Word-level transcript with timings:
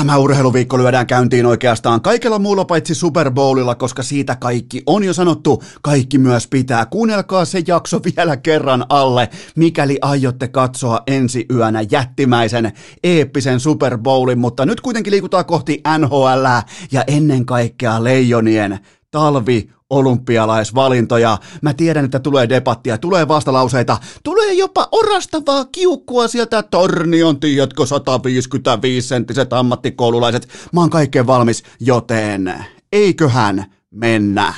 Tämä 0.00 0.18
urheiluviikko 0.18 0.78
lyödään 0.78 1.06
käyntiin 1.06 1.46
oikeastaan 1.46 2.00
kaikella 2.00 2.38
muulla 2.38 2.64
paitsi 2.64 2.94
Super 2.94 3.30
Bowlilla, 3.30 3.74
koska 3.74 4.02
siitä 4.02 4.36
kaikki 4.36 4.82
on 4.86 5.04
jo 5.04 5.14
sanottu, 5.14 5.62
kaikki 5.82 6.18
myös 6.18 6.46
pitää. 6.46 6.86
Kuunnelkaa 6.86 7.44
se 7.44 7.62
jakso 7.66 8.00
vielä 8.16 8.36
kerran 8.36 8.86
alle, 8.88 9.28
mikäli 9.56 9.98
aiotte 10.02 10.48
katsoa 10.48 11.00
ensi 11.06 11.46
yönä 11.54 11.84
jättimäisen 11.90 12.72
eeppisen 13.04 13.60
Super 13.60 13.98
Bowlin, 13.98 14.38
mutta 14.38 14.66
nyt 14.66 14.80
kuitenkin 14.80 15.10
liikutaan 15.10 15.44
kohti 15.44 15.82
NHL 15.98 16.44
ja 16.92 17.04
ennen 17.06 17.46
kaikkea 17.46 18.04
Leijonien 18.04 18.78
talvi 19.10 19.70
olympialaisvalintoja. 19.90 21.38
Mä 21.62 21.74
tiedän, 21.74 22.04
että 22.04 22.18
tulee 22.18 22.48
debattia, 22.48 22.98
tulee 22.98 23.28
vastalauseita, 23.28 23.98
tulee 24.24 24.52
jopa 24.52 24.88
orastavaa 24.92 25.64
kiukkua 25.64 26.28
sieltä 26.28 26.62
tornion, 26.62 27.40
tiedätkö, 27.40 27.86
155 27.86 29.08
senttiset 29.08 29.52
ammattikoululaiset. 29.52 30.48
Mä 30.72 30.80
oon 30.80 30.90
kaikkeen 30.90 31.26
valmis, 31.26 31.62
joten 31.80 32.54
eiköhän 32.92 33.64
mennä. 33.90 34.54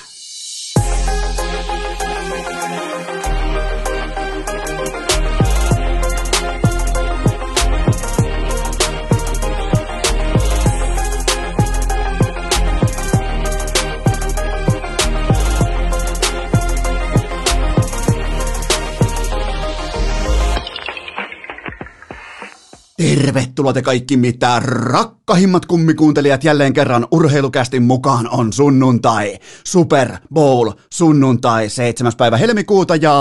Tervetuloa 23.03 23.73
te 23.73 23.83
kaikki 23.83 24.17
mitä 24.17 24.63
rakkahimmat 24.65 25.67
kummikuuntelijat 25.67 26.45
jälleen 26.45 26.73
kerran 26.73 27.07
urheilukästin 27.11 27.83
mukaan 27.83 28.29
on 28.31 28.53
sunnuntai. 28.53 29.39
Super 29.65 30.09
Bowl 30.35 30.71
sunnuntai 30.93 31.69
7. 31.69 32.13
päivä 32.19 32.37
helmikuuta 32.37 32.97
ja 32.97 33.15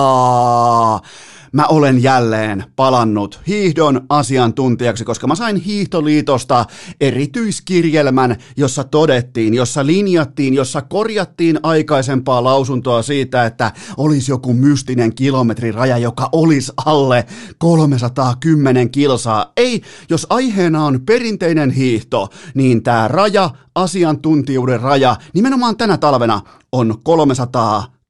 mä 1.52 1.66
olen 1.66 2.04
jälleen 2.04 2.64
palannut 2.76 3.42
hiihdon 3.48 4.02
asiantuntijaksi, 4.10 5.06
koska 5.06 5.28
mä 5.28 5.36
sain 5.36 5.56
Hiihtoliitosta 5.56 6.66
erityiskirjelmän, 7.02 8.36
jossa 8.58 8.84
todettiin, 8.84 9.54
jossa 9.54 9.86
linjattiin, 9.86 10.54
jossa 10.54 10.82
korjattiin 10.82 11.60
aikaisempaa 11.64 12.44
lausuntoa 12.44 13.02
siitä, 13.02 13.46
että 13.46 13.72
olisi 13.98 14.32
joku 14.32 14.54
mystinen 14.54 15.16
kilometriraja, 15.16 15.98
joka 15.98 16.30
olisi 16.32 16.72
alle 16.86 17.26
310 17.58 18.92
kilsaa. 18.92 19.52
Ei, 19.58 19.82
jos 20.10 20.28
aiheena 20.30 20.86
on 20.86 21.02
perinteinen 21.06 21.72
hiihto, 21.72 22.30
niin 22.54 22.84
tämä 22.84 23.08
raja, 23.08 23.50
asiantuntijuuden 23.76 24.80
raja, 24.80 25.16
nimenomaan 25.34 25.78
tänä 25.78 25.98
talvena 25.98 26.42
on 26.72 26.96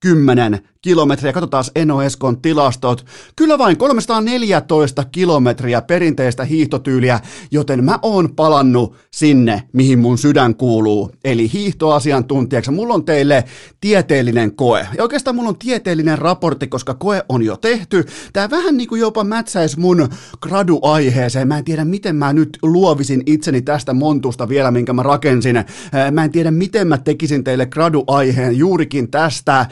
310 0.03 0.59
kilometriä. 0.81 1.33
Katsotaan 1.33 1.63
Eno 1.75 2.01
Eskon 2.01 2.41
tilastot. 2.41 3.05
Kyllä 3.35 3.57
vain 3.57 3.77
314 3.77 5.03
kilometriä 5.11 5.81
perinteistä 5.81 6.43
hiihtotyyliä, 6.43 7.19
joten 7.51 7.83
mä 7.83 7.99
oon 8.01 8.35
palannut 8.35 8.95
sinne, 9.11 9.63
mihin 9.73 9.99
mun 9.99 10.17
sydän 10.17 10.55
kuuluu. 10.55 11.11
Eli 11.23 11.53
hiihtoasiantuntijaksi. 11.53 12.71
Mulla 12.71 12.93
on 12.93 13.05
teille 13.05 13.43
tieteellinen 13.81 14.55
koe. 14.55 14.87
Ja 14.97 15.03
oikeastaan 15.03 15.35
mulla 15.35 15.49
on 15.49 15.57
tieteellinen 15.57 16.17
raportti, 16.17 16.67
koska 16.67 16.93
koe 16.93 17.23
on 17.29 17.43
jo 17.43 17.57
tehty. 17.57 18.05
Tää 18.33 18.49
vähän 18.49 18.77
niin 18.77 18.87
kuin 18.87 19.01
jopa 19.01 19.23
mätsäisi 19.23 19.79
mun 19.79 20.09
graduaiheeseen. 20.41 21.47
Mä 21.47 21.57
en 21.57 21.63
tiedä, 21.63 21.85
miten 21.85 22.15
mä 22.15 22.33
nyt 22.33 22.57
luovisin 22.61 23.23
itseni 23.25 23.61
tästä 23.61 23.93
montusta 23.93 24.49
vielä, 24.49 24.71
minkä 24.71 24.93
mä 24.93 25.03
rakensin. 25.03 25.65
Mä 26.11 26.23
en 26.23 26.31
tiedä, 26.31 26.51
miten 26.51 26.87
mä 26.87 26.97
tekisin 26.97 27.43
teille 27.43 27.65
graduaiheen 27.65 28.57
juurikin 28.57 29.11
tästä 29.11 29.65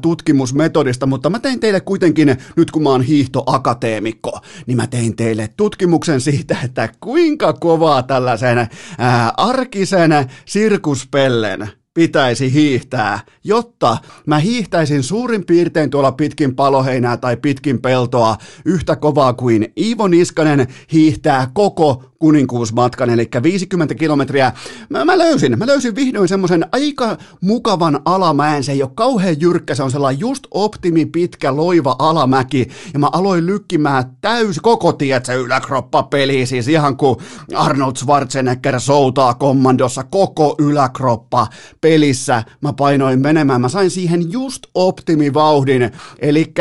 tutkimusmetodista, 0.00 1.06
mutta 1.06 1.30
mä 1.30 1.38
tein 1.38 1.60
teille 1.60 1.80
kuitenkin, 1.80 2.36
nyt 2.56 2.70
kun 2.70 2.82
mä 2.82 2.90
oon 2.90 3.02
hiihtoakateemikko, 3.02 4.40
niin 4.66 4.76
mä 4.76 4.86
tein 4.86 5.16
teille 5.16 5.48
tutkimuksen 5.56 6.20
siitä, 6.20 6.56
että 6.64 6.88
kuinka 7.00 7.52
kovaa 7.52 8.02
tällaisen 8.02 8.68
ää, 8.98 9.32
arkisen 9.36 10.10
sirkuspellen 10.44 11.68
pitäisi 11.94 12.52
hiihtää, 12.52 13.20
jotta 13.44 13.98
mä 14.26 14.38
hiihtäisin 14.38 15.02
suurin 15.02 15.46
piirtein 15.46 15.90
tuolla 15.90 16.12
pitkin 16.12 16.54
paloheinää 16.54 17.16
tai 17.16 17.36
pitkin 17.36 17.80
peltoa 17.80 18.36
yhtä 18.64 18.96
kovaa 18.96 19.32
kuin 19.32 19.72
Iivo 19.76 20.08
Niskanen 20.08 20.66
hiihtää 20.92 21.50
koko 21.54 22.07
kuninkuusmatkan, 22.18 23.10
eli 23.10 23.28
50 23.42 23.94
kilometriä. 23.94 24.52
Mä, 24.88 25.04
mä 25.04 25.18
löysin, 25.18 25.58
mä 25.58 25.66
löysin 25.66 25.94
vihdoin 25.94 26.28
semmoisen 26.28 26.66
aika 26.72 27.16
mukavan 27.40 28.00
alamäen, 28.04 28.64
se 28.64 28.72
ei 28.72 28.82
ole 28.82 28.90
kauhean 28.94 29.40
jyrkkä, 29.40 29.74
se 29.74 29.82
on 29.82 29.90
sellainen 29.90 30.20
just 30.20 30.46
optimi 30.50 31.06
pitkä 31.06 31.56
loiva 31.56 31.96
alamäki, 31.98 32.68
ja 32.92 32.98
mä 32.98 33.08
aloin 33.12 33.46
lykkimään 33.46 34.04
täysi 34.20 34.60
koko 34.60 34.92
tietsä 34.92 35.34
yläkroppa 35.34 36.02
peli, 36.02 36.46
siis 36.46 36.68
ihan 36.68 36.96
kuin 36.96 37.16
Arnold 37.54 37.96
Schwarzenegger 37.96 38.80
soutaa 38.80 39.34
kommandossa 39.34 40.04
koko 40.04 40.54
yläkroppa 40.58 41.46
pelissä, 41.80 42.44
mä 42.60 42.72
painoin 42.72 43.20
menemään, 43.20 43.60
mä 43.60 43.68
sain 43.68 43.90
siihen 43.90 44.32
just 44.32 44.66
optimivauhdin, 44.74 45.90
eli 46.18 46.52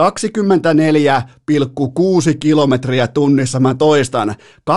24,6 0.00 0.06
kilometriä 2.40 3.06
tunnissa, 3.08 3.60
mä 3.60 3.74
toistan, 3.74 4.34
24,6 4.70 4.76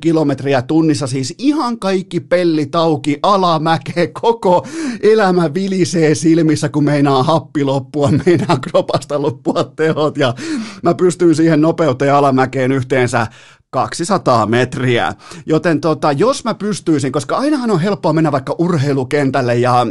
kilometriä 0.00 0.62
tunnissa, 0.62 1.06
siis 1.06 1.34
ihan 1.38 1.78
kaikki 1.78 2.20
pelli 2.20 2.66
tauki, 2.66 3.18
alamäke, 3.22 4.06
koko 4.06 4.66
elämä 5.02 5.54
vilisee 5.54 6.14
silmissä, 6.14 6.68
kun 6.68 6.84
meinaa 6.84 7.22
happi 7.22 7.64
loppua, 7.64 8.10
meinaa 8.26 8.58
kropasta 8.58 9.22
loppua 9.22 9.64
tehot, 9.76 10.18
ja 10.18 10.34
mä 10.82 10.94
pystyn 10.94 11.34
siihen 11.34 11.60
nopeuteen 11.60 12.14
alamäkeen 12.14 12.72
yhteensä 12.72 13.26
200 13.70 14.46
metriä. 14.46 15.14
Joten 15.46 15.80
tota, 15.80 16.12
jos 16.12 16.44
mä 16.44 16.54
pystyisin, 16.54 17.12
koska 17.12 17.36
ainahan 17.36 17.70
on 17.70 17.80
helppoa 17.80 18.12
mennä 18.12 18.32
vaikka 18.32 18.54
urheilukentälle 18.58 19.56
ja 19.56 19.86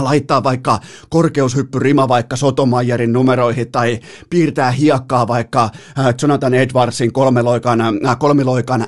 laittaa 0.00 0.42
vaikka 0.42 0.80
korkeushyppyrima 1.08 2.08
vaikka 2.08 2.36
Sotomajerin 2.36 3.12
numeroihin 3.12 3.72
tai 3.72 4.00
piirtää 4.30 4.70
hiekkaa 4.70 5.28
vaikka 5.28 5.64
äh, 5.98 6.14
Jonathan 6.22 6.54
Edwardsin 6.54 7.12
kolmiloikan, 7.12 7.80
äh, 7.80 8.18
kolmiloikan 8.18 8.86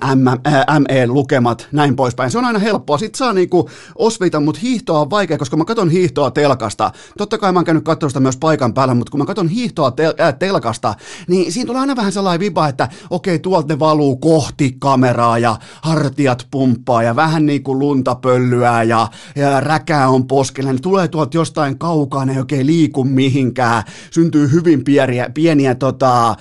ME-lukemat, 0.78 1.68
näin 1.72 1.96
poispäin. 1.96 2.30
Se 2.30 2.38
on 2.38 2.44
aina 2.44 2.58
helppoa. 2.58 2.98
Sitten 2.98 3.18
saa 3.18 3.32
niinku 3.32 3.70
osvita, 3.94 4.40
mutta 4.40 4.60
hiihtoa 4.60 5.00
on 5.00 5.10
vaikea, 5.10 5.38
koska 5.38 5.56
mä 5.56 5.64
katson 5.64 5.90
hiihtoa 5.90 6.30
telkasta. 6.30 6.90
Totta 7.18 7.38
kai 7.38 7.52
mä 7.52 7.58
oon 7.58 7.64
käynyt 7.64 7.84
katsoa 7.84 8.20
myös 8.20 8.36
paikan 8.36 8.74
päällä, 8.74 8.94
mutta 8.94 9.10
kun 9.10 9.20
mä 9.20 9.26
katson 9.26 9.48
hiihtoa 9.48 9.90
tel- 9.90 10.22
äh, 10.22 10.34
telkasta, 10.38 10.94
niin 11.28 11.52
siinä 11.52 11.66
tulee 11.66 11.80
aina 11.80 11.96
vähän 11.96 12.12
sellainen 12.12 12.40
viba, 12.40 12.68
että 12.68 12.88
okei, 13.10 13.38
tuolta 13.38 13.68
ne 13.68 13.78
valuu 13.78 14.16
kohti 14.16 14.76
kameraa 14.78 15.38
ja 15.38 15.56
hartiat 15.82 16.46
pumppaa 16.50 17.02
ja 17.02 17.16
vähän 17.16 17.46
niin 17.46 17.62
kuin 17.62 17.78
lunta 17.78 18.14
pöllyää 18.14 18.82
ja, 18.82 19.08
ja 19.36 19.60
räkää 19.60 20.08
on 20.08 20.26
poskella. 20.26 20.72
Niin 20.72 20.82
tulee 20.90 21.08
tuolta 21.08 21.36
jostain 21.36 21.78
kaukaa, 21.78 22.24
ne 22.24 22.32
ei 22.32 22.38
oikein 22.38 22.66
liiku 22.66 23.04
mihinkään, 23.04 23.82
syntyy 24.10 24.50
hyvin 24.52 24.84
pieniä, 24.84 25.30
pieniä 25.34 25.74
tota, 25.74 26.36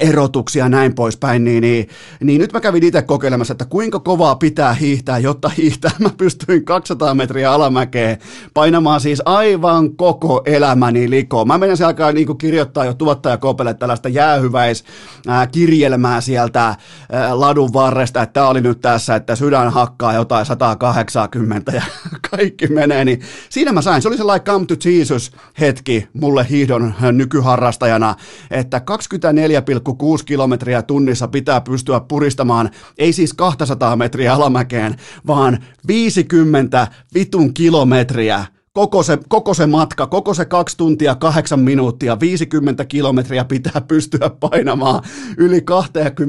erotuksia 0.00 0.68
näin 0.68 0.94
poispäin, 0.94 1.44
niin, 1.44 1.60
niin, 1.60 1.88
niin 2.20 2.40
nyt 2.40 2.52
mä 2.52 2.60
kävin 2.60 2.84
itse 2.84 3.02
kokeilemassa, 3.02 3.52
että 3.52 3.64
kuinka 3.64 4.00
kovaa 4.00 4.34
pitää 4.34 4.74
hiihtää, 4.74 5.18
jotta 5.18 5.48
hiihtää 5.48 5.90
mä 5.98 6.10
pystyin 6.16 6.64
200 6.64 7.14
metriä 7.14 7.52
alamäkeen 7.52 8.18
painamaan 8.54 9.00
siis 9.00 9.22
aivan 9.24 9.96
koko 9.96 10.42
elämäni 10.46 11.10
likoon. 11.10 11.46
Mä 11.46 11.58
menen 11.58 11.76
se 11.76 11.84
alkaa 11.84 12.12
niin 12.12 12.38
kirjoittaa 12.38 12.84
jo 12.84 12.94
tuottajakopelle 12.94 13.74
tällaista 13.74 14.08
jäähyväiskirjelmää 14.08 16.20
sieltä 16.20 16.76
ladun 17.32 17.72
varresta, 17.72 18.22
että 18.22 18.32
tämä 18.32 18.48
oli 18.48 18.60
nyt 18.60 18.80
tässä, 18.80 19.14
että 19.14 19.36
sydän 19.36 19.72
hakkaa 19.72 20.14
jotain 20.14 20.46
180 20.46 21.72
ja 21.72 21.82
kaikki 22.30 22.66
menee, 22.66 23.04
niin 23.04 23.20
siinä 23.50 23.72
mä 23.72 23.82
sain. 23.84 24.02
Se 24.02 24.08
oli 24.08 24.16
sellainen 24.16 24.44
come 24.44 24.66
to 24.66 24.74
Jesus 24.84 25.32
hetki 25.60 26.08
mulle 26.12 26.46
hiihdon 26.50 26.94
nykyharrastajana, 27.12 28.14
että 28.50 28.80
24,6 30.18 30.24
kilometriä 30.24 30.82
tunnissa 30.82 31.28
pitää 31.28 31.60
pystyä 31.60 32.00
puristamaan, 32.00 32.70
ei 32.98 33.12
siis 33.12 33.34
200 33.34 33.96
metriä 33.96 34.34
alamäkeen, 34.34 34.96
vaan 35.26 35.64
50 35.86 36.88
vitun 37.14 37.54
kilometriä 37.54 38.44
koko 38.74 39.02
se, 39.02 39.18
koko 39.28 39.54
se 39.54 39.66
matka, 39.66 40.06
koko 40.06 40.34
se 40.34 40.44
kaksi 40.44 40.76
tuntia, 40.76 41.14
kahdeksan 41.14 41.60
minuuttia, 41.60 42.20
50 42.20 42.84
kilometriä 42.84 43.44
pitää 43.44 43.80
pystyä 43.88 44.30
painamaan 44.40 45.02
yli 45.36 45.64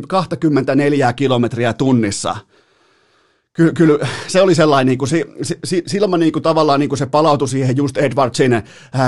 24 0.07 1.13
kilometriä 1.13 1.73
tunnissa. 1.73 2.35
Kyllä, 3.55 3.73
kyllä 3.73 4.07
se 4.27 4.41
oli 4.41 4.55
sellainen, 4.55 4.87
niin 4.87 4.97
kuin, 4.97 5.09
si, 5.09 5.25
si, 5.63 5.83
silloin 5.87 6.19
niin 6.19 6.31
kuin, 6.31 6.43
tavallaan 6.43 6.79
niin 6.79 6.89
kuin 6.89 6.99
se 6.99 7.05
palautui 7.05 7.47
siihen 7.47 7.77
just 7.77 7.97
Edwardsin 7.97 8.53
äh, 8.53 8.63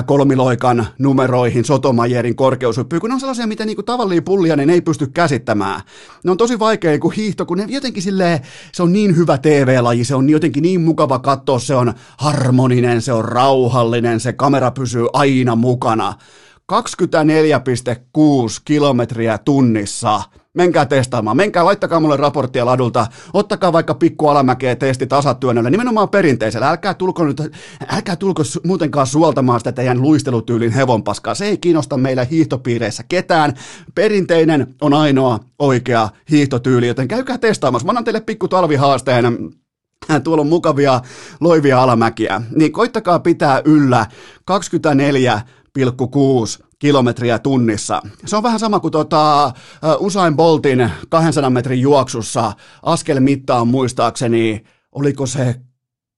kolmiloikan 0.05 0.87
numeroihin, 0.99 1.65
Sotomajerin 1.65 2.35
korkeushyppyyn, 2.35 3.01
kun 3.01 3.09
ne 3.09 3.13
on 3.13 3.19
sellaisia, 3.19 3.47
mitä 3.47 3.65
niin 3.65 3.75
kuin, 3.75 3.85
tavallinen 3.85 4.23
pulliainen 4.23 4.69
ei 4.69 4.81
pysty 4.81 5.07
käsittämään. 5.07 5.81
Ne 6.23 6.31
on 6.31 6.37
tosi 6.37 6.59
vaikea 6.59 6.91
niin 6.91 7.01
kuin 7.01 7.15
hiihto, 7.15 7.45
kun 7.45 7.57
ne 7.57 7.65
jotenkin 7.67 8.03
silleen, 8.03 8.39
se 8.71 8.83
on 8.83 8.93
niin 8.93 9.15
hyvä 9.15 9.37
TV-laji, 9.37 10.03
se 10.03 10.15
on 10.15 10.29
jotenkin 10.29 10.63
niin 10.63 10.81
mukava 10.81 11.19
katsoa, 11.19 11.59
se 11.59 11.75
on 11.75 11.93
harmoninen, 12.17 13.01
se 13.01 13.13
on 13.13 13.25
rauhallinen, 13.25 14.19
se 14.19 14.33
kamera 14.33 14.71
pysyy 14.71 15.07
aina 15.13 15.55
mukana. 15.55 16.13
24,6 16.73 16.79
kilometriä 18.65 19.37
tunnissa. 19.37 20.21
Menkää 20.57 20.85
testaamaan, 20.85 21.37
menkää, 21.37 21.65
laittakaa 21.65 21.99
mulle 21.99 22.17
raporttia 22.17 22.65
ladulta, 22.65 23.07
ottakaa 23.33 23.73
vaikka 23.73 23.93
pikku 23.93 24.27
alamäkeä 24.27 24.75
testi 24.75 25.07
tasatyönnöllä, 25.07 25.69
nimenomaan 25.69 26.09
perinteisellä, 26.09 26.69
älkää 26.69 26.93
tulko, 26.93 27.25
nyt, 27.25 27.41
älkää 27.87 28.15
tulko 28.15 28.43
muutenkaan 28.63 29.07
suoltamaan 29.07 29.59
sitä 29.59 29.71
teidän 29.71 30.01
luistelutyylin 30.01 30.71
hevonpaskaa, 30.71 31.35
se 31.35 31.45
ei 31.45 31.57
kiinnosta 31.57 31.97
meillä 31.97 32.23
hiihtopiireissä 32.23 33.03
ketään, 33.09 33.53
perinteinen 33.95 34.75
on 34.81 34.93
ainoa 34.93 35.39
oikea 35.59 36.09
hiihtotyyli, 36.31 36.87
joten 36.87 37.07
käykää 37.07 37.37
testaamassa, 37.37 37.85
mä 37.85 37.91
annan 37.91 38.03
teille 38.03 38.21
pikku 38.21 38.47
talvihaasteen, 38.47 39.25
tuolla 40.23 40.41
on 40.41 40.47
mukavia 40.47 41.01
loivia 41.39 41.81
alamäkiä, 41.81 42.41
niin 42.55 42.71
koittakaa 42.71 43.19
pitää 43.19 43.61
yllä 43.65 44.05
24 44.45 45.41
1,6 45.79 46.66
kilometriä 46.79 47.39
tunnissa. 47.39 48.01
Se 48.25 48.35
on 48.35 48.43
vähän 48.43 48.59
sama 48.59 48.79
kuin 48.79 48.91
tota, 48.91 49.51
Usain 49.99 50.35
Boltin 50.35 50.91
200 51.09 51.49
metrin 51.49 51.81
juoksussa 51.81 52.53
askelmitta 52.83 53.55
on 53.55 53.67
muistaakseni, 53.67 54.63
oliko 54.91 55.25
se 55.25 55.55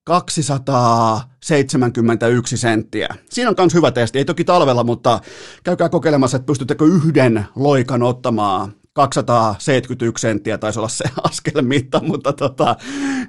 271 0.05 2.57
senttiä. 2.57 3.07
Siinä 3.29 3.49
on 3.49 3.55
myös 3.57 3.73
hyvä 3.73 3.91
testi, 3.91 4.17
ei 4.17 4.25
toki 4.25 4.43
talvella, 4.43 4.83
mutta 4.83 5.19
käykää 5.63 5.89
kokeilemassa, 5.89 6.37
että 6.37 6.45
pystyttekö 6.45 6.85
yhden 6.85 7.45
loikan 7.55 8.03
ottamaan 8.03 8.73
271 9.07 10.21
senttiä 10.21 10.57
taisi 10.57 10.79
olla 10.79 10.89
se 10.89 11.05
askelmitta, 11.29 12.01
mutta 12.03 12.33
tota, 12.33 12.75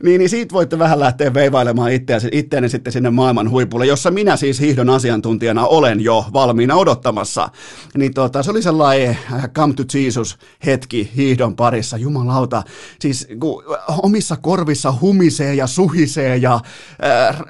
niin, 0.02 0.18
niin 0.18 0.28
siitä 0.28 0.52
voitte 0.52 0.78
vähän 0.78 1.00
lähteä 1.00 1.34
veivailemaan 1.34 1.92
itseäni, 1.92 2.28
itseäni 2.32 2.68
sitten 2.68 2.92
sinne 2.92 3.10
maailman 3.10 3.50
huipulle, 3.50 3.86
jossa 3.86 4.10
minä 4.10 4.36
siis 4.36 4.60
hiihdon 4.60 4.90
asiantuntijana 4.90 5.66
olen 5.66 6.00
jo 6.00 6.24
valmiina 6.32 6.74
odottamassa. 6.74 7.48
Niin 7.96 8.14
tota, 8.14 8.42
se 8.42 8.50
oli 8.50 8.62
sellainen 8.62 9.18
äh, 9.32 9.50
come 9.50 9.74
to 9.74 9.82
Jesus 9.94 10.38
hetki 10.66 11.10
hiihdon 11.16 11.56
parissa, 11.56 11.96
jumalauta, 11.96 12.62
siis 13.00 13.28
kun 13.40 13.64
omissa 14.02 14.36
korvissa 14.36 14.94
humisee 15.00 15.54
ja 15.54 15.66
suhisee 15.66 16.36
ja 16.36 16.60
äh, 17.04 17.40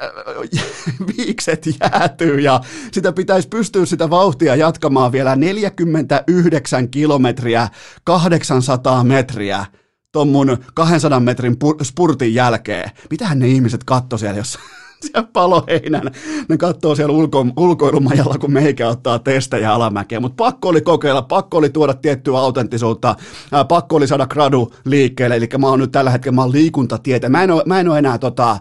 viikset 1.16 1.66
jäätyy 1.80 2.40
ja 2.40 2.60
sitä 2.92 3.12
pitäisi 3.12 3.48
pystyä 3.48 3.86
sitä 3.86 4.10
vauhtia 4.10 4.56
jatkamaan 4.56 5.12
vielä 5.12 5.36
49 5.36 6.88
kilometriä 6.88 7.68
800 8.18 9.04
metriä 9.04 9.66
ton 10.12 10.28
mun 10.28 10.58
200 10.74 11.20
metrin 11.20 11.56
spurtin 11.82 12.34
jälkeen. 12.34 12.90
Mitähän 13.10 13.38
ne 13.38 13.48
ihmiset 13.48 13.84
katto 13.84 14.18
siellä, 14.18 14.38
jos 14.38 14.58
siellä 15.04 15.28
paloheinän. 15.32 16.10
Ne 16.48 16.56
katsoo 16.56 16.94
siellä 16.94 17.14
ulko, 17.14 17.46
ulkoilumajalla, 17.56 18.38
kun 18.38 18.52
meikä 18.52 18.88
ottaa 18.88 19.18
testejä 19.18 19.74
alamäkeä. 19.74 20.20
Mutta 20.20 20.44
pakko 20.44 20.68
oli 20.68 20.80
kokeilla, 20.80 21.22
pakko 21.22 21.56
oli 21.56 21.70
tuoda 21.70 21.94
tiettyä 21.94 22.38
autenttisuutta, 22.38 23.16
ää, 23.52 23.64
pakko 23.64 23.96
oli 23.96 24.06
saada 24.06 24.26
gradu 24.26 24.72
liikkeelle. 24.84 25.36
Eli 25.36 25.48
mä 25.58 25.66
oon 25.68 25.78
nyt 25.78 25.92
tällä 25.92 26.10
hetkellä, 26.10 26.34
mä 26.34 26.42
oon 26.42 26.52
liikuntatietä. 26.52 27.28
Mä 27.28 27.42
en 27.42 27.50
ole, 27.50 27.62
mä 27.66 27.80
en 27.80 27.88
ole 27.88 27.98
enää 27.98 28.18
tota, 28.18 28.58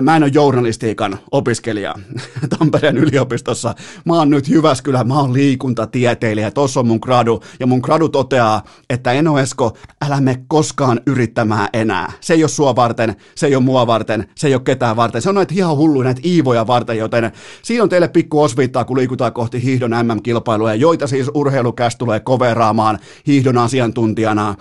mä 0.00 0.16
en 0.16 0.22
ole 0.22 0.30
journalistiikan 0.34 1.18
opiskelija 1.30 1.94
Tampereen 2.58 2.96
yliopistossa. 2.96 3.74
Mä 4.04 4.14
oon 4.14 4.30
nyt 4.30 4.48
Jyväskylä, 4.48 5.04
mä 5.04 5.20
oon 5.20 5.32
liikuntatieteilijä. 5.32 6.50
Tossa 6.50 6.80
on 6.80 6.86
mun 6.86 6.98
gradu. 7.02 7.42
Ja 7.60 7.66
mun 7.66 7.80
gradu 7.82 8.08
toteaa, 8.08 8.62
että 8.90 9.12
Eno 9.12 9.38
Esko, 9.38 9.76
älä 10.06 10.20
me 10.20 10.44
koskaan 10.48 11.00
yrittämään 11.06 11.68
enää. 11.72 12.12
Se 12.20 12.34
ei 12.34 12.42
ole 12.42 12.48
sua 12.48 12.76
varten, 12.76 13.16
se 13.34 13.46
ei 13.46 13.54
ole 13.54 13.64
mua 13.64 13.86
varten, 13.86 14.28
se 14.34 14.46
ei 14.46 14.54
ole 14.54 14.62
ketään 14.62 14.96
varten. 14.96 15.22
Se 15.22 15.28
on 15.28 15.34
noita 15.34 15.54
ihan 15.58 15.76
hulluja 15.76 16.04
näitä 16.04 16.20
iivoja 16.24 16.66
varten, 16.66 16.98
joten 16.98 17.32
siinä 17.62 17.82
on 17.82 17.88
teille 17.88 18.08
pikku 18.08 18.42
osviittaa, 18.42 18.84
kun 18.84 18.96
liikutaan 18.96 19.32
kohti 19.32 19.62
hiihdon 19.62 19.90
MM-kilpailuja, 19.90 20.74
joita 20.74 21.06
siis 21.06 21.30
urheilukäs 21.34 21.96
tulee 21.96 22.20
koveraamaan 22.20 22.98
hiihdon 23.26 23.58
asiantuntijana. 23.58 24.54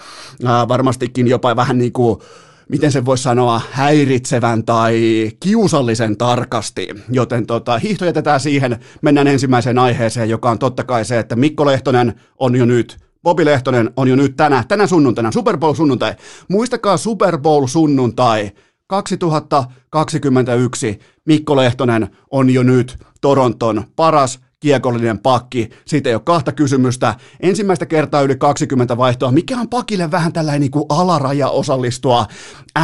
Ää, 0.45 0.67
varmastikin 0.67 1.27
jopa 1.27 1.55
vähän 1.55 1.77
niin 1.77 1.93
kuin 1.93 2.19
miten 2.69 2.91
se 2.91 3.05
voisi 3.05 3.23
sanoa, 3.23 3.61
häiritsevän 3.71 4.63
tai 4.63 5.01
kiusallisen 5.39 6.17
tarkasti. 6.17 6.87
Joten 7.11 7.45
tota, 7.45 7.77
hiihto 7.77 8.05
jätetään 8.05 8.39
siihen, 8.39 8.79
mennään 9.01 9.27
ensimmäiseen 9.27 9.79
aiheeseen, 9.79 10.29
joka 10.29 10.49
on 10.49 10.59
totta 10.59 10.83
kai 10.83 11.05
se, 11.05 11.19
että 11.19 11.35
Mikko 11.35 11.65
Lehtonen 11.65 12.13
on 12.39 12.55
jo 12.55 12.65
nyt 12.65 12.97
Bobi 13.23 13.45
Lehtonen 13.45 13.91
on 13.97 14.07
jo 14.07 14.15
nyt 14.15 14.35
tänä, 14.35 14.63
tänä 14.67 14.87
sunnuntaina, 14.87 15.31
Super 15.31 15.57
Bowl 15.57 15.73
sunnuntai. 15.73 16.15
Muistakaa 16.47 16.97
Super 16.97 17.37
Bowl 17.37 17.67
sunnuntai. 17.67 18.51
2021 18.87 20.99
Mikko 21.25 21.55
Lehtonen 21.55 22.09
on 22.31 22.49
jo 22.49 22.63
nyt 22.63 22.97
Toronton 23.21 23.83
paras 23.95 24.39
kiekollinen 24.59 25.19
pakki, 25.19 25.69
siitä 25.85 26.09
ei 26.09 26.15
ole 26.15 26.21
kahta 26.25 26.51
kysymystä. 26.51 27.15
Ensimmäistä 27.39 27.85
kertaa 27.85 28.21
yli 28.21 28.35
20 28.35 28.97
vaihtoa, 28.97 29.31
mikä 29.31 29.57
on 29.57 29.69
pakille 29.69 30.11
vähän 30.11 30.33
tällainen 30.33 30.61
niin 30.61 30.71
kuin 30.71 30.85
alaraja 30.89 31.49
osallistua 31.49 32.25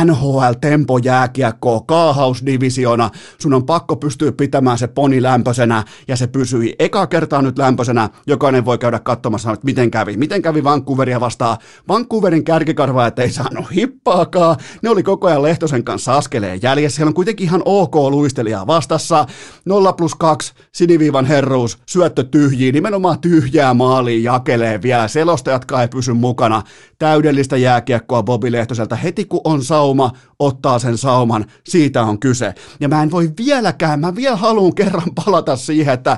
NHL 0.06 0.52
Tempo 0.62 0.98
jääkiekkoa, 0.98 1.82
kaahausdivisiona. 1.82 3.10
Sun 3.40 3.54
on 3.54 3.66
pakko 3.66 3.96
pystyä 3.96 4.32
pitämään 4.32 4.78
se 4.78 4.88
poni 4.88 5.22
lämpöisenä 5.22 5.84
ja 6.08 6.16
se 6.16 6.28
pysyi 6.28 6.76
eka 6.80 7.08
kertaa 7.08 7.42
nyt 7.42 7.58
lämpöisenä. 7.58 8.10
Jokainen 8.28 8.66
voi 8.66 8.78
käydä 8.78 9.00
katsomassa, 9.00 9.52
että 9.52 9.66
miten 9.66 9.92
kävi. 9.92 10.18
Miten 10.18 10.42
kävi 10.42 10.64
Vancouveria 10.64 11.20
vastaan. 11.20 11.58
Vancouverin 11.88 12.44
kärkikarvaajat 12.44 13.20
ei 13.20 13.32
saanut 13.32 13.76
hippaakaan. 13.76 14.56
Ne 14.82 14.90
oli 14.90 15.04
koko 15.04 15.28
ajan 15.28 15.42
Lehtosen 15.42 15.84
kanssa 15.84 16.18
askeleen 16.18 16.60
jäljessä. 16.62 16.96
Siellä 16.96 17.10
on 17.10 17.14
kuitenkin 17.14 17.48
ihan 17.48 17.62
ok 17.66 17.96
luistelijaa 17.96 18.68
vastassa. 18.68 19.26
0 19.66 19.94
plus 19.94 20.16
2 20.16 20.54
siniviivan 20.72 21.26
herruus 21.64 21.78
syöttö 21.86 22.24
tyhjiin, 22.24 22.74
nimenomaan 22.74 23.20
tyhjää 23.20 23.74
maaliin 23.74 24.24
jakelee 24.24 24.82
vielä, 24.82 25.08
selostajatkaan 25.08 25.82
ei 25.82 25.88
pysy 25.88 26.14
mukana, 26.14 26.62
täydellistä 27.00 27.58
jääkiekkoa 27.58 28.24
Bobi 28.24 28.52
Lehtoselta, 28.52 28.96
heti 28.96 29.26
kun 29.26 29.42
on 29.44 29.64
sauma, 29.64 30.12
ottaa 30.40 30.80
sen 30.80 30.98
sauman, 30.98 31.46
siitä 31.64 32.04
on 32.04 32.20
kyse. 32.20 32.54
Ja 32.80 32.90
mä 32.90 33.04
en 33.04 33.12
voi 33.12 33.32
vieläkään, 33.38 34.00
mä 34.00 34.16
vielä 34.16 34.36
haluan 34.36 34.76
kerran 34.76 35.12
palata 35.26 35.56
siihen, 35.56 35.94
että 35.94 36.18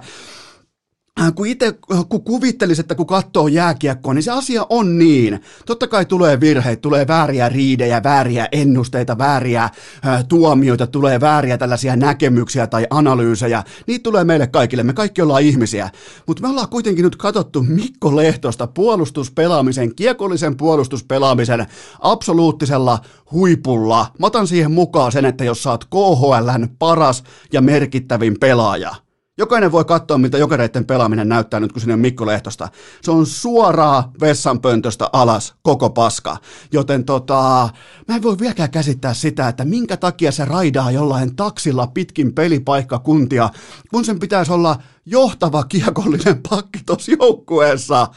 kun 1.36 1.48
itse 1.48 1.74
äh, 1.94 2.06
kun 2.10 2.24
kuvittelisi, 2.24 2.82
että 2.82 2.96
kun 2.96 3.08
katsoo 3.08 3.48
jääkiekkoa, 3.48 4.14
niin 4.14 4.24
se 4.24 4.32
asia 4.32 4.66
on 4.70 4.98
niin. 4.98 5.40
Totta 5.66 5.88
kai 5.88 6.06
tulee 6.06 6.40
virheitä, 6.40 6.82
tulee 6.82 7.08
vääriä 7.08 7.50
riidejä, 7.50 8.04
vääriä 8.04 8.48
ennusteita, 8.52 9.18
vääriä 9.18 9.64
ä, 9.64 9.70
äh, 10.07 10.26
tuomioita, 10.26 10.88
tulee 10.88 11.22
vääriä 11.22 11.57
tällaisia 11.57 11.95
näkemyksiä 11.95 12.68
tai 12.68 12.88
analyysejä. 12.90 13.64
Niitä 13.88 14.04
tulee 14.04 14.24
meille 14.24 14.48
kaikille, 14.48 14.84
me 14.84 14.94
kaikki 14.94 15.22
ollaan 15.22 15.42
ihmisiä. 15.42 15.90
Mutta 16.28 16.42
me 16.42 16.50
ollaan 16.50 16.69
kuitenkin 16.69 17.04
nyt 17.04 17.16
katsottu 17.16 17.64
Mikko 17.64 18.16
Lehtosta 18.16 18.68
puolustuspelaamisen, 18.68 19.95
kiekollisen 19.95 20.57
puolustuspelaamisen 20.57 21.66
absoluuttisella 22.00 23.00
huipulla. 23.31 24.07
Mä 24.19 24.28
otan 24.28 24.48
siihen 24.48 24.72
mukaan 24.72 25.12
sen, 25.12 25.26
että 25.26 25.44
jos 25.44 25.64
sä 25.64 25.72
oot 25.72 25.86
KHLn 25.86 26.68
paras 26.80 27.24
ja 27.54 27.62
merkittävin 27.62 28.40
pelaaja– 28.40 28.95
Jokainen 29.37 29.71
voi 29.71 29.85
katsoa, 29.85 30.18
mitä 30.18 30.37
jokereiden 30.37 30.85
pelaaminen 30.85 31.30
näyttää 31.30 31.59
nyt, 31.59 31.71
kun 31.71 31.81
sinne 31.81 31.94
on 31.94 31.99
Mikko 31.99 32.25
Lehtosta. 32.25 32.69
Se 33.01 33.11
on 33.11 33.25
suoraa 33.25 34.11
vessanpöntöstä 34.21 35.09
alas 35.13 35.56
koko 35.61 35.89
paska. 35.89 36.37
Joten 36.71 37.06
tota, 37.06 37.69
mä 38.07 38.15
en 38.15 38.23
voi 38.23 38.39
vieläkään 38.39 38.71
käsittää 38.71 39.13
sitä, 39.13 39.47
että 39.47 39.65
minkä 39.65 39.97
takia 39.97 40.31
se 40.31 40.45
raidaa 40.45 40.92
jollain 40.92 41.35
taksilla 41.35 41.87
pitkin 41.87 42.33
pelipaikkakuntia, 42.33 43.49
kun 43.92 44.06
sen 44.06 44.19
pitäisi 44.19 44.51
olla 44.51 44.77
johtava 45.06 45.63
kiekollinen 45.63 46.42
pakki 46.49 46.80
tuossa 46.85 47.11
joukkueessa. 47.19 48.07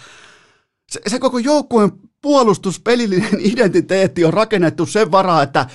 Se, 0.90 1.00
se 1.06 1.18
koko 1.18 1.38
joukkueen 1.38 1.92
puolustuspelillinen 2.22 3.40
identiteetti 3.52 4.25
on 4.25 4.34
rakennettu 4.34 4.87
sen 4.87 5.10
varaa, 5.12 5.42
että 5.42 5.66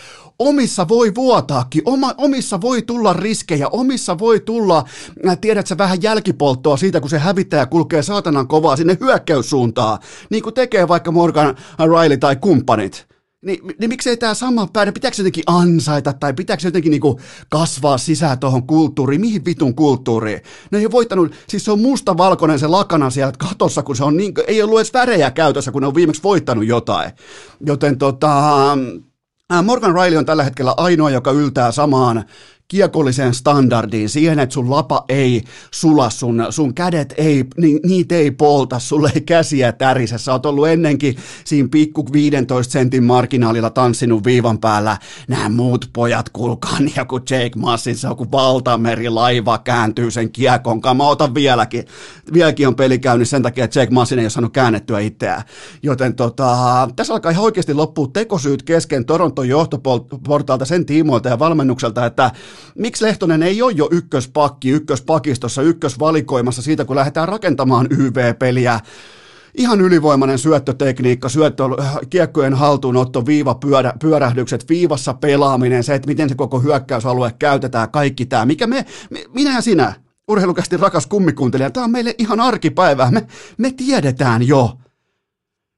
omissa 0.44 0.88
voi 0.88 1.16
vuotaakin, 1.16 1.82
oma, 1.86 2.14
omissa 2.18 2.62
voi 2.62 2.82
tulla 2.82 3.14
riskejä, 3.14 3.68
omissa 3.68 4.20
voi 4.20 4.40
tulla, 4.40 4.84
äh, 5.28 5.38
tiedätkö, 5.42 5.78
vähän 5.78 6.02
jälkipolttoa 6.02 6.78
siitä, 6.78 7.02
kun 7.02 7.10
se 7.10 7.18
hävittäjä 7.18 7.66
kulkee 7.66 8.04
saatanan 8.04 8.48
kovaa 8.48 8.76
sinne 8.76 8.98
hyökkäyssuuntaan, 9.00 10.00
niin 10.30 10.44
kuin 10.44 10.54
tekee 10.54 10.88
vaikka 10.88 11.12
Morgan 11.12 11.56
Riley 11.80 12.18
tai 12.18 12.36
kumppanit. 12.36 13.08
Niin, 13.46 13.60
niin 13.80 13.90
miksei 13.90 14.18
tämä 14.18 14.34
sama 14.34 14.68
päädä, 14.74 14.92
pitääkö 14.92 15.16
jotenkin 15.20 15.44
ansaita 15.48 16.14
tai 16.14 16.34
pitääkö 16.34 16.68
jotenkin 16.68 16.92
niinku 16.92 17.20
kasvaa 17.50 17.98
sisään 17.98 18.40
tuohon 18.40 18.68
kulttuuriin, 18.68 19.22
mihin 19.22 19.46
vitun 19.46 19.76
kulttuuriin? 19.76 20.42
Ne 20.72 20.78
ei 20.78 20.86
ole 20.86 20.92
voittanut, 20.92 21.32
siis 21.50 21.66
se 21.66 21.72
on 21.72 21.82
musta-valkoinen 21.82 22.60
se 22.60 22.68
lakana 22.68 23.10
siellä 23.10 23.34
katossa, 23.38 23.84
kun 23.84 23.96
se 23.96 24.04
on 24.04 24.18
niin, 24.18 24.34
ei 24.48 24.64
ollut 24.64 24.80
edes 24.80 24.94
värejä 24.94 25.32
käytössä, 25.32 25.72
kun 25.72 25.82
ne 25.82 25.88
on 25.88 25.96
viimeksi 25.96 26.24
voittanut 26.24 26.66
jotain. 26.66 27.12
Joten 27.66 27.98
tota, 27.98 28.78
Morgan 29.64 29.96
Riley 29.96 30.18
on 30.18 30.26
tällä 30.26 30.44
hetkellä 30.44 30.74
ainoa, 30.78 31.10
joka 31.10 31.32
yltää 31.32 31.72
samaan 31.72 32.26
kiekolliseen 32.68 33.34
standardiin, 33.34 34.10
siihen, 34.10 34.40
että 34.40 34.54
sun 34.54 34.70
lapa 34.70 35.06
ei 35.10 35.44
sula, 35.72 36.10
sun, 36.10 36.46
sun 36.50 36.74
kädet 36.74 37.14
ei, 37.18 37.46
ni, 37.58 37.80
niitä 37.86 38.16
ei 38.16 38.32
polta, 38.32 38.80
sulle 38.80 39.12
ei 39.16 39.22
käsiä 39.22 39.72
tärise. 39.72 40.18
Sä 40.18 40.32
oot 40.32 40.46
ollut 40.46 40.68
ennenkin 40.68 41.16
siinä 41.46 41.68
pikku 41.72 42.08
15 42.14 42.72
sentin 42.72 43.04
marginaalilla 43.04 43.70
tanssinut 43.70 44.26
viivan 44.26 44.60
päällä. 44.60 44.98
Nämä 45.28 45.50
muut 45.50 45.90
pojat 45.94 46.30
kulkaa 46.30 46.80
niin 46.80 46.94
joku 46.98 47.18
Jake 47.18 47.52
Massin, 47.56 47.98
se 47.98 48.08
on 48.08 48.18
kuin 48.18 48.32
valtameri 48.32 49.10
laiva 49.10 49.58
kääntyy 49.58 50.12
sen 50.12 50.32
kiekon 50.32 50.82
kanssa. 50.82 50.94
Mä 51.04 51.08
otan 51.08 51.34
vieläkin, 51.34 51.86
vieläkin 52.34 52.68
on 52.68 52.76
peli 52.76 53.00
käynyt 53.00 53.30
sen 53.30 53.42
takia, 53.42 53.66
että 53.66 53.80
Jake 53.80 53.94
Massin 53.94 54.20
ei 54.20 54.26
ole 54.26 54.30
saanut 54.30 54.54
käännettyä 54.54 55.00
itseään. 55.00 55.44
Joten 55.84 56.16
tota, 56.16 56.56
tässä 56.96 57.14
alkaa 57.14 57.32
ihan 57.32 57.44
oikeasti 57.44 57.74
loppua 57.74 58.08
tekosyyt 58.14 58.64
kesken 58.64 59.06
Toronton 59.06 59.50
johtoportaalta 59.50 60.66
sen 60.66 60.86
tiimoilta 60.86 61.30
ja 61.30 61.40
valmennukselta, 61.40 62.06
että 62.06 62.32
miksi 62.76 63.06
Lehtonen 63.06 63.44
ei 63.44 63.62
ole 63.62 63.72
jo 63.72 63.88
ykköspakki, 63.92 64.70
ykköspakistossa, 64.70 65.62
ykkösvalikoimassa 65.62 66.62
siitä, 66.62 66.86
kun 66.86 66.96
lähdetään 66.96 67.28
rakentamaan 67.28 67.88
YV-peliä, 67.90 68.80
ihan 69.58 69.82
ylivoimainen 69.82 70.40
syöttötekniikka, 70.40 71.30
syöttö, 71.30 71.64
kiekkojen 72.10 72.54
haltuunotto, 72.54 73.26
viiva, 73.26 73.56
pyörä, 73.56 73.94
pyörähdykset, 74.00 74.70
viivassa 74.70 75.14
pelaaminen, 75.14 75.84
se, 75.84 75.96
että 75.96 76.08
miten 76.08 76.30
se 76.30 76.36
koko 76.36 76.60
hyökkäysalue 76.60 77.34
käytetään, 77.40 77.92
kaikki 77.92 78.26
tämä, 78.26 78.46
mikä 78.46 78.68
me, 78.68 78.86
me 79.10 79.24
minä 79.34 79.56
ja 79.56 79.62
sinä, 79.62 79.94
urheilukästi 80.28 80.78
rakas 80.78 81.08
kummikuuntelija, 81.08 81.70
tämä 81.70 81.84
on 81.84 81.92
meille 81.92 82.16
ihan 82.18 82.40
arkipäivää, 82.40 83.12
me, 83.12 83.28
me 83.58 83.72
tiedetään 83.72 84.48
jo, 84.48 84.78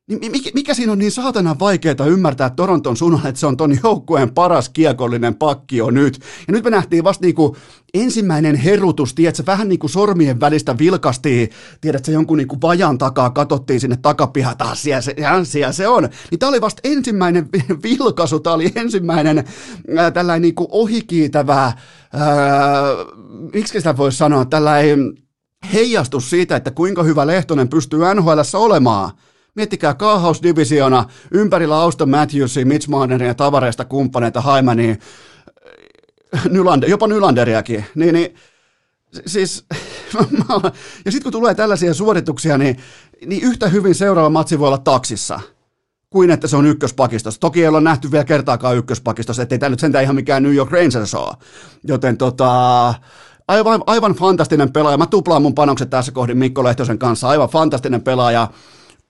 niin 0.08 0.32
mikä, 0.32 0.50
mikä 0.54 0.74
siinä 0.74 0.92
on 0.92 1.00
niin 1.00 1.12
saatana 1.12 1.56
vaikeaa 1.60 2.06
ymmärtää 2.08 2.50
Toronton 2.50 2.98
suunnan, 2.98 3.28
että 3.28 3.40
se 3.40 3.48
on 3.48 3.58
ton 3.58 3.78
joukkueen 3.84 4.34
paras 4.34 4.70
kiekollinen 4.70 5.36
pakki 5.36 5.82
on 5.82 5.94
nyt. 5.94 6.20
Ja 6.48 6.54
nyt 6.54 6.64
me 6.64 6.70
nähtiin 6.70 7.04
vasta 7.04 7.26
niinku 7.26 7.56
ensimmäinen 7.94 8.56
herutus, 8.56 9.14
tiedätkö, 9.14 9.44
vähän 9.46 9.70
niin 9.70 9.80
kuin 9.80 9.90
sormien 9.90 10.40
välistä 10.40 10.78
vilkastiin, 10.78 11.50
tiedätkö, 11.82 12.12
jonkun 12.12 12.38
niinku 12.38 12.58
vajan 12.62 12.98
takaa, 12.98 13.30
katsottiin 13.30 13.80
sinne 13.80 13.98
takapihaan, 14.02 14.58
taas 14.58 14.84
siellä 14.84 15.02
se, 15.02 15.16
siellä 15.44 15.74
se 15.74 15.88
on. 15.88 16.10
Niin 16.32 16.40
tämä 16.40 16.50
oli 16.50 16.62
vasta 16.62 16.82
ensimmäinen 16.84 17.50
vilkaisu, 17.84 18.40
tämä 18.40 18.54
oli 18.54 18.72
ensimmäinen 18.76 19.38
äh, 19.38 20.14
tällainen 20.14 20.42
niinku 20.42 20.68
ohikiitävä, 20.72 21.66
äh, 21.66 21.76
miksi 23.54 23.80
sitä 23.80 23.98
voisi 23.98 24.18
sanoa, 24.18 24.46
tällainen 24.46 25.14
heijastus 25.74 26.30
siitä, 26.30 26.56
että 26.56 26.72
kuinka 26.72 27.04
hyvä 27.04 27.28
Lehtonen 27.28 27.70
pystyy 27.70 28.00
NHL 28.16 28.40
olemaan. 28.54 29.12
Miettikää 29.56 29.94
kaahausdivisiona 29.94 31.06
ympärillä 31.32 31.78
Auston 31.78 32.10
Matthewsia, 32.10 32.66
Mitch 32.66 32.88
Marneria 32.88 33.28
ja 33.28 33.36
tavareista 33.36 33.86
kumppaneita 33.86 34.42
Haimania, 34.42 34.96
Nylander, 36.50 36.90
jopa 36.90 37.08
Nylanderiakin. 37.08 37.86
Niin, 37.96 38.14
niin 38.14 38.36
siis, 39.26 39.66
ja 41.06 41.12
sitten 41.12 41.24
kun 41.24 41.32
tulee 41.32 41.56
tällaisia 41.56 41.94
suorituksia, 41.94 42.58
niin, 42.58 42.78
niin 43.26 43.44
yhtä 43.44 43.68
hyvin 43.68 43.96
seuraava 43.96 44.30
matsi 44.30 44.60
voi 44.60 44.68
olla 44.68 44.78
taksissa 44.78 45.40
kuin 46.10 46.32
että 46.32 46.48
se 46.48 46.58
on 46.58 46.66
ykköspakistossa. 46.66 47.40
Toki 47.40 47.62
ei 47.62 47.68
olla 47.68 47.82
nähty 47.82 48.12
vielä 48.12 48.24
kertaakaan 48.24 48.78
ykköspakistossa, 48.78 49.42
ettei 49.42 49.60
tämä 49.60 49.70
nyt 49.70 49.80
sentään 49.80 50.04
ihan 50.04 50.16
mikään 50.16 50.44
New 50.44 50.56
York 50.56 50.72
Rangers 50.72 51.16
ole. 51.16 51.36
Joten 51.84 52.18
tota, 52.18 52.94
aivan, 53.48 53.84
aivan 53.88 54.14
fantastinen 54.14 54.72
pelaaja. 54.72 54.98
Mä 54.98 55.06
tuplaan 55.06 55.42
mun 55.42 55.56
panokset 55.56 55.90
tässä 55.90 56.12
kohdin 56.12 56.38
Mikko 56.38 56.64
Lehtosen 56.64 57.00
kanssa. 57.00 57.30
Aivan 57.30 57.50
fantastinen 57.50 58.02
pelaaja 58.02 58.48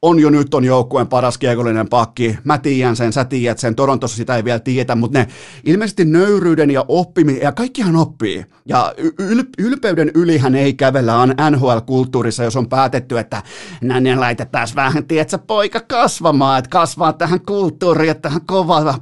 on 0.06 0.20
jo 0.20 0.30
nyt 0.30 0.54
on 0.54 0.66
joukkueen 0.66 1.08
paras 1.08 1.38
kiekollinen 1.38 1.90
pakki. 1.90 2.38
Mä 2.44 2.58
tiedän 2.58 2.96
sen, 2.96 3.14
sä 3.14 3.26
tiedät 3.26 3.60
sen, 3.60 3.76
Torontossa 3.76 4.18
sitä 4.18 4.36
ei 4.36 4.44
vielä 4.44 4.60
tiedetä, 4.60 4.96
mutta 4.96 5.20
ne 5.20 5.28
ilmeisesti 5.66 6.06
nöyryyden 6.06 6.72
ja 6.72 6.86
oppiminen, 6.88 7.42
ja 7.42 7.52
kaikkihan 7.52 7.96
oppii. 7.96 8.46
Ja 8.66 8.94
yl- 9.22 9.50
ylpeyden 9.58 10.12
ylihän 10.16 10.56
ei 10.56 10.74
kävellä 10.74 11.14
NHL-kulttuurissa, 11.52 12.44
jos 12.44 12.56
on 12.56 12.70
päätetty, 12.70 13.20
että 13.20 13.44
näin 13.82 14.20
laitetaan 14.20 14.68
vähän, 14.76 15.06
tiedätkö, 15.08 15.38
poika 15.38 15.80
kasvamaan, 15.80 16.60
että 16.60 16.70
kasvaa 16.70 17.14
tähän 17.14 17.42
kulttuuriin, 17.42 18.12
että 18.12 18.30
tähän 18.30 18.42
kova, 18.46 19.00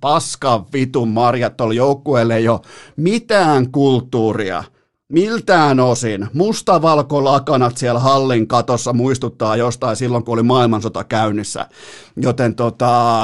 paska 0.00 0.66
vitun 0.72 1.08
marjat 1.08 1.56
tuolla 1.56 1.74
joukkueelle 1.74 2.36
ei 2.36 2.48
ole 2.48 2.60
mitään 2.96 3.70
kulttuuria 3.70 4.64
miltään 5.10 5.80
osin 5.80 6.28
mustavalkolakanat 6.34 7.76
siellä 7.76 8.00
hallin 8.00 8.46
katossa 8.46 8.92
muistuttaa 8.92 9.56
jostain 9.56 9.96
silloin, 9.96 10.24
kun 10.24 10.34
oli 10.34 10.42
maailmansota 10.42 11.04
käynnissä. 11.04 11.66
Joten 12.16 12.54
tota, 12.54 13.20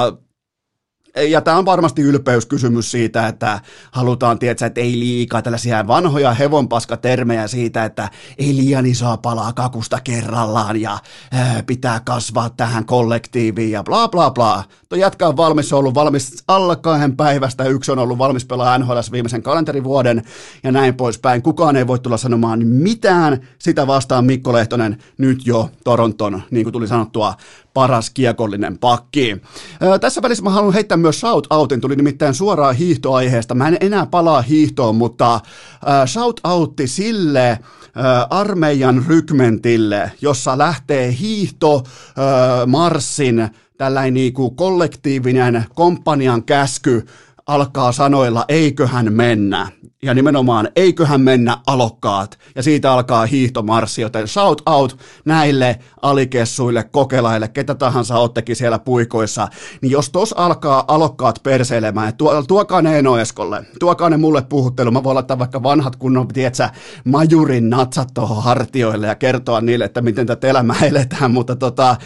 ja 1.23 1.41
tämä 1.41 1.59
on 1.59 1.65
varmasti 1.65 2.03
ylpeyskysymys 2.03 2.91
siitä, 2.91 3.27
että 3.27 3.61
halutaan 3.91 4.39
tietää, 4.39 4.67
että 4.67 4.81
ei 4.81 4.99
liikaa 4.99 5.43
tällaisia 5.43 5.87
vanhoja 5.87 6.35
hevonpaskatermejä 6.35 7.47
siitä, 7.47 7.85
että 7.85 8.09
ei 8.39 8.57
liian 8.57 8.87
isoa 8.87 9.17
palaa 9.17 9.53
kakusta 9.53 10.01
kerrallaan 10.05 10.81
ja 10.81 10.99
ää, 11.33 11.63
pitää 11.67 12.01
kasvaa 12.05 12.51
tähän 12.51 12.85
kollektiiviin 12.87 13.71
ja 13.71 13.85
bla 13.85 14.09
bla 14.09 14.31
bla. 14.31 14.65
Tuo 14.89 14.99
jätkä 14.99 15.29
on 15.29 15.37
valmis, 15.37 15.73
on 15.73 15.79
ollut 15.79 15.95
valmis 15.95 16.45
alla 16.49 16.77
kahden 16.77 17.17
päivästä, 17.17 17.65
yksi 17.65 17.93
on 17.93 17.99
ollut 17.99 18.19
valmis 18.19 18.45
pelaa 18.45 18.79
NHL 18.79 18.99
viimeisen 19.13 19.43
kalenterivuoden 19.43 20.23
ja 20.63 20.73
näin 20.73 20.95
poispäin. 20.95 21.43
Kukaan 21.43 21.77
ei 21.77 21.87
voi 21.87 21.99
tulla 21.99 22.17
sanomaan 22.17 22.67
mitään 22.67 23.49
sitä 23.59 23.87
vastaan 23.87 24.25
Mikko 24.25 24.53
Lehtonen 24.53 24.99
nyt 25.19 25.47
jo 25.47 25.71
Toronton, 25.85 26.43
niin 26.51 26.65
kuin 26.65 26.73
tuli 26.73 26.89
sanottua, 26.89 27.35
paras 27.77 28.11
kiekollinen 28.11 28.79
pakki. 28.79 29.37
Ää, 29.81 29.99
tässä 29.99 30.23
välissä 30.23 30.45
mä 30.45 30.51
haluan 30.51 30.75
heittää 30.75 30.97
myös 30.97 31.21
shout-outin, 31.21 31.81
tuli 31.81 31.97
nimittäin 31.97 32.35
suoraan 32.35 32.77
hiihtoaiheesta. 32.77 33.55
Mä 33.55 33.69
en 33.69 33.77
enää 33.81 34.07
palaa 34.07 34.43
hiihtoon, 34.43 34.97
mutta 34.97 35.41
ää, 35.87 36.07
shout-outti 36.07 36.87
sille 36.87 37.59
ää, 37.95 38.27
armeijan 38.31 39.05
rykmentille, 39.09 40.13
jossa 40.21 40.59
lähtee 40.59 41.17
hiihto 41.21 41.83
ää, 42.17 42.67
marssin 42.67 43.49
tällainen 43.79 44.15
niinku 44.15 44.51
kollektiivinen 44.51 45.65
komppanian 45.75 46.43
käsky 46.43 47.07
alkaa 47.47 47.93
sanoilla 47.93 48.45
eiköhän 48.49 49.13
mennä. 49.13 49.69
Ja 50.03 50.15
nimenomaan 50.15 50.69
eiköhän 50.77 51.21
mennä 51.21 51.59
alokkaat. 51.67 52.39
Ja 52.55 52.63
siitä 52.63 52.93
alkaa 52.93 53.27
hiihtomarssi, 53.27 54.03
joten 54.03 54.29
shout 54.29 54.63
out 54.67 54.99
näille 55.25 55.79
alikessuille, 56.03 56.85
kokelaille, 56.85 57.49
ketä 57.49 57.75
tahansa 57.75 58.19
ottekin 58.19 58.57
siellä 58.57 58.79
puikoissa. 58.79 59.49
Niin 59.83 59.91
jos 59.91 60.11
tos 60.11 60.33
alkaa 60.33 60.85
alokkaat 60.89 61.41
perseilemään, 61.43 62.17
tuo, 62.17 62.43
tuokaa 62.43 62.83
ne 62.83 62.99
Eno 62.99 63.19
Eskolle, 63.19 63.65
tuokaa 63.79 64.11
ne 64.11 64.17
mulle 64.17 64.43
puhuttelu. 64.43 64.91
Mä 64.91 65.03
voin 65.03 65.15
laittaa 65.15 65.39
vaikka 65.39 65.63
vanhat 65.63 65.97
kunnon, 65.97 66.29
tietsä, 66.29 66.71
majurin 67.05 67.71
natsat 67.71 68.09
tuohon 68.15 68.43
hartioille 68.43 69.07
ja 69.07 69.15
kertoa 69.15 69.61
niille, 69.61 69.85
että 69.85 70.01
miten 70.01 70.27
tätä 70.27 70.49
elämää 70.49 70.81
eletään. 70.83 71.31
Mutta 71.31 71.57
tota, 71.57 71.97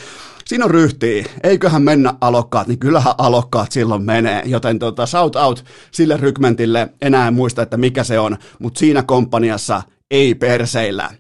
siinä 0.50 0.64
on 0.64 0.71
ryhtiä. 0.71 1.25
Eiköhän 1.42 1.83
mennä 1.83 2.14
alokkaat, 2.21 2.66
niin 2.66 2.78
kyllähän 2.78 3.14
alokkaat 3.19 3.73
silloin 3.73 4.02
menee. 4.02 4.42
Joten 4.47 4.78
tota, 4.78 5.07
shout 5.07 5.37
out 5.37 5.64
sille 5.92 6.16
rykmentille, 6.16 6.88
enää 7.02 7.28
en 7.28 7.35
muista, 7.35 7.62
että 7.62 7.76
mikä 7.76 8.04
se 8.04 8.19
on, 8.19 8.37
mutta 8.59 8.78
siinä 8.78 9.02
komppaniassa 9.02 9.83
ei 10.11 10.35
perseillä. 10.35 11.11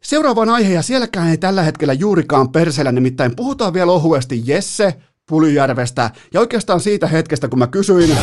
Seuraavaan 0.00 0.48
aihe, 0.48 0.74
ja 0.74 0.82
sielläkään 0.82 1.28
ei 1.28 1.38
tällä 1.38 1.62
hetkellä 1.62 1.92
juurikaan 1.92 2.52
perseillä, 2.52 2.92
nimittäin 2.92 3.36
puhutaan 3.36 3.74
vielä 3.74 3.92
ohuesti 3.92 4.42
Jesse 4.44 4.94
Pulyjärvestä, 5.30 6.10
ja 6.34 6.40
oikeastaan 6.40 6.80
siitä 6.80 7.06
hetkestä, 7.06 7.48
kun 7.48 7.58
mä 7.58 7.66
kysyin, 7.66 8.16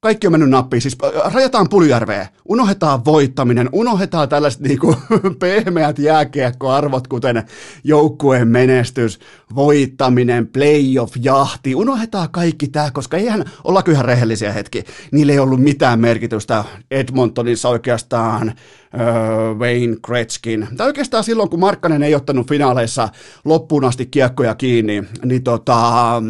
kaikki 0.00 0.26
on 0.26 0.32
mennyt 0.32 0.50
nappiin, 0.50 0.82
siis 0.82 0.96
rajataan 1.34 1.68
Pulyjärveä, 1.68 2.28
unohdetaan 2.44 3.04
voittaminen, 3.04 3.68
unohdetaan 3.72 4.28
tällaiset 4.28 4.60
niinku 4.68 4.96
pehmeät 5.38 5.98
jääkiekkoarvot, 5.98 7.08
kuten 7.08 7.42
joukkueen 7.84 8.48
menestys, 8.48 9.20
voittaminen, 9.54 10.46
playoff-jahti, 10.46 11.74
unohdetaan 11.74 12.30
kaikki 12.30 12.68
tämä, 12.68 12.90
koska 12.90 13.16
eihän, 13.16 13.44
olla 13.64 13.82
kyllä 13.82 14.02
rehellisiä 14.02 14.52
hetki, 14.52 14.84
niillä 15.12 15.32
ei 15.32 15.38
ollut 15.38 15.60
mitään 15.60 16.00
merkitystä 16.00 16.64
Edmontonissa 16.90 17.68
oikeastaan, 17.68 18.52
öö, 19.00 19.54
Wayne 19.54 19.96
Gretzkin. 20.02 20.68
Tai 20.76 20.86
oikeastaan 20.86 21.24
silloin, 21.24 21.50
kun 21.50 21.60
Markkanen 21.60 22.02
ei 22.02 22.14
ottanut 22.14 22.48
finaaleissa 22.48 23.08
loppuun 23.44 23.84
asti 23.84 24.06
kiekkoja 24.06 24.54
kiinni, 24.54 25.04
niin 25.24 25.42
tota, 25.42 26.22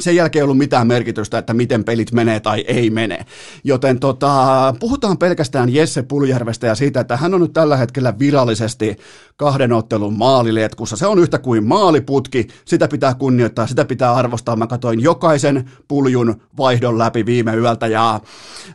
sen 0.00 0.16
jälkeen 0.16 0.40
ei 0.40 0.44
ollut 0.44 0.58
mitään 0.58 0.86
merkitystä, 0.86 1.38
että 1.38 1.54
miten 1.54 1.84
pelit 1.84 2.12
menee 2.12 2.40
tai 2.40 2.64
ei 2.68 2.90
mene. 2.90 3.26
Joten 3.64 4.00
tota, 4.00 4.74
puhutaan 4.80 5.18
pelkästään 5.18 5.74
Jesse 5.74 6.02
Puljärvestä 6.02 6.66
ja 6.66 6.74
siitä, 6.74 7.00
että 7.00 7.16
hän 7.16 7.34
on 7.34 7.40
nyt 7.40 7.52
tällä 7.52 7.76
hetkellä 7.76 8.18
virallisesti 8.18 8.96
kahden 9.40 9.72
ottelun 9.72 10.18
maaliletkussa. 10.18 10.96
Se 10.96 11.06
on 11.06 11.18
yhtä 11.18 11.38
kuin 11.38 11.66
maaliputki, 11.66 12.48
sitä 12.64 12.88
pitää 12.88 13.14
kunnioittaa, 13.14 13.66
sitä 13.66 13.84
pitää 13.84 14.14
arvostaa. 14.14 14.56
Mä 14.56 14.66
katsoin 14.66 15.00
jokaisen 15.00 15.70
puljun 15.88 16.42
vaihdon 16.58 16.98
läpi 16.98 17.26
viime 17.26 17.56
yöltä 17.56 17.86
ja 17.86 18.20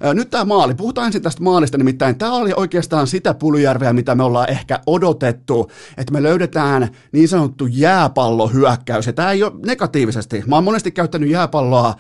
ää, 0.02 0.14
nyt 0.14 0.30
tämä 0.30 0.46
maali, 0.46 0.76
puhutaan 0.76 1.06
ensin 1.06 1.22
tästä 1.22 1.44
maalista, 1.44 1.78
nimittäin 1.78 2.18
tämä 2.18 2.34
oli 2.34 2.54
oikeastaan 2.56 3.08
sitä 3.08 3.34
Puljärveä, 3.34 3.94
mitä 3.94 4.16
me 4.16 4.24
ollaan 4.24 4.50
ehkä 4.50 4.80
odotettu, 4.86 5.72
että 5.98 6.14
me 6.14 6.24
löydetään 6.24 6.90
niin 7.12 7.28
sanottu 7.28 7.68
jääpallohyökkäys 7.68 9.08
ja 9.08 9.14
tämä 9.14 9.32
ei 9.32 9.44
ole 9.44 9.54
negatiivisesti. 9.66 10.44
Mä 10.48 10.56
oon 10.56 10.64
monesti 10.64 10.92
käyttänyt 10.92 11.30
jääpalloa 11.30 11.96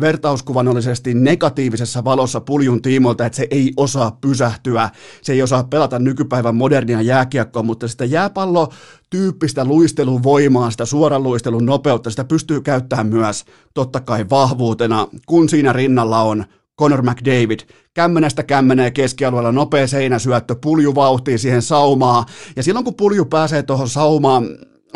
vertauskuvanollisesti 0.00 1.14
negatiivisessa 1.14 2.04
valossa 2.04 2.40
puljun 2.40 2.82
tiimoilta, 2.82 3.26
että 3.26 3.36
se 3.36 3.46
ei 3.50 3.72
osaa 3.76 4.18
pysähtyä, 4.20 4.90
se 5.22 5.32
ei 5.32 5.42
osaa 5.42 5.64
pelata 5.64 5.98
nykypäivän 5.98 6.54
modernia 6.54 7.02
jääkiekkoa, 7.02 7.62
mutta 7.62 7.88
sitä 7.88 7.99
jääpallo 8.04 8.72
tyyppistä 9.10 9.64
luistelun 9.64 10.22
voimaa, 10.22 10.70
sitä 10.70 10.84
suoran 10.84 11.22
luistelun 11.22 11.66
nopeutta, 11.66 12.10
sitä 12.10 12.24
pystyy 12.24 12.60
käyttämään 12.60 13.06
myös 13.06 13.44
totta 13.74 14.00
kai 14.00 14.26
vahvuutena, 14.30 15.08
kun 15.26 15.48
siinä 15.48 15.72
rinnalla 15.72 16.22
on 16.22 16.44
Conor 16.78 17.02
McDavid, 17.02 17.60
kämmenestä 17.94 18.42
kämmenee 18.42 18.90
keskialueella, 18.90 19.52
nopea 19.52 19.86
seinäsyöttö, 19.86 20.54
pulju 20.54 20.94
vauhtii 20.94 21.38
siihen 21.38 21.62
saumaan, 21.62 22.24
ja 22.56 22.62
silloin 22.62 22.84
kun 22.84 22.94
pulju 22.94 23.24
pääsee 23.24 23.62
tuohon 23.62 23.88
saumaan, 23.88 24.46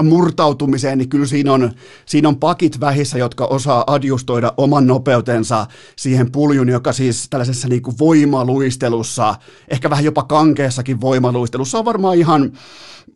murtautumiseen, 0.03 0.99
niin 0.99 1.09
kyllä 1.09 1.27
siinä 1.27 1.53
on, 1.53 1.71
siinä 2.07 2.29
on 2.29 2.37
pakit 2.37 2.81
vähissä, 2.81 3.19
jotka 3.19 3.45
osaa 3.45 3.85
adjustoida 3.87 4.53
oman 4.57 4.87
nopeutensa 4.87 5.67
siihen 5.97 6.33
puljun, 6.33 6.69
joka 6.69 6.93
siis 6.93 7.27
tällaisessa 7.31 7.69
niin 7.69 7.83
kuin 7.83 7.99
voimaluistelussa, 7.99 9.35
ehkä 9.69 9.91
vähän 9.91 10.05
jopa 10.05 10.23
kankeessakin 10.23 11.01
voimaluistelussa 11.01 11.79
on 11.79 11.85
varmaan 11.85 12.17
ihan, 12.17 12.53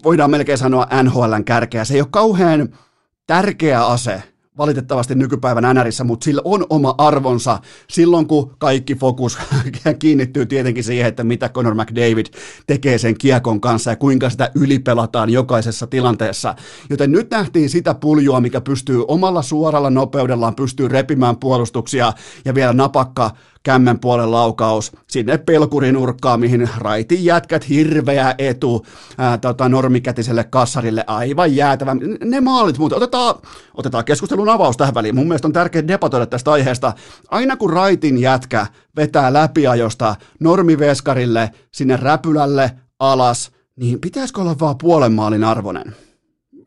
voidaan 0.05 0.31
melkein 0.31 0.59
sanoa 0.59 0.87
NHLn 1.03 1.45
kärkeä. 1.45 1.85
Se 1.85 1.95
ei 1.95 2.01
ole 2.01 2.09
kauhean 2.11 2.69
tärkeä 3.27 3.87
ase 3.87 4.23
valitettavasti 4.59 5.15
nykypäivän 5.15 5.77
NRissä, 5.77 6.05
mutta 6.05 6.25
sillä 6.25 6.43
on 6.45 6.67
oma 6.71 6.95
arvonsa 6.99 7.59
silloin, 7.91 8.27
kun 8.27 8.55
kaikki 8.59 8.95
fokus 8.95 9.39
kiinnittyy 9.99 10.47
tietenkin 10.47 10.85
siihen, 10.85 11.09
että 11.09 11.25
mitä 11.25 11.49
Conor 11.49 11.75
McDavid 11.75 12.27
tekee 12.67 12.99
sen 12.99 13.19
kiekon 13.19 13.61
kanssa 13.61 13.91
ja 13.91 13.97
kuinka 13.97 14.31
sitä 14.31 14.51
ylipelataan 14.55 15.31
jokaisessa 15.31 15.87
tilanteessa. 15.87 16.55
Joten 16.91 17.13
nyt 17.13 17.31
nähtiin 17.31 17.71
sitä 17.71 17.95
puljua, 17.95 18.41
mikä 18.41 18.61
pystyy 18.61 19.05
omalla 19.09 19.43
suoralla 19.43 19.91
nopeudellaan, 19.91 20.55
pystyy 20.55 20.89
repimään 20.89 21.37
puolustuksia 21.37 22.13
ja 22.45 22.55
vielä 22.55 22.73
napakka 22.73 23.31
kämmen 23.63 24.01
puolen 24.01 24.31
laukaus 24.31 24.93
sinne 25.07 25.39
pelkurinurkkaan, 25.39 26.41
mihin 26.41 26.71
raitin 26.79 27.25
jätkät 27.25 27.69
hirveä 27.69 28.35
etu 28.39 28.87
ää, 29.19 29.39
tota, 29.39 29.69
normikätiselle 29.69 30.45
kassarille, 30.45 31.05
aivan 31.07 31.57
jäätävä. 31.57 31.97
Ne 32.25 32.41
maalit 32.41 32.79
mutta 32.79 32.97
otetaan, 32.97 33.35
otetaan 33.75 34.05
keskustelun 34.05 34.49
avaus 34.49 34.77
tähän 34.77 34.95
väliin. 34.95 35.15
Mun 35.15 35.29
mielestä 35.29 35.49
on 35.49 35.53
tärkeää 35.53 35.89
debatoida 35.89 36.27
tästä 36.27 36.53
aiheesta. 36.53 36.93
Aina 37.31 37.57
kun 37.57 37.73
raitin 37.73 38.19
jätkä 38.19 38.67
vetää 38.97 39.33
läpiajosta 39.33 40.17
normiveskarille, 40.41 41.51
sinne 41.73 41.97
räpylälle, 41.97 42.71
alas, 42.99 43.51
niin 43.77 44.01
pitäisikö 44.01 44.41
olla 44.41 44.59
vaan 44.61 44.79
puolen 44.79 45.13
maalin 45.13 45.45
arvoinen? 45.45 45.97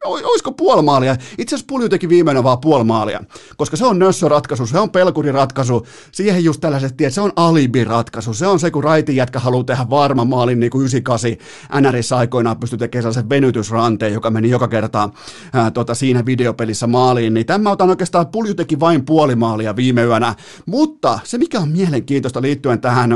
Olisiko 0.05 0.51
puoli 0.51 0.81
maalia? 0.81 1.15
Itse 1.37 1.55
asiassa 1.55 1.65
Pulju 1.67 1.89
teki 1.89 2.09
viimeinen 2.09 2.43
vaan 2.43 2.59
puoli 2.59 2.83
maalia, 2.83 3.23
koska 3.57 3.77
se 3.77 3.85
on 3.85 3.99
nössöratkaisu, 3.99 4.67
se 4.67 4.79
on 4.79 4.89
pelkuriratkaisu, 4.89 5.87
siihen 6.11 6.43
just 6.43 6.61
tällaiset, 6.61 6.91
että 6.91 7.09
se 7.09 7.21
on 7.21 7.31
alibiratkaisu, 7.35 8.33
se 8.33 8.47
on 8.47 8.59
se, 8.59 8.71
kun 8.71 8.83
raitin 8.83 9.15
jätkä 9.15 9.39
haluaa 9.39 9.63
tehdä 9.63 9.85
varman 9.89 10.27
maalin 10.27 10.59
niin 10.59 10.69
kuin 10.69 10.81
98 10.81 11.37
NRissä 11.81 12.17
aikoinaan 12.17 12.59
pystyi 12.59 12.79
tekemään 12.79 13.03
sellaisen 13.03 13.29
venytysranteen, 13.29 14.13
joka 14.13 14.29
meni 14.29 14.49
joka 14.49 14.67
kerta 14.67 15.09
ää, 15.53 15.71
tota, 15.71 15.95
siinä 15.95 16.25
videopelissä 16.25 16.87
maaliin, 16.87 17.33
niin 17.33 17.45
tämä 17.45 17.71
otan 17.71 17.89
oikeastaan, 17.89 18.27
Pulju 18.27 18.53
teki 18.53 18.79
vain 18.79 19.05
puoli 19.05 19.35
maalia 19.35 19.75
viime 19.75 20.03
yönä, 20.03 20.35
mutta 20.65 21.19
se 21.23 21.37
mikä 21.37 21.59
on 21.59 21.69
mielenkiintoista 21.69 22.41
liittyen 22.41 22.81
tähän 22.81 23.11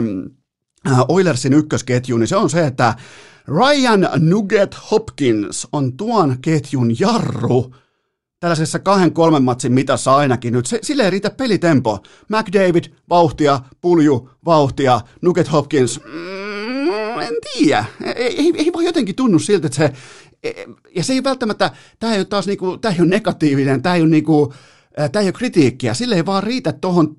Oilersin 1.08 1.54
ykkösketjuun, 1.54 2.20
niin 2.20 2.28
se 2.28 2.36
on 2.36 2.50
se, 2.50 2.66
että 2.66 2.94
Ryan 3.48 4.10
Nugget 4.20 4.76
Hopkins 4.92 5.68
on 5.72 5.98
tuon 5.98 6.38
ketjun 6.42 7.00
jarru 7.00 7.76
tällaisessa 8.40 8.80
kahden 8.80 9.14
kolmen 9.14 9.44
matsin 9.44 9.74
mitassa 9.74 10.16
ainakin 10.16 10.54
nyt. 10.54 10.66
Se, 10.66 10.80
sille 10.82 11.04
ei 11.04 11.10
riitä 11.10 11.30
pelitempo. 11.30 12.00
McDavid, 12.30 12.84
vauhtia, 13.10 13.60
pulju, 13.82 14.30
vauhtia, 14.46 15.02
Nugget 15.22 15.52
Hopkins, 15.52 16.00
mm, 16.06 17.20
en 17.20 17.34
tiedä. 17.54 17.86
Ei, 18.16 18.38
ei, 18.38 18.54
ei 18.56 18.74
vaan 18.74 18.86
jotenkin 18.86 19.16
tunnu 19.16 19.40
siltä, 19.40 19.68
että 19.68 19.78
se, 19.78 19.94
e, 20.44 20.52
ja 20.96 21.04
se 21.04 21.14
ei 21.14 21.24
välttämättä, 21.24 21.72
tämä 22.00 22.14
ei 22.14 22.20
ole 22.20 22.26
taas 22.26 22.48
niinku, 22.48 22.78
tämä 22.78 22.94
ei 22.94 23.02
ole 23.02 23.10
negatiivinen, 23.10 23.82
tämä 23.82 23.96
ei 23.96 24.02
ole 24.02 24.10
niinku, 24.10 24.54
ei 24.98 25.26
ole 25.26 25.32
kritiikkiä, 25.32 25.94
sille 25.94 26.16
ei 26.16 26.26
vaan 26.26 26.44
riitä 26.44 26.72
tuohon 26.72 27.16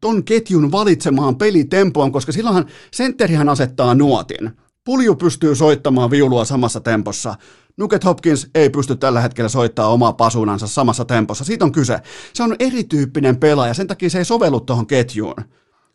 ton 0.00 0.24
ketjun 0.24 0.72
valitsemaan 0.72 1.36
pelitempoon, 1.36 2.12
koska 2.12 2.32
silloinhan 2.32 2.66
sentterihän 2.90 3.48
asettaa 3.48 3.94
nuotin. 3.94 4.52
Pulju 4.86 5.16
pystyy 5.16 5.54
soittamaan 5.54 6.10
viulua 6.10 6.44
samassa 6.44 6.80
tempossa. 6.80 7.34
Nuket 7.76 8.04
Hopkins 8.04 8.50
ei 8.54 8.70
pysty 8.70 8.96
tällä 8.96 9.20
hetkellä 9.20 9.48
soittamaan 9.48 9.94
omaa 9.94 10.12
pasunansa 10.12 10.66
samassa 10.66 11.04
tempossa. 11.04 11.44
Siitä 11.44 11.64
on 11.64 11.72
kyse. 11.72 11.98
Se 12.32 12.42
on 12.42 12.56
erityyppinen 12.58 13.36
pelaaja, 13.36 13.74
sen 13.74 13.86
takia 13.86 14.10
se 14.10 14.18
ei 14.18 14.24
sovellu 14.24 14.60
tuohon 14.60 14.86
ketjuun. 14.86 15.34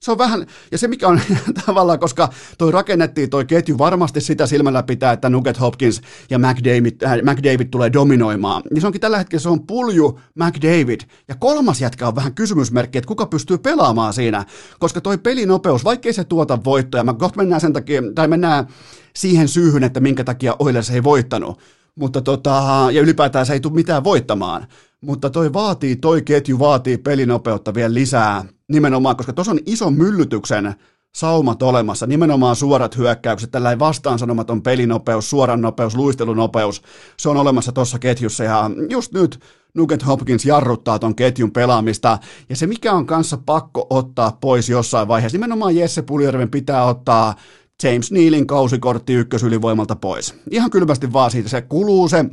Se 0.03 0.11
on 0.11 0.17
vähän, 0.17 0.45
ja 0.71 0.77
se 0.77 0.87
mikä 0.87 1.07
on 1.07 1.21
tavallaan, 1.65 1.99
koska 1.99 2.29
toi 2.57 2.71
rakennettiin 2.71 3.29
toi 3.29 3.45
ketju 3.45 3.77
varmasti 3.77 4.21
sitä 4.21 4.47
silmällä 4.47 4.83
pitää, 4.83 5.11
että 5.11 5.29
Nugget 5.29 5.59
Hopkins 5.59 6.01
ja 6.29 6.39
McDavid, 6.39 7.01
äh, 7.03 7.17
McDavid 7.17 7.67
tulee 7.71 7.93
dominoimaan. 7.93 8.61
Niin 8.71 8.81
se 8.81 8.87
onkin 8.87 9.01
tällä 9.01 9.17
hetkellä, 9.17 9.41
se 9.41 9.49
on 9.49 9.67
pulju 9.67 10.19
McDavid. 10.35 10.99
Ja 11.27 11.35
kolmas 11.35 11.81
jätkä 11.81 12.07
on 12.07 12.15
vähän 12.15 12.35
kysymysmerkki, 12.35 12.97
että 12.97 13.07
kuka 13.07 13.25
pystyy 13.25 13.57
pelaamaan 13.57 14.13
siinä. 14.13 14.45
Koska 14.79 15.01
toi 15.01 15.17
pelinopeus, 15.17 15.83
vaikkei 15.83 16.13
se 16.13 16.23
tuota 16.23 16.59
voittoja, 16.63 17.03
mä 17.03 17.13
kohta 17.13 17.37
mennään 17.37 17.61
sen 17.61 17.73
takia, 17.73 18.01
tai 18.15 18.27
mennään 18.27 18.67
siihen 19.15 19.47
syyhyn, 19.47 19.83
että 19.83 19.99
minkä 19.99 20.23
takia 20.23 20.55
Oilers 20.59 20.89
ei 20.89 21.03
voittanut. 21.03 21.59
Mutta 21.95 22.21
tota, 22.21 22.87
ja 22.91 23.01
ylipäätään 23.01 23.45
se 23.45 23.53
ei 23.53 23.59
tule 23.59 23.73
mitään 23.73 24.03
voittamaan. 24.03 24.67
Mutta 25.01 25.29
toi 25.29 25.53
vaatii, 25.53 25.95
toi 25.95 26.21
ketju 26.21 26.59
vaatii 26.59 26.97
pelinopeutta 26.97 27.73
vielä 27.73 27.93
lisää 27.93 28.45
nimenomaan, 28.71 29.15
koska 29.17 29.34
tuossa 29.34 29.51
on 29.51 29.60
iso 29.65 29.91
myllytyksen 29.91 30.75
saumat 31.15 31.63
olemassa, 31.63 32.07
nimenomaan 32.07 32.55
suorat 32.55 32.97
hyökkäykset, 32.97 33.51
tällainen 33.51 33.79
vastaansanomaton 33.79 34.62
pelinopeus, 34.62 35.29
suoran 35.29 35.62
nopeus, 35.62 35.95
luistelunopeus, 35.95 36.81
se 37.17 37.29
on 37.29 37.38
olemassa 37.38 37.71
tuossa 37.71 37.99
ketjussa 37.99 38.43
ja 38.43 38.71
just 38.89 39.13
nyt 39.13 39.39
Nugget 39.75 40.05
Hopkins 40.05 40.45
jarruttaa 40.45 40.99
ton 40.99 41.15
ketjun 41.15 41.51
pelaamista, 41.51 42.17
ja 42.49 42.55
se 42.55 42.67
mikä 42.67 42.93
on 42.93 43.05
kanssa 43.05 43.38
pakko 43.45 43.88
ottaa 43.89 44.38
pois 44.41 44.69
jossain 44.69 45.07
vaiheessa, 45.07 45.38
nimenomaan 45.38 45.75
Jesse 45.75 46.01
Puljärven 46.01 46.51
pitää 46.51 46.86
ottaa 46.86 47.36
James 47.84 48.12
Nealin 48.12 48.47
kausikortti 48.47 49.13
ykkösylivoimalta 49.13 49.95
pois. 49.95 50.36
Ihan 50.51 50.71
kylmästi 50.71 51.13
vaan 51.13 51.31
siitä, 51.31 51.49
se 51.49 51.62
kuluu 51.62 52.07
se 52.07 52.25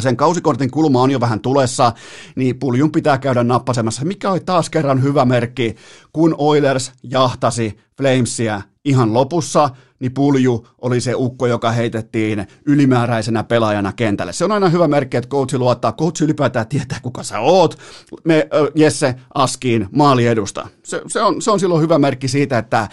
sen 0.00 0.16
kausikortin 0.16 0.70
kulma 0.70 1.02
on 1.02 1.10
jo 1.10 1.20
vähän 1.20 1.40
tulessa, 1.40 1.92
niin 2.36 2.58
puljun 2.58 2.92
pitää 2.92 3.18
käydä 3.18 3.44
nappasemassa, 3.44 4.04
mikä 4.04 4.30
oli 4.30 4.40
taas 4.40 4.70
kerran 4.70 5.02
hyvä 5.02 5.24
merkki, 5.24 5.74
kun 6.12 6.34
Oilers 6.38 6.92
jahtasi 7.02 7.78
Flamesia 7.96 8.62
ihan 8.84 9.14
lopussa, 9.14 9.70
niin 10.00 10.14
pulju 10.14 10.66
oli 10.82 11.00
se 11.00 11.14
ukko, 11.14 11.46
joka 11.46 11.70
heitettiin 11.70 12.46
ylimääräisenä 12.66 13.44
pelaajana 13.44 13.92
kentälle. 13.92 14.32
Se 14.32 14.44
on 14.44 14.52
aina 14.52 14.68
hyvä 14.68 14.88
merkki, 14.88 15.16
että 15.16 15.28
coachi 15.28 15.58
luottaa, 15.58 15.92
coachi 15.92 16.24
ylipäätään 16.24 16.68
tietää, 16.68 16.98
kuka 17.02 17.22
sä 17.22 17.40
oot. 17.40 17.78
Me 18.24 18.48
Jesse 18.74 19.14
Askiin 19.34 19.88
maali 19.92 20.26
edusta. 20.26 20.68
Se, 20.82 21.02
se, 21.06 21.22
on, 21.22 21.42
se 21.42 21.50
on 21.50 21.60
silloin 21.60 21.82
hyvä 21.82 21.98
merkki 21.98 22.28
siitä, 22.28 22.58
että 22.58 22.88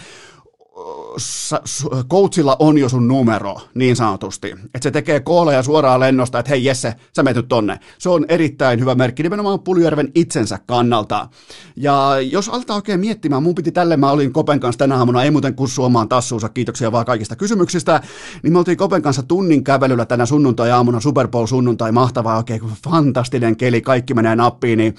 coachilla 2.10 2.56
on 2.60 2.78
jo 2.78 2.90
sun 2.90 3.08
numero, 3.08 3.58
niin 3.76 3.96
sanotusti. 3.96 4.52
Että 4.52 4.84
se 4.84 4.92
tekee 4.92 5.20
kooleja 5.20 5.64
suoraan 5.64 6.00
lennosta, 6.00 6.40
että 6.40 6.50
hei 6.50 6.66
Jesse, 6.66 6.96
sä 7.16 7.24
menet 7.24 7.48
tonne. 7.48 7.80
Se 7.98 8.10
on 8.10 8.26
erittäin 8.30 8.80
hyvä 8.80 8.96
merkki 8.96 9.24
nimenomaan 9.24 9.60
Puljärven 9.60 10.12
itsensä 10.16 10.60
kannalta. 10.68 11.28
Ja 11.76 12.12
jos 12.32 12.50
aletaan 12.50 12.78
oikein 12.78 13.00
miettimään, 13.00 13.44
mun 13.44 13.56
piti 13.56 13.72
tälle, 13.72 13.98
mä 13.98 14.12
olin 14.12 14.34
Kopen 14.34 14.60
kanssa 14.60 14.80
tänä 14.80 14.98
aamuna, 14.98 15.24
ei 15.24 15.32
muuten 15.32 15.56
suomaan 15.66 16.10
tassuunsa, 16.10 16.50
kiitoksia 16.50 16.92
vaan 16.92 17.06
kaikista 17.06 17.36
kysymyksistä, 17.36 18.02
niin 18.44 18.54
me 18.54 18.60
oltiin 18.60 18.78
Kopen 18.78 19.02
kanssa 19.02 19.24
tunnin 19.24 19.64
kävelyllä 19.64 20.06
tänä 20.06 20.26
sunnuntai-aamuna, 20.26 21.00
Super 21.00 21.28
Bowl 21.28 21.46
sunnuntai, 21.46 21.92
mahtavaa, 21.92 22.38
oikein 22.38 22.62
fantastinen 22.84 23.56
keli, 23.56 23.82
kaikki 23.82 24.14
menee 24.14 24.36
nappiin, 24.36 24.78
niin, 24.78 24.96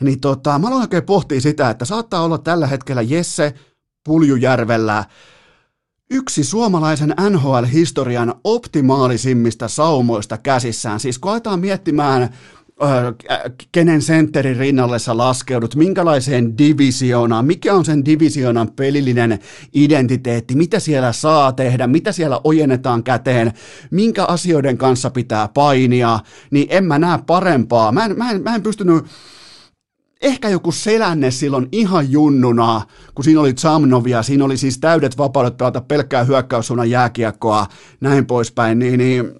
niin 0.00 0.20
tota, 0.20 0.58
mä 0.58 0.66
aloin 0.66 0.82
oikein 0.82 1.02
pohtia 1.02 1.40
sitä, 1.40 1.70
että 1.70 1.84
saattaa 1.84 2.24
olla 2.24 2.38
tällä 2.38 2.66
hetkellä 2.66 3.02
Jesse, 3.02 3.54
Puljujärvellä 4.04 5.04
yksi 6.10 6.44
suomalaisen 6.44 7.14
NHL-historian 7.30 8.34
optimaalisimmista 8.44 9.68
saumoista 9.68 10.38
käsissään. 10.38 11.00
Siis 11.00 11.18
kun 11.18 11.30
aletaan 11.30 11.60
miettimään, 11.60 12.28
kenen 13.72 14.02
sentterin 14.02 14.56
rinnalle 14.56 14.98
sä 14.98 15.16
laskeudut, 15.16 15.74
minkälaiseen 15.74 16.58
divisioonaan, 16.58 17.44
mikä 17.44 17.74
on 17.74 17.84
sen 17.84 18.04
divisioonan 18.04 18.70
pelillinen 18.76 19.38
identiteetti, 19.74 20.54
mitä 20.54 20.80
siellä 20.80 21.12
saa 21.12 21.52
tehdä, 21.52 21.86
mitä 21.86 22.12
siellä 22.12 22.40
ojennetaan 22.44 23.02
käteen, 23.02 23.52
minkä 23.90 24.24
asioiden 24.24 24.78
kanssa 24.78 25.10
pitää 25.10 25.48
painia, 25.48 26.20
niin 26.50 26.66
en 26.70 26.84
mä 26.84 26.98
näe 26.98 27.18
parempaa. 27.26 27.92
Mä 27.92 28.04
en, 28.04 28.18
mä 28.18 28.30
en, 28.30 28.42
mä 28.42 28.54
en 28.54 28.62
pystynyt 28.62 29.04
ehkä 30.22 30.48
joku 30.48 30.72
selänne 30.72 31.30
silloin 31.30 31.68
ihan 31.72 32.12
junnuna, 32.12 32.82
kun 33.14 33.24
siinä 33.24 33.40
oli 33.40 33.52
Zamnovia, 33.52 34.22
siinä 34.22 34.44
oli 34.44 34.56
siis 34.56 34.78
täydet 34.78 35.18
vapaudet 35.18 35.56
pelata 35.56 35.80
pelkkää 35.80 36.24
hyökkäyssuunnan 36.24 36.90
jääkiekkoa, 36.90 37.66
näin 38.00 38.26
poispäin, 38.26 38.78
niin, 38.78 38.98
niin 38.98 39.32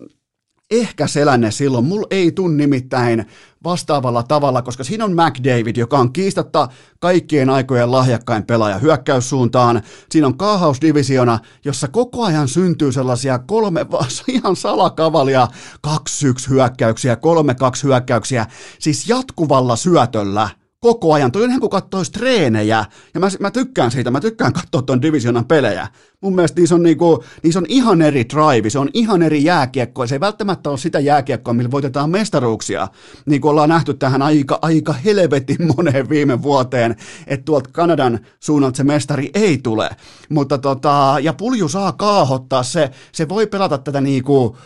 ehkä 0.71 1.07
selänne 1.07 1.51
silloin. 1.51 1.85
Mulla 1.85 2.07
ei 2.11 2.33
tunni 2.33 2.57
nimittäin 2.57 3.27
vastaavalla 3.65 4.23
tavalla, 4.23 4.63
koska 4.63 4.85
siinä 4.85 5.05
on 5.05 5.13
McDavid, 5.13 5.77
joka 5.77 5.99
on 5.99 6.13
kiistatta 6.13 6.69
kaikkien 7.01 7.51
aikojen 7.51 7.93
lahjakkain 7.93 8.47
pelaaja 8.47 8.79
hyökkäyssuuntaan. 8.79 9.83
Siinä 10.11 10.27
on 10.27 10.39
kaahausdivisiona, 10.39 11.39
jossa 11.65 11.89
koko 11.89 12.25
ajan 12.25 12.49
syntyy 12.49 12.93
sellaisia 12.93 13.39
kolme, 13.39 13.87
ihan 14.29 14.57
salakavalia, 14.57 15.49
kaksi 15.81 16.27
yksi 16.27 16.51
hyökkäyksiä, 16.51 17.17
kolme 17.17 17.55
kaksi 17.55 17.85
hyökkäyksiä, 17.85 18.47
siis 18.79 19.09
jatkuvalla 19.09 19.77
syötöllä– 19.77 20.49
koko 20.83 21.13
ajan. 21.13 21.33
Toi 21.33 21.43
on 21.43 21.49
ihan 21.49 21.61
kuin 21.61 21.71
katsoisi 21.71 22.13
treenejä, 22.13 22.85
ja 23.15 23.21
mä, 23.21 23.29
mä 23.41 23.51
tykkään 23.51 23.91
siitä, 23.91 24.11
mä 24.11 24.21
tykkään 24.21 24.53
katsoa 24.53 24.83
tuon 24.83 25.03
divisionan 25.03 25.45
pelejä. 25.45 25.89
Mun 26.21 26.35
mielestä 26.35 26.61
niissä 26.61 26.75
on, 26.75 26.83
niinku, 26.83 27.25
niissä 27.43 27.59
on 27.59 27.67
ihan 27.69 28.03
eri 28.03 28.25
drive, 28.29 28.71
se 28.71 28.79
on 28.79 28.89
ihan 28.95 29.23
eri 29.23 29.45
jääkiekko, 29.45 30.07
se 30.07 30.15
ei 30.15 30.21
välttämättä 30.21 30.71
ole 30.71 30.79
sitä 30.79 31.01
jääkiekkoa, 31.01 31.55
millä 31.55 31.71
voitetaan 31.71 32.11
mestaruuksia, 32.11 32.89
niin 33.27 33.41
kuin 33.41 33.51
ollaan 33.51 33.69
nähty 33.69 33.95
tähän 33.95 34.23
aika, 34.23 34.59
aika 34.63 34.93
helvetin 34.93 35.57
moneen 35.77 36.09
viime 36.09 36.43
vuoteen, 36.43 36.97
että 37.27 37.45
tuolta 37.45 37.71
Kanadan 37.73 38.21
suunnalta 38.41 38.77
se 38.77 38.85
mestari 38.85 39.31
ei 39.35 39.59
tule. 39.59 39.91
Mutta 40.29 40.59
tota, 40.59 41.17
ja 41.21 41.33
pulju 41.33 41.69
saa 41.69 41.93
kaahottaa, 41.93 42.63
se, 42.63 42.91
se 43.13 43.29
voi 43.29 43.47
pelata 43.47 43.79
tätä 43.79 44.01
niinku, 44.01 44.57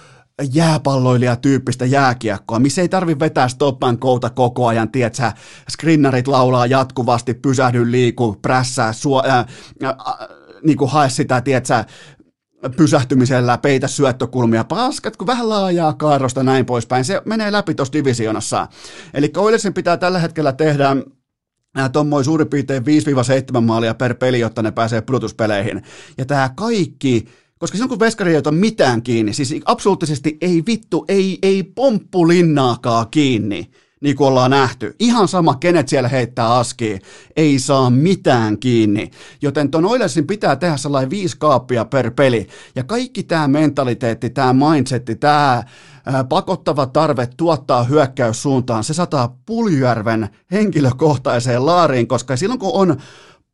jääpalloilijatyyppistä 0.54 1.84
jääkiekkoa, 1.84 2.58
missä 2.58 2.82
ei 2.82 2.88
tarvi 2.88 3.18
vetää 3.18 3.48
stoppan 3.48 3.98
kouta 3.98 4.30
koko 4.30 4.66
ajan, 4.66 4.90
tietsä, 4.90 5.32
skrinnarit 5.70 6.28
laulaa 6.28 6.66
jatkuvasti, 6.66 7.34
pysähdy, 7.34 7.90
liiku, 7.90 8.36
prässää, 8.42 8.92
suo, 8.92 9.22
äh, 9.28 9.38
äh, 9.84 9.94
niin 10.62 10.78
kuin 10.78 10.90
hae 10.90 11.10
sitä, 11.10 11.40
tietsä, 11.40 11.84
pysähtymisellä, 12.76 13.58
peitä 13.58 13.88
syöttökulmia, 13.88 14.64
paskat, 14.64 15.16
kun 15.16 15.26
vähän 15.26 15.48
laajaa 15.48 15.92
kaarrosta 15.92 16.42
näin 16.42 16.66
poispäin. 16.66 17.04
Se 17.04 17.22
menee 17.24 17.52
läpi 17.52 17.74
tuossa 17.74 17.92
divisionassa. 17.92 18.68
Eli 19.14 19.32
Oilersin 19.36 19.74
pitää 19.74 19.96
tällä 19.96 20.18
hetkellä 20.18 20.52
tehdä 20.52 20.96
tuommoin 21.92 22.24
suurin 22.24 22.48
piirtein 22.48 22.82
5-7 23.56 23.60
maalia 23.60 23.94
per 23.94 24.14
peli, 24.14 24.40
jotta 24.40 24.62
ne 24.62 24.70
pääsee 24.70 25.00
pudotuspeleihin. 25.00 25.82
Ja 26.18 26.24
tämä 26.26 26.50
kaikki 26.56 27.28
koska 27.58 27.76
silloin 27.76 27.88
kun 27.88 28.00
veskari 28.00 28.30
ei 28.30 28.36
ota 28.36 28.52
mitään 28.52 29.02
kiinni, 29.02 29.32
siis 29.32 29.54
absoluuttisesti 29.64 30.36
ei 30.40 30.62
vittu, 30.66 31.04
ei, 31.08 31.38
ei 31.42 31.62
pomppulinnaakaan 31.62 33.06
kiinni, 33.10 33.70
niin 34.00 34.16
kuin 34.16 34.28
ollaan 34.28 34.50
nähty. 34.50 34.94
Ihan 34.98 35.28
sama, 35.28 35.54
kenet 35.54 35.88
siellä 35.88 36.08
heittää 36.08 36.54
askiin, 36.54 37.00
ei 37.36 37.58
saa 37.58 37.90
mitään 37.90 38.58
kiinni. 38.58 39.10
Joten 39.42 39.70
ton 39.70 39.84
Oilersin 39.84 40.26
pitää 40.26 40.56
tehdä 40.56 40.76
sellainen 40.76 41.10
viisi 41.10 41.36
kaappia 41.38 41.84
per 41.84 42.10
peli. 42.10 42.46
Ja 42.74 42.84
kaikki 42.84 43.22
tämä 43.22 43.48
mentaliteetti, 43.48 44.30
tämä 44.30 44.52
mindsetti, 44.52 45.16
tämä 45.16 45.62
pakottava 46.28 46.86
tarve 46.86 47.28
tuottaa 47.36 47.84
hyökkäyssuuntaan, 47.84 48.84
se 48.84 48.94
sataa 48.94 49.38
Puljärven 49.46 50.28
henkilökohtaiseen 50.52 51.66
laariin, 51.66 52.08
koska 52.08 52.36
silloin 52.36 52.60
kun 52.60 52.70
on 52.74 52.96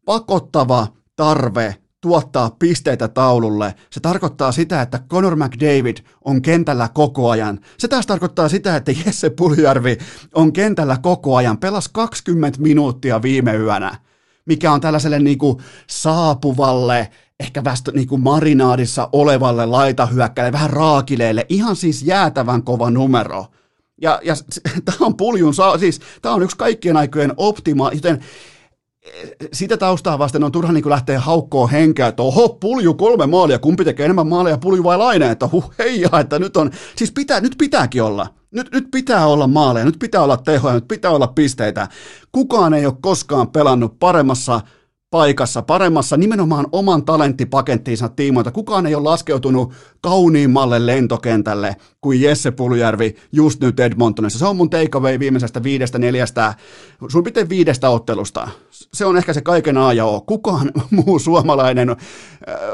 pakottava 0.04 0.86
tarve 1.16 1.81
tuottaa 2.02 2.56
pisteitä 2.58 3.08
taululle. 3.08 3.74
Se 3.90 4.00
tarkoittaa 4.00 4.52
sitä, 4.52 4.82
että 4.82 5.00
Conor 5.08 5.36
McDavid 5.36 5.96
on 6.24 6.42
kentällä 6.42 6.88
koko 6.94 7.30
ajan. 7.30 7.60
Se 7.78 7.88
taas 7.88 8.06
tarkoittaa 8.06 8.48
sitä, 8.48 8.76
että 8.76 8.92
Jesse 9.06 9.30
Puljärvi 9.30 9.98
on 10.34 10.52
kentällä 10.52 10.98
koko 11.02 11.36
ajan. 11.36 11.58
Pelas 11.58 11.88
20 11.88 12.60
minuuttia 12.60 13.22
viime 13.22 13.56
yönä, 13.56 13.96
mikä 14.46 14.72
on 14.72 14.80
tällaiselle 14.80 15.18
niin 15.18 15.38
kuin 15.38 15.58
saapuvalle, 15.86 17.10
ehkä 17.40 17.64
vasta 17.64 17.92
niin 17.92 18.08
kuin 18.08 18.22
marinaadissa 18.22 19.08
olevalle 19.12 19.66
laitahyökkäille, 19.66 20.52
vähän 20.52 20.70
raakileille, 20.70 21.46
ihan 21.48 21.76
siis 21.76 22.02
jäätävän 22.02 22.62
kova 22.62 22.90
numero. 22.90 23.46
Ja, 24.02 24.20
ja 24.24 24.34
tämä 24.84 24.98
on 25.00 25.16
puljun, 25.16 25.54
siis 25.80 26.00
tämä 26.22 26.34
on 26.34 26.42
yksi 26.42 26.56
kaikkien 26.56 26.96
aikojen 26.96 27.32
optima, 27.36 27.90
joten 27.94 28.20
sitä 29.52 29.76
taustaa 29.76 30.18
vasten 30.18 30.44
on 30.44 30.52
turha 30.52 30.72
niin 30.72 30.90
lähteä 30.90 31.20
haukkoon 31.20 31.70
henkeä, 31.70 32.06
että 32.06 32.22
oho, 32.22 32.48
pulju 32.48 32.94
kolme 32.94 33.26
maalia, 33.26 33.58
kumpi 33.58 33.84
tekee 33.84 34.04
enemmän 34.04 34.26
maalia, 34.26 34.58
pulju 34.58 34.84
vai 34.84 34.98
laine, 34.98 35.30
että 35.30 35.48
huh, 35.52 35.72
heija, 35.78 36.08
että 36.20 36.38
nyt 36.38 36.56
on, 36.56 36.70
siis 36.96 37.12
pitää, 37.12 37.40
nyt 37.40 37.54
pitääkin 37.58 38.02
olla, 38.02 38.26
nyt, 38.50 38.72
nyt 38.72 38.88
pitää 38.90 39.26
olla 39.26 39.46
maaleja, 39.46 39.84
nyt 39.84 39.98
pitää 39.98 40.22
olla 40.22 40.36
tehoja, 40.36 40.74
nyt 40.74 40.88
pitää 40.88 41.10
olla 41.10 41.26
pisteitä. 41.26 41.88
Kukaan 42.32 42.74
ei 42.74 42.86
ole 42.86 42.94
koskaan 43.00 43.50
pelannut 43.50 43.98
paremmassa 43.98 44.60
paikassa, 45.12 45.62
paremmassa 45.62 46.16
nimenomaan 46.16 46.66
oman 46.72 47.04
talenttipakettiinsa 47.04 48.08
tiimoilta. 48.08 48.50
Kukaan 48.50 48.86
ei 48.86 48.94
ole 48.94 49.02
laskeutunut 49.02 49.72
kauniimmalle 50.00 50.86
lentokentälle 50.86 51.76
kuin 52.00 52.20
Jesse 52.20 52.50
Puljärvi 52.50 53.16
just 53.32 53.60
nyt 53.60 53.80
Edmontonissa. 53.80 54.38
Se 54.38 54.46
on 54.46 54.56
mun 54.56 54.70
takeaway 54.70 55.18
viimeisestä 55.18 55.62
viidestä 55.62 55.98
neljästä, 55.98 56.54
sun 57.08 57.24
pitää 57.24 57.48
viidestä 57.48 57.90
ottelusta. 57.90 58.48
Se 58.70 59.06
on 59.06 59.16
ehkä 59.16 59.32
se 59.32 59.40
kaiken 59.40 59.78
A 59.78 59.92
ja 59.92 60.04
O. 60.04 60.20
Kukaan 60.20 60.70
muu 61.06 61.18
suomalainen, 61.18 61.90
äh, 61.90 61.96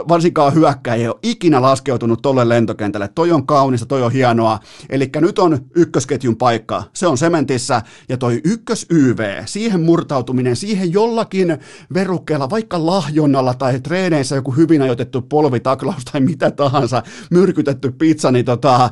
varsinkaan 0.09 0.55
hyökkä, 0.55 0.95
ei 0.95 1.09
ole 1.09 1.19
ikinä 1.23 1.63
laskeutunut 1.63 2.23
tolle 2.23 2.49
lentokentälle. 2.49 3.09
Toi 3.09 3.33
on 3.33 3.47
kaunista, 3.47 3.87
toi 3.87 4.03
on 4.03 4.13
hienoa. 4.13 4.59
Eli 4.91 5.11
nyt 5.21 5.39
on 5.39 5.59
ykkösketjun 5.75 6.37
paikka. 6.37 6.83
Se 6.93 7.07
on 7.07 7.19
sementissä 7.19 7.83
ja 8.09 8.17
toi 8.17 8.41
ykkös 8.45 8.87
YV, 8.91 9.43
siihen 9.47 9.81
murtautuminen, 9.81 10.57
siihen 10.57 10.93
jollakin 10.93 11.59
verukkeella, 11.95 12.28
vaikka 12.51 12.87
lahjonnalla 12.87 13.55
tai 13.55 13.81
treeneissä 13.81 14.35
joku 14.35 14.51
hyvin 14.51 14.83
ajoitettu 14.83 15.23
polvitaklaus 15.23 16.05
tai 16.05 16.21
mitä 16.21 16.51
tahansa, 16.51 17.03
myrkytetty 17.31 17.93
pizza, 17.93 18.31
niin, 18.31 18.45
tota, 18.45 18.91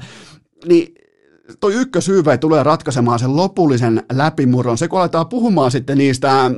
niin 0.69 0.95
toi 1.61 1.75
ykkösyyve 1.75 2.39
tulee 2.39 2.63
ratkaisemaan 2.63 3.19
sen 3.19 3.37
lopullisen 3.37 4.03
läpimurron. 4.13 4.79
Se 4.79 4.89
kun 4.89 5.01
aletaan 5.01 5.29
puhumaan 5.29 5.71
sitten 5.71 5.99
niistä 5.99 6.51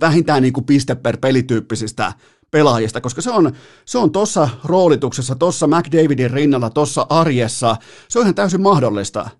vähintään 0.00 0.42
niin 0.42 0.52
kuin 0.52 0.64
piste 0.64 0.94
per 0.94 1.16
pelityyppisistä 1.16 2.12
pelaajista, 2.50 3.00
koska 3.00 3.22
se 3.22 3.30
on, 3.30 3.52
se 3.84 3.98
on 3.98 4.12
tuossa 4.12 4.48
roolituksessa, 4.64 5.34
tuossa 5.34 5.66
McDavidin 5.66 6.30
rinnalla, 6.30 6.70
tuossa 6.70 7.06
arjessa, 7.08 7.76
se 8.08 8.18
on 8.18 8.22
ihan 8.22 8.34
täysin 8.34 8.62
mahdollista. 8.62 9.30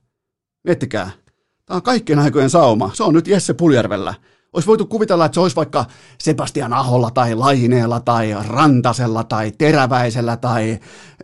Miettikää, 0.64 1.10
tämä 1.66 1.76
on 1.76 1.82
kaikkien 1.82 2.18
aikojen 2.18 2.50
sauma, 2.50 2.90
se 2.94 3.02
on 3.02 3.14
nyt 3.14 3.28
Jesse 3.28 3.54
Puljärvellä. 3.54 4.14
Olisi 4.54 4.66
voitu 4.66 4.86
kuvitella, 4.86 5.24
että 5.24 5.34
se 5.34 5.40
olisi 5.40 5.56
vaikka 5.56 5.84
Sebastian 6.18 6.72
Aholla 6.72 7.10
tai 7.10 7.34
Laineella 7.34 8.00
tai 8.00 8.36
Rantasella 8.48 9.24
tai 9.24 9.52
Teräväisellä 9.58 10.36
tai 10.36 10.78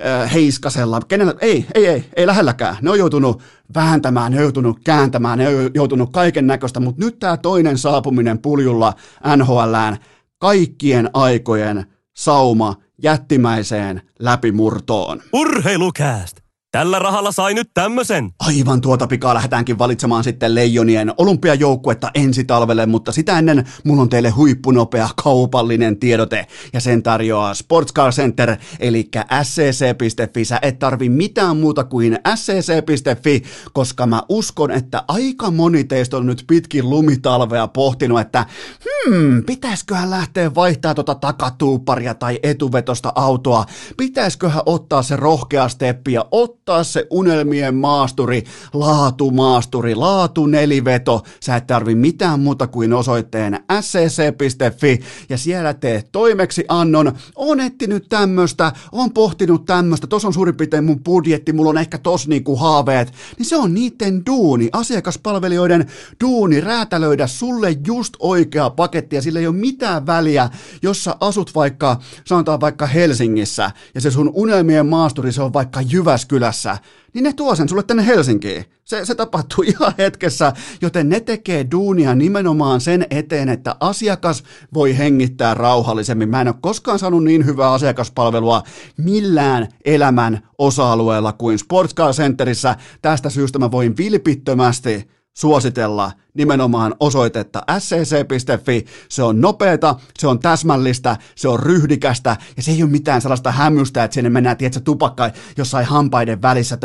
äh, 0.05 0.33
Heiskasella. 0.33 1.01
Kenellä? 1.09 1.35
Ei, 1.41 1.67
ei, 1.75 1.87
ei, 1.87 2.05
ei 2.17 2.27
lähelläkään. 2.27 2.77
Ne 2.83 2.91
on 2.91 2.99
joutunut 2.99 3.43
vääntämään, 3.75 4.33
ne 4.33 4.39
on 4.39 4.43
joutunut 4.43 4.79
kääntämään, 4.85 5.39
ne 5.39 5.49
on 5.49 5.71
joutunut 5.75 6.13
kaiken 6.13 6.47
näköistä, 6.47 6.81
mutta 6.81 7.05
nyt 7.05 7.19
tämä 7.19 7.37
toinen 7.37 7.79
saapuminen 7.79 8.39
puljulla 8.39 8.95
NHLään 9.37 9.97
kaikkien 10.39 11.11
aikojen 11.13 11.87
sauma 12.17 12.77
jättimäiseen 13.03 14.03
läpimurtoon. 14.19 15.23
Urheilukääst! 15.33 16.40
Tällä 16.73 16.99
rahalla 16.99 17.33
sai 17.33 17.55
nyt 17.55 17.71
tämmösen. 17.75 18.31
Aivan 18.39 18.81
tuota 18.81 19.07
pikaa 19.07 19.35
lähdetäänkin 19.35 19.79
valitsemaan 19.79 20.25
sitten 20.25 20.55
Leijonien 20.55 21.13
olympiajoukkuetta 21.19 22.11
ensi 22.15 22.45
talvelle, 22.45 22.87
mutta 22.87 23.13
sitä 23.13 23.39
ennen 23.39 23.65
mulla 23.85 24.03
on 24.03 24.09
teille 24.09 24.31
huippunopea 24.31 25.09
kaupallinen 25.23 26.01
tiedote 26.01 26.47
ja 26.73 26.81
sen 26.81 27.03
tarjoaa 27.03 27.55
Sports 27.55 27.93
Car 27.93 28.13
Center 28.13 28.57
eli 28.81 29.09
scc.fi. 29.43 30.45
Sä 30.45 30.59
et 30.63 30.79
tarvi 30.79 31.09
mitään 31.09 31.57
muuta 31.57 31.85
kuin 31.85 32.19
scc.fi, 32.35 33.43
koska 33.73 34.07
mä 34.07 34.23
uskon, 34.29 34.71
että 34.71 35.05
aika 35.09 35.51
moni 35.51 35.85
teistä 35.85 36.17
on 36.17 36.27
nyt 36.27 36.45
pitkin 36.47 36.91
lumitalvea 36.91 37.69
pohtinut, 37.69 38.21
että 38.21 38.47
hmm, 38.85 39.45
pitäisköhän 39.45 40.11
lähteä 40.11 40.55
vaihtaa 40.55 40.95
tota 40.95 41.15
takatuuparia 41.15 42.15
tai 42.15 42.39
etuvetosta 42.43 43.13
autoa, 43.15 43.65
pitäisköhän 43.97 44.63
ottaa 44.67 45.03
se 45.03 45.17
rohkea 45.17 45.69
steppi 45.69 46.13
ja 46.13 46.25
ottaa 46.31 46.60
ottaa 46.61 46.85
se 46.85 47.07
unelmien 47.11 47.75
maasturi, 47.75 48.45
laatumaasturi, 48.73 49.95
laatu 49.95 50.47
neliveto. 50.47 51.23
Sä 51.41 51.57
et 51.57 51.67
tarvi 51.67 51.95
mitään 51.95 52.41
muuta 52.41 52.67
kuin 52.67 52.93
osoitteen 52.93 53.61
scc.fi 53.81 55.01
ja 55.29 55.39
siellä 55.39 55.75
teet 55.75 56.09
toimeksi 56.13 56.65
annon. 56.69 57.13
On 57.37 57.61
etsinyt 57.61 58.09
tämmöstä, 58.09 58.73
on 58.93 59.13
pohtinut 59.13 59.65
tämmöstä, 59.65 60.07
tos 60.07 60.25
on 60.25 60.33
suurin 60.33 60.57
piirtein 60.57 60.85
mun 60.85 61.05
budjetti, 61.05 61.53
mulla 61.53 61.71
on 61.71 61.79
ehkä 61.79 61.99
tos 61.99 62.29
niinku 62.29 62.57
haaveet. 62.57 63.13
Niin 63.39 63.47
se 63.47 63.57
on 63.57 63.75
niiden 63.75 64.27
duuni, 64.27 64.69
asiakaspalvelijoiden 64.73 65.87
duuni 66.25 66.61
räätälöidä 66.61 67.27
sulle 67.27 67.77
just 67.87 68.15
oikea 68.19 68.71
paketti 68.71 69.17
ja 69.17 69.23
sillä 69.23 69.41
ei 69.41 69.47
ole 69.47 69.57
mitään 69.57 70.07
väliä, 70.07 70.49
jos 70.83 71.05
sä 71.05 71.17
asut 71.21 71.55
vaikka, 71.55 72.01
sanotaan 72.25 72.61
vaikka 72.61 72.87
Helsingissä 72.87 73.71
ja 73.95 74.01
se 74.01 74.11
sun 74.11 74.31
unelmien 74.35 74.87
maasturi 74.87 75.33
se 75.33 75.43
on 75.43 75.53
vaikka 75.53 75.81
Jyväskylässä 75.81 76.60
perässä, 76.63 76.79
niin 77.15 77.25
ne 77.25 77.33
tuo 77.33 77.55
sen 77.55 77.69
sulle 77.69 77.83
tänne 77.83 78.07
Helsinkiin. 78.07 78.65
Se, 78.85 79.05
se 79.05 79.15
tapahtuu 79.15 79.65
ihan 79.73 79.95
hetkessä, 79.99 80.53
joten 80.81 81.09
ne 81.09 81.21
tekee 81.21 81.67
duunia 81.71 82.15
nimenomaan 82.15 82.81
sen 82.81 83.07
eteen, 83.11 83.49
että 83.49 83.77
asiakas 83.81 84.45
voi 84.75 84.99
hengittää 84.99 85.55
rauhallisemmin. 85.55 86.29
Mä 86.29 86.41
en 86.41 86.49
ole 86.49 86.55
koskaan 86.61 86.99
saanut 86.99 87.25
niin 87.25 87.47
hyvää 87.47 87.73
asiakaspalvelua 87.73 88.63
millään 88.97 89.69
elämän 89.85 90.49
osa-alueella 90.59 91.33
kuin 91.33 91.59
Sportscar 91.59 92.13
Centerissä. 92.13 92.77
Tästä 93.03 93.31
syystä 93.31 93.59
mä 93.59 93.71
voin 93.71 93.97
vilpittömästi 93.97 95.09
suositella 95.41 96.13
nimenomaan 96.35 96.95
osoitetta 97.01 97.63
scc.fi. 97.79 98.87
Se 99.09 99.23
on 99.23 99.41
nopeata, 99.41 99.95
se 100.19 100.27
on 100.27 100.39
täsmällistä, 100.39 101.17
se 101.35 101.49
on 101.49 101.61
ryhdikästä 101.61 102.37
ja 102.57 102.63
se 102.63 102.71
ei 102.71 102.83
ole 102.83 102.91
mitään 102.91 103.21
sellaista 103.21 103.53
hämystä, 103.53 104.05
että 104.05 104.15
sinne 104.15 104.31
mennään, 104.31 104.57
tiedätkö, 104.57 104.81
tupakka 104.81 105.31
jossain 105.57 105.87
hampaiden 105.87 106.43
välissä, 106.43 106.79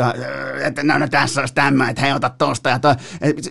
että 0.64 0.82
no, 0.82 0.98
no 0.98 1.08
tässä 1.08 1.40
olisi 1.40 1.54
tämä, 1.54 1.90
että 1.90 2.02
hei 2.02 2.12
ota 2.12 2.30
tosta 2.30 2.70
ja. 2.70 2.80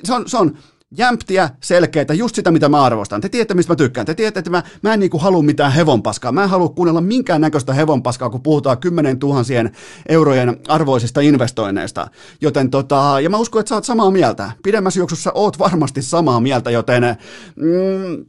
Se 0.04 0.14
on, 0.14 0.30
se 0.30 0.38
on 0.38 0.58
jämptiä, 0.98 1.50
selkeitä, 1.62 2.14
just 2.14 2.36
sitä, 2.36 2.52
mitä 2.52 2.70
mä 2.70 2.84
arvostan. 2.84 3.22
Te 3.22 3.30
tiedätte, 3.30 3.54
mistä 3.54 3.72
mä 3.72 3.76
tykkään. 3.76 4.06
Te 4.06 4.14
tiedätte, 4.14 4.40
että 4.40 4.50
mä, 4.50 4.64
mä 4.82 4.94
en 4.94 5.00
niinku 5.00 5.18
halua 5.18 5.42
mitään 5.42 5.72
hevonpaskaa. 5.72 6.32
Mä 6.32 6.44
en 6.44 6.50
halua 6.50 6.70
kuunnella 6.70 7.02
minkään 7.02 7.42
näköistä 7.42 7.74
hevonpaskaa, 7.74 8.30
kun 8.30 8.42
puhutaan 8.42 8.78
kymmenen 8.78 9.20
tuhansien 9.20 9.72
eurojen 10.10 10.58
arvoisista 10.68 11.22
investoinneista. 11.22 12.08
Joten 12.42 12.70
tota, 12.70 13.20
ja 13.22 13.30
mä 13.30 13.38
uskon, 13.38 13.60
että 13.60 13.70
sä 13.70 13.76
oot 13.76 13.84
samaa 13.84 14.12
mieltä. 14.12 14.52
Pidemmässä 14.64 15.00
juoksussa 15.00 15.32
oot 15.36 15.60
varmasti 15.60 16.02
samaa 16.02 16.40
mieltä, 16.40 16.72
joten 16.72 17.04
mm, 17.56 18.26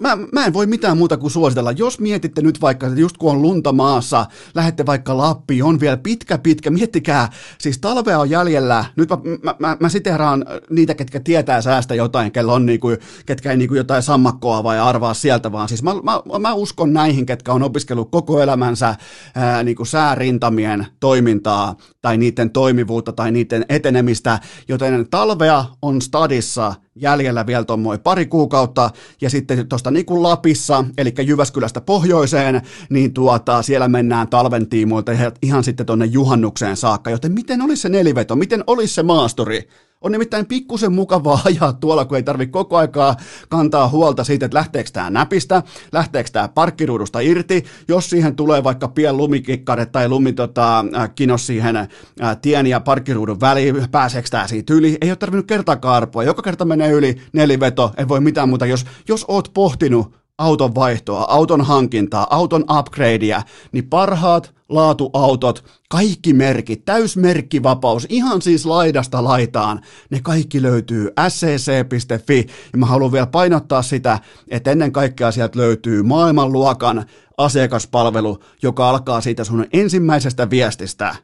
Mä, 0.00 0.18
mä 0.32 0.46
en 0.46 0.52
voi 0.52 0.66
mitään 0.66 0.98
muuta 0.98 1.16
kuin 1.16 1.30
suositella. 1.30 1.72
Jos 1.72 2.00
mietitte 2.00 2.42
nyt 2.42 2.60
vaikka, 2.60 2.86
että 2.86 3.00
just 3.00 3.16
kun 3.16 3.30
on 3.30 3.42
lunta 3.42 3.72
maassa, 3.72 4.26
lähette 4.54 4.86
vaikka 4.86 5.16
Lappi, 5.16 5.62
on 5.62 5.80
vielä 5.80 5.96
pitkä 5.96 6.38
pitkä, 6.38 6.70
miettikää, 6.70 7.30
siis 7.58 7.78
talvea 7.78 8.18
on 8.18 8.30
jäljellä, 8.30 8.84
nyt 8.96 9.08
mä, 9.10 9.16
mä, 9.42 9.54
mä, 9.58 9.76
mä 9.80 9.88
siteraan 9.88 10.44
niitä, 10.70 10.94
ketkä 10.94 11.20
tietää 11.20 11.62
säästä 11.62 11.94
jotain, 11.94 12.32
kello 12.32 12.54
on 12.54 12.66
niinku, 12.66 12.88
ketkä 13.26 13.50
ei 13.50 13.56
niinku 13.56 13.74
jotain 13.74 14.02
sammakkoa 14.02 14.64
vai 14.64 14.78
arvaa 14.78 15.14
sieltä, 15.14 15.52
vaan 15.52 15.68
siis 15.68 15.82
mä, 15.82 15.94
mä, 15.94 16.38
mä 16.38 16.54
uskon 16.54 16.92
näihin, 16.92 17.26
ketkä 17.26 17.52
on 17.52 17.62
opiskellut 17.62 18.10
koko 18.10 18.40
elämänsä 18.40 18.94
ää, 19.34 19.62
niinku 19.62 19.84
säärintamien 19.84 20.86
toimintaa 21.00 21.76
tai 22.02 22.16
niiden 22.16 22.50
toimivuutta 22.50 23.12
tai 23.12 23.32
niiden 23.32 23.64
etenemistä, 23.68 24.40
joten 24.68 25.06
talvea 25.10 25.64
on 25.82 26.02
stadissa 26.02 26.74
jäljellä 26.96 27.46
vielä 27.46 27.64
tuommoin 27.64 28.00
pari 28.00 28.26
kuukautta, 28.26 28.90
ja 29.20 29.30
sitten 29.30 29.68
tuosta 29.72 29.90
niin 29.90 30.22
Lapissa, 30.22 30.84
eli 30.98 31.14
Jyväskylästä 31.22 31.80
pohjoiseen, 31.80 32.62
niin 32.90 33.14
tuota, 33.14 33.62
siellä 33.62 33.88
mennään 33.88 34.28
talven 34.28 34.68
tiimoilta 34.68 35.12
ihan 35.42 35.64
sitten 35.64 35.86
tuonne 35.86 36.06
juhannukseen 36.06 36.76
saakka, 36.76 37.10
joten 37.10 37.32
miten 37.32 37.62
olisi 37.62 37.82
se 37.82 37.88
neliveto, 37.88 38.36
miten 38.36 38.64
olisi 38.66 38.94
se 38.94 39.02
maasturi? 39.02 39.68
On 40.02 40.12
nimittäin 40.12 40.46
pikkusen 40.46 40.92
mukavaa 40.92 41.40
ajaa 41.44 41.72
tuolla, 41.72 42.04
kun 42.04 42.16
ei 42.16 42.22
tarvi 42.22 42.46
koko 42.46 42.76
aikaa 42.76 43.16
kantaa 43.48 43.88
huolta 43.88 44.24
siitä, 44.24 44.46
että 44.46 44.58
lähteekö 44.58 44.90
tämä 44.92 45.10
näpistä, 45.10 45.62
lähteekö 45.92 46.30
tämä 46.32 46.48
parkkiruudusta 46.48 47.20
irti, 47.20 47.64
jos 47.88 48.10
siihen 48.10 48.36
tulee 48.36 48.64
vaikka 48.64 48.88
pien 48.88 49.16
lumikikkare 49.16 49.86
tai 49.86 50.08
lumi 50.08 50.32
tota, 50.32 50.84
kinos 51.14 51.46
siihen 51.46 51.76
ää, 51.76 51.88
tien 52.36 52.66
ja 52.66 52.80
parkkiruudun 52.80 53.40
väliin, 53.40 53.90
pääseekö 53.90 54.28
tämä 54.30 54.46
siitä 54.46 54.74
yli, 54.74 54.98
ei 55.00 55.10
ole 55.10 55.16
tarvinnut 55.16 55.46
kertaakaan 55.46 55.96
arpoa, 55.96 56.24
joka 56.24 56.42
kerta 56.42 56.64
menee 56.64 56.90
yli, 56.90 57.16
neliveto, 57.32 57.92
ei 57.96 58.08
voi 58.08 58.20
mitään 58.20 58.48
muuta, 58.48 58.66
jos, 58.66 58.86
jos 59.08 59.24
oot 59.28 59.50
pohtinut 59.54 60.21
auton 60.42 60.74
vaihtoa, 60.74 61.24
auton 61.28 61.60
hankintaa, 61.60 62.26
auton 62.30 62.64
upgradea, 62.78 63.42
niin 63.72 63.88
parhaat 63.88 64.54
laatuautot, 64.68 65.64
kaikki 65.88 66.32
merkit, 66.32 66.84
täysmerkkivapaus, 66.84 68.06
ihan 68.08 68.42
siis 68.42 68.66
laidasta 68.66 69.24
laitaan, 69.24 69.80
ne 70.10 70.20
kaikki 70.22 70.62
löytyy 70.62 71.10
scc.fi 71.28 72.46
ja 72.72 72.78
mä 72.78 72.86
haluan 72.86 73.12
vielä 73.12 73.26
painottaa 73.26 73.82
sitä, 73.82 74.18
että 74.48 74.70
ennen 74.70 74.92
kaikkea 74.92 75.32
sieltä 75.32 75.58
löytyy 75.58 76.02
maailmanluokan 76.02 77.04
asiakaspalvelu, 77.38 78.38
joka 78.62 78.88
alkaa 78.88 79.20
siitä 79.20 79.44
sun 79.44 79.66
ensimmäisestä 79.72 80.50
viestistä 80.50 81.14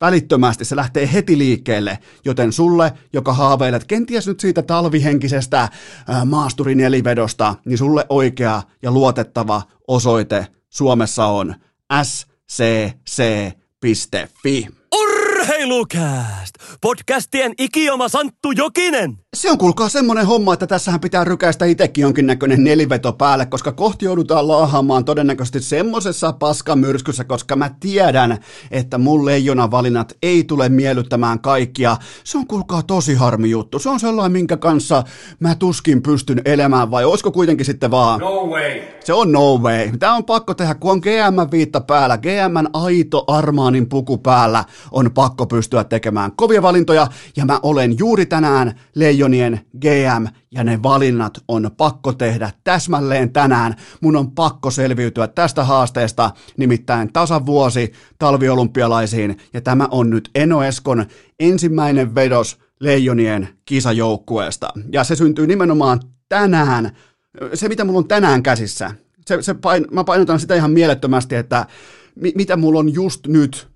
välittömästi, 0.00 0.64
se 0.64 0.76
lähtee 0.76 1.12
heti 1.12 1.38
liikkeelle, 1.38 1.98
joten 2.24 2.52
sulle, 2.52 2.92
joka 3.12 3.32
haaveilet 3.32 3.84
kenties 3.84 4.26
nyt 4.26 4.40
siitä 4.40 4.62
talvihenkisestä 4.62 5.68
maasturin 6.24 6.80
elivedosta, 6.80 7.54
niin 7.64 7.78
sulle 7.78 8.06
oikea 8.08 8.62
ja 8.82 8.90
luotettava 8.90 9.62
osoite 9.88 10.46
Suomessa 10.70 11.26
on 11.26 11.54
scc.fi. 12.02 12.28
Urheilukääst! 14.94 16.54
Podcastien 16.80 17.52
ikioma 17.58 18.08
Santtu 18.08 18.50
Jokinen! 18.50 19.18
Se 19.36 19.50
on 19.50 19.58
kuulkaa 19.58 19.88
semmonen 19.88 20.26
homma, 20.26 20.52
että 20.54 20.66
tässähän 20.66 21.00
pitää 21.00 21.24
rykäistä 21.24 21.64
itsekin 21.64 22.02
jonkinnäköinen 22.02 22.64
neliveto 22.64 23.12
päälle, 23.12 23.46
koska 23.46 23.72
kohti 23.72 24.04
joudutaan 24.04 24.48
laahaamaan 24.48 25.04
todennäköisesti 25.04 25.60
semmosessa 25.60 26.32
paskamyrskyssä, 26.32 27.24
koska 27.24 27.56
mä 27.56 27.70
tiedän, 27.80 28.38
että 28.70 28.98
mun 28.98 29.26
leijona 29.26 29.70
valinnat 29.70 30.16
ei 30.22 30.44
tule 30.44 30.68
miellyttämään 30.68 31.40
kaikkia. 31.40 31.96
Se 32.24 32.38
on 32.38 32.46
kuulkaa 32.46 32.82
tosi 32.82 33.14
harmi 33.14 33.50
juttu. 33.50 33.78
Se 33.78 33.88
on 33.88 34.00
sellainen, 34.00 34.32
minkä 34.32 34.56
kanssa 34.56 35.02
mä 35.40 35.54
tuskin 35.54 36.02
pystyn 36.02 36.42
elämään, 36.44 36.90
vai 36.90 37.04
olisiko 37.04 37.32
kuitenkin 37.32 37.66
sitten 37.66 37.90
vaan... 37.90 38.20
No 38.20 38.46
way! 38.46 38.80
Se 39.04 39.12
on 39.12 39.32
no 39.32 39.56
way. 39.58 39.90
Tämä 39.98 40.14
on 40.14 40.24
pakko 40.24 40.54
tehdä, 40.54 40.74
kun 40.74 40.90
on 40.90 40.98
GM-viitta 40.98 41.80
päällä, 41.80 42.18
GM 42.18 42.66
aito 42.72 43.24
Armaanin 43.26 43.88
puku 43.88 44.18
päällä, 44.18 44.64
on 44.92 45.10
pakko 45.10 45.46
pystyä 45.46 45.84
tekemään 45.84 46.32
kovia 46.36 46.62
valintoja, 46.62 47.06
ja 47.36 47.44
mä 47.44 47.60
olen 47.62 47.98
juuri 47.98 48.26
tänään 48.26 48.80
Leijonien 49.30 49.60
GM, 49.80 50.26
ja 50.50 50.64
ne 50.64 50.82
valinnat 50.82 51.40
on 51.48 51.70
pakko 51.76 52.12
tehdä 52.12 52.50
täsmälleen 52.64 53.32
tänään. 53.32 53.74
Mun 54.00 54.16
on 54.16 54.30
pakko 54.30 54.70
selviytyä 54.70 55.26
tästä 55.26 55.64
haasteesta, 55.64 56.30
nimittäin 56.56 57.12
tasavuosi 57.12 57.92
talviolympialaisiin, 58.18 59.38
ja 59.52 59.60
tämä 59.60 59.88
on 59.90 60.10
nyt 60.10 60.30
Eno 60.34 60.62
Eskon 60.62 61.06
ensimmäinen 61.40 62.14
vedos 62.14 62.58
Leijonien 62.80 63.48
kisajoukkueesta. 63.64 64.68
Ja 64.92 65.04
se 65.04 65.16
syntyy 65.16 65.46
nimenomaan 65.46 66.00
tänään, 66.28 66.96
se 67.54 67.68
mitä 67.68 67.84
mulla 67.84 67.98
on 67.98 68.08
tänään 68.08 68.42
käsissä, 68.42 68.90
se, 69.26 69.42
se 69.42 69.54
pain, 69.54 69.86
mä 69.90 70.04
painotan 70.04 70.40
sitä 70.40 70.54
ihan 70.54 70.70
mielettömästi, 70.70 71.34
että 71.34 71.66
mi, 72.14 72.32
mitä 72.36 72.56
mulla 72.56 72.78
on 72.78 72.94
just 72.94 73.26
nyt 73.26 73.68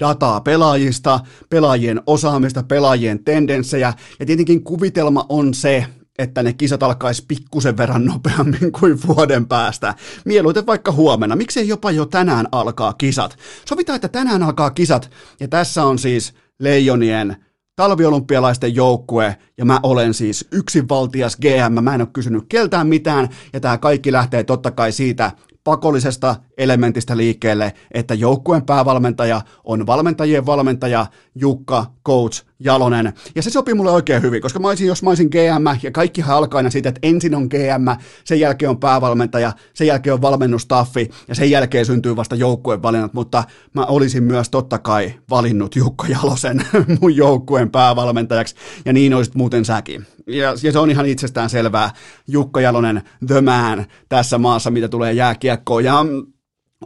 dataa 0.00 0.40
pelaajista, 0.40 1.20
pelaajien 1.50 2.02
osaamista, 2.06 2.62
pelaajien 2.62 3.24
tendenssejä, 3.24 3.92
ja 4.20 4.26
tietenkin 4.26 4.64
kuvitelma 4.64 5.26
on 5.28 5.54
se, 5.54 5.86
että 6.18 6.42
ne 6.42 6.52
kisat 6.52 6.82
alkaisi 6.82 7.24
pikkusen 7.28 7.76
verran 7.76 8.04
nopeammin 8.04 8.72
kuin 8.80 8.98
vuoden 9.06 9.46
päästä. 9.46 9.94
Mieluiten 10.24 10.66
vaikka 10.66 10.92
huomenna. 10.92 11.36
Miksei 11.36 11.68
jopa 11.68 11.90
jo 11.90 12.06
tänään 12.06 12.46
alkaa 12.52 12.92
kisat? 12.92 13.38
Sovitaan, 13.68 13.96
että 13.96 14.08
tänään 14.08 14.42
alkaa 14.42 14.70
kisat, 14.70 15.10
ja 15.40 15.48
tässä 15.48 15.84
on 15.84 15.98
siis 15.98 16.34
Leijonien 16.58 17.36
talviolympialaisten 17.76 18.74
joukkue, 18.74 19.36
ja 19.58 19.64
mä 19.64 19.80
olen 19.82 20.14
siis 20.14 20.48
yksinvaltias 20.52 21.36
GM, 21.36 21.84
mä 21.84 21.94
en 21.94 22.00
ole 22.00 22.08
kysynyt 22.12 22.44
keltään 22.48 22.86
mitään, 22.86 23.28
ja 23.52 23.60
tämä 23.60 23.78
kaikki 23.78 24.12
lähtee 24.12 24.44
totta 24.44 24.70
kai 24.70 24.92
siitä 24.92 25.32
pakollisesta 25.64 26.36
elementistä 26.58 27.16
liikkeelle, 27.16 27.72
että 27.90 28.14
joukkueen 28.14 28.66
päävalmentaja 28.66 29.40
on 29.64 29.86
valmentajien 29.86 30.46
valmentaja 30.46 31.06
Jukka 31.34 31.86
Coach 32.06 32.44
Jalonen. 32.60 33.12
Ja 33.34 33.42
se 33.42 33.50
sopii 33.50 33.74
mulle 33.74 33.90
oikein 33.90 34.22
hyvin, 34.22 34.42
koska 34.42 34.58
mä 34.58 34.68
olisin, 34.68 34.86
jos 34.86 35.02
mä 35.02 35.10
olisin 35.10 35.28
GM, 35.28 35.78
ja 35.82 35.90
kaikki 35.90 36.22
alkaa 36.22 36.58
aina 36.58 36.70
siitä, 36.70 36.88
että 36.88 36.98
ensin 37.02 37.34
on 37.34 37.42
GM, 37.42 38.02
sen 38.24 38.40
jälkeen 38.40 38.70
on 38.70 38.80
päävalmentaja, 38.80 39.52
sen 39.74 39.86
jälkeen 39.86 40.14
on 40.14 40.22
valmennustaffi, 40.22 41.10
ja 41.28 41.34
sen 41.34 41.50
jälkeen 41.50 41.86
syntyy 41.86 42.16
vasta 42.16 42.34
joukkueen 42.34 42.82
valinnat, 42.82 43.14
mutta 43.14 43.44
mä 43.74 43.86
olisin 43.86 44.22
myös 44.22 44.50
totta 44.50 44.78
kai 44.78 45.14
valinnut 45.30 45.76
Jukka 45.76 46.06
Jalosen 46.06 46.64
mun 47.00 47.16
joukkueen 47.16 47.70
päävalmentajaksi, 47.70 48.54
ja 48.84 48.92
niin 48.92 49.14
olisit 49.14 49.34
muuten 49.34 49.64
säkin. 49.64 50.06
Ja, 50.26 50.54
ja 50.62 50.72
se 50.72 50.78
on 50.78 50.90
ihan 50.90 51.06
itsestään 51.06 51.50
selvää, 51.50 51.90
Jukka 52.28 52.60
Jalonen, 52.60 53.02
the 53.26 53.40
man, 53.40 53.86
tässä 54.08 54.38
maassa, 54.38 54.70
mitä 54.70 54.88
tulee 54.88 55.12
jääkiekkoon, 55.12 55.84
ja 55.84 56.04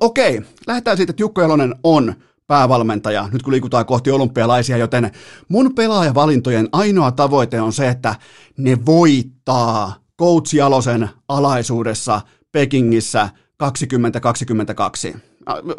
okei, 0.00 0.40
lähdetään 0.66 0.96
siitä, 0.96 1.10
että 1.10 1.22
Jukka 1.22 1.42
Jalonen 1.42 1.74
on 1.84 2.14
päävalmentaja, 2.46 3.28
nyt 3.32 3.42
kun 3.42 3.52
liikutaan 3.52 3.86
kohti 3.86 4.10
olympialaisia, 4.10 4.76
joten 4.76 5.10
mun 5.48 5.74
pelaajavalintojen 5.74 6.68
ainoa 6.72 7.12
tavoite 7.12 7.60
on 7.60 7.72
se, 7.72 7.88
että 7.88 8.14
ne 8.56 8.86
voittaa 8.86 9.94
Coach 10.20 10.54
Jalosen 10.54 11.08
alaisuudessa 11.28 12.20
Pekingissä 12.52 13.28
2022. 13.56 15.16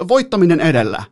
Voittaminen 0.07 0.59
edellä. 0.59 1.03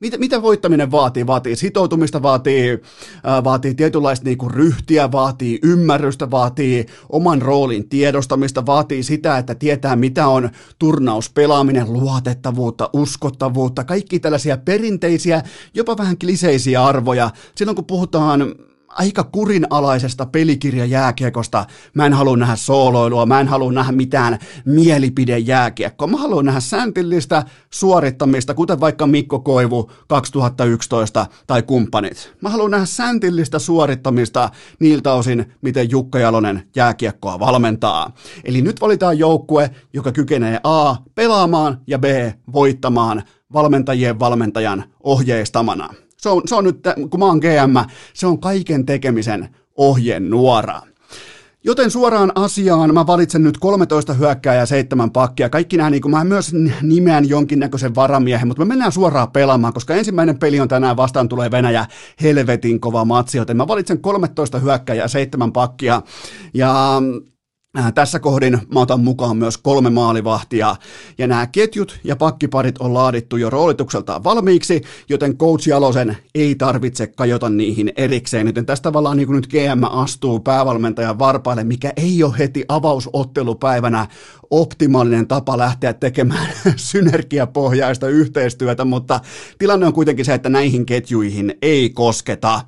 Mitä, 0.00 0.18
mitä 0.18 0.42
voittaminen 0.42 0.90
vaatii? 0.90 1.26
Vaatii 1.26 1.56
sitoutumista, 1.56 2.22
vaatii, 2.22 2.78
ää, 3.24 3.44
vaatii 3.44 3.74
tietynlaista 3.74 4.24
niinku 4.24 4.48
ryhtiä, 4.48 5.12
vaatii 5.12 5.58
ymmärrystä, 5.62 6.30
vaatii 6.30 6.86
oman 7.08 7.42
roolin 7.42 7.88
tiedostamista, 7.88 8.66
vaatii 8.66 9.02
sitä, 9.02 9.38
että 9.38 9.54
tietää 9.54 9.96
mitä 9.96 10.28
on 10.28 10.50
turnauspelaaminen, 10.78 11.92
luotettavuutta, 11.92 12.90
uskottavuutta, 12.92 13.84
kaikki 13.84 14.20
tällaisia 14.20 14.56
perinteisiä, 14.56 15.42
jopa 15.74 15.98
vähän 15.98 16.18
kliseisiä 16.18 16.84
arvoja. 16.84 17.30
Silloin 17.54 17.76
kun 17.76 17.84
puhutaan 17.84 18.54
aika 18.98 19.24
kurinalaisesta 19.24 20.26
pelikirjajääkiekosta. 20.26 21.64
Mä 21.94 22.06
en 22.06 22.12
halua 22.12 22.36
nähdä 22.36 22.56
sooloilua, 22.56 23.26
mä 23.26 23.40
en 23.40 23.48
halua 23.48 23.72
nähdä 23.72 23.92
mitään 23.92 24.38
mielipidejääkiekkoa. 24.64 26.08
Mä 26.08 26.16
haluan 26.16 26.44
nähdä 26.44 26.60
säntillistä 26.60 27.44
suorittamista, 27.70 28.54
kuten 28.54 28.80
vaikka 28.80 29.06
Mikko 29.06 29.40
Koivu 29.40 29.90
2011 30.08 31.26
tai 31.46 31.62
kumppanit. 31.62 32.32
Mä 32.40 32.48
haluan 32.48 32.70
nähdä 32.70 32.86
säntillistä 32.86 33.58
suorittamista 33.58 34.50
niiltä 34.80 35.12
osin, 35.12 35.52
miten 35.62 35.90
Jukka 35.90 36.18
Jalonen 36.18 36.62
jääkiekkoa 36.76 37.40
valmentaa. 37.40 38.10
Eli 38.44 38.62
nyt 38.62 38.80
valitaan 38.80 39.18
joukkue, 39.18 39.70
joka 39.92 40.12
kykenee 40.12 40.60
A. 40.64 40.96
pelaamaan 41.14 41.80
ja 41.86 41.98
B. 41.98 42.04
voittamaan 42.52 43.22
valmentajien 43.52 44.18
valmentajan 44.18 44.84
ohjeistamana. 45.02 46.05
Se 46.26 46.30
on, 46.30 46.42
se 46.46 46.54
on 46.54 46.64
nyt, 46.64 46.80
kun 47.10 47.20
mä 47.20 47.26
oon 47.26 47.38
GM, 47.38 47.90
se 48.14 48.26
on 48.26 48.40
kaiken 48.40 48.86
tekemisen 48.86 49.48
ohjeen 49.76 50.30
nuora. 50.30 50.80
Joten 51.64 51.90
suoraan 51.90 52.32
asiaan 52.34 52.94
mä 52.94 53.06
valitsen 53.06 53.42
nyt 53.42 53.58
13 53.58 54.12
hyökkää 54.12 54.54
ja 54.54 54.66
7 54.66 55.10
pakkia. 55.10 55.48
Kaikki 55.48 55.76
nämä, 55.76 55.90
niin 55.90 56.02
kuin 56.02 56.10
mä 56.10 56.24
myös 56.24 56.52
nimeän 56.82 57.28
jonkinnäköisen 57.28 57.94
varamiehen, 57.94 58.48
mutta 58.48 58.64
me 58.64 58.68
mennään 58.68 58.92
suoraan 58.92 59.30
pelaamaan, 59.30 59.72
koska 59.72 59.94
ensimmäinen 59.94 60.38
peli 60.38 60.60
on 60.60 60.68
tänään 60.68 60.96
vastaan 60.96 61.28
tulee 61.28 61.50
Venäjä 61.50 61.86
helvetin 62.22 62.80
kova 62.80 63.04
matsi, 63.04 63.38
joten 63.38 63.56
mä 63.56 63.68
valitsen 63.68 64.00
13 64.00 64.58
hyökkää 64.58 64.96
ja 64.96 65.08
7 65.08 65.52
pakkia. 65.52 66.02
Ja 66.54 67.02
tässä 67.94 68.18
kohdin 68.18 68.58
mä 68.74 68.80
otan 68.80 69.00
mukaan 69.00 69.36
myös 69.36 69.58
kolme 69.58 69.90
maalivahtia, 69.90 70.76
ja 71.18 71.26
nämä 71.26 71.46
ketjut 71.46 72.00
ja 72.04 72.16
pakkiparit 72.16 72.78
on 72.78 72.94
laadittu 72.94 73.36
jo 73.36 73.50
roolitukseltaan 73.50 74.24
valmiiksi, 74.24 74.82
joten 75.08 75.38
Coach 75.38 75.68
Jalosen 75.68 76.16
ei 76.34 76.54
tarvitse 76.54 77.06
kajota 77.06 77.50
niihin 77.50 77.92
erikseen, 77.96 78.46
joten 78.46 78.66
tästä 78.66 78.82
tavallaan 78.82 79.16
niin 79.16 79.26
kuin 79.26 79.36
nyt 79.36 79.46
GM 79.46 79.84
astuu 79.90 80.40
päävalmentajan 80.40 81.18
varpaille, 81.18 81.64
mikä 81.64 81.92
ei 81.96 82.22
ole 82.22 82.38
heti 82.38 82.64
avausottelupäivänä 82.68 84.06
optimaalinen 84.50 85.26
tapa 85.26 85.58
lähteä 85.58 85.92
tekemään 85.92 86.48
synergiapohjaista 86.76 88.08
yhteistyötä, 88.08 88.84
mutta 88.84 89.20
tilanne 89.58 89.86
on 89.86 89.92
kuitenkin 89.92 90.24
se, 90.24 90.34
että 90.34 90.48
näihin 90.48 90.86
ketjuihin 90.86 91.54
ei 91.62 91.90
kosketa. 91.90 92.60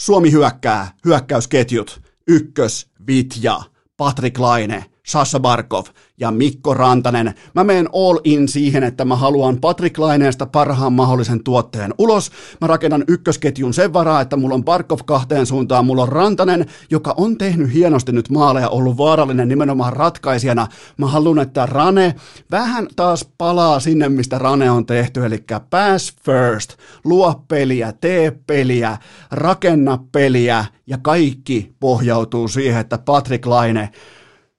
Suomi 0.00 0.32
hyökkää, 0.32 0.92
hyökkäysketjut, 1.04 2.00
ykkös, 2.28 2.86
vitja, 3.06 3.60
Patrick 3.98 4.38
Laine, 4.38 4.84
Sasha 5.06 5.40
Barkov 5.40 5.86
ja 6.20 6.30
Mikko 6.30 6.74
Rantanen. 6.74 7.34
Mä 7.54 7.64
menen 7.64 7.88
all 7.92 8.18
in 8.24 8.48
siihen, 8.48 8.84
että 8.84 9.04
mä 9.04 9.16
haluan 9.16 9.58
Patrick 9.60 9.98
Laineesta 9.98 10.46
parhaan 10.46 10.92
mahdollisen 10.92 11.44
tuotteen 11.44 11.94
ulos. 11.98 12.30
Mä 12.60 12.66
rakennan 12.66 13.04
ykkösketjun 13.08 13.74
sen 13.74 13.92
varaa, 13.92 14.20
että 14.20 14.36
mulla 14.36 14.54
on 14.54 14.64
Barkov 14.64 14.98
kahteen 15.06 15.46
suuntaan, 15.46 15.86
mulla 15.86 16.02
on 16.02 16.08
Rantanen, 16.08 16.66
joka 16.90 17.14
on 17.16 17.38
tehnyt 17.38 17.74
hienosti 17.74 18.12
nyt 18.12 18.30
maaleja, 18.30 18.68
ollut 18.68 18.96
vaarallinen 18.96 19.48
nimenomaan 19.48 19.92
ratkaisijana. 19.92 20.66
Mä 20.96 21.06
haluan, 21.06 21.38
että 21.38 21.66
Rane 21.66 22.14
vähän 22.50 22.88
taas 22.96 23.28
palaa 23.38 23.80
sinne, 23.80 24.08
mistä 24.08 24.38
Rane 24.38 24.70
on 24.70 24.86
tehty, 24.86 25.26
eli 25.26 25.44
pass 25.70 26.14
first, 26.24 26.72
luo 27.04 27.44
peliä, 27.48 27.92
tee 27.92 28.30
peliä, 28.46 28.98
rakenna 29.30 29.98
peliä 30.12 30.64
ja 30.86 30.98
kaikki 30.98 31.74
pohjautuu 31.80 32.48
siihen, 32.48 32.80
että 32.80 32.98
Patrick 32.98 33.46
Laine 33.46 33.90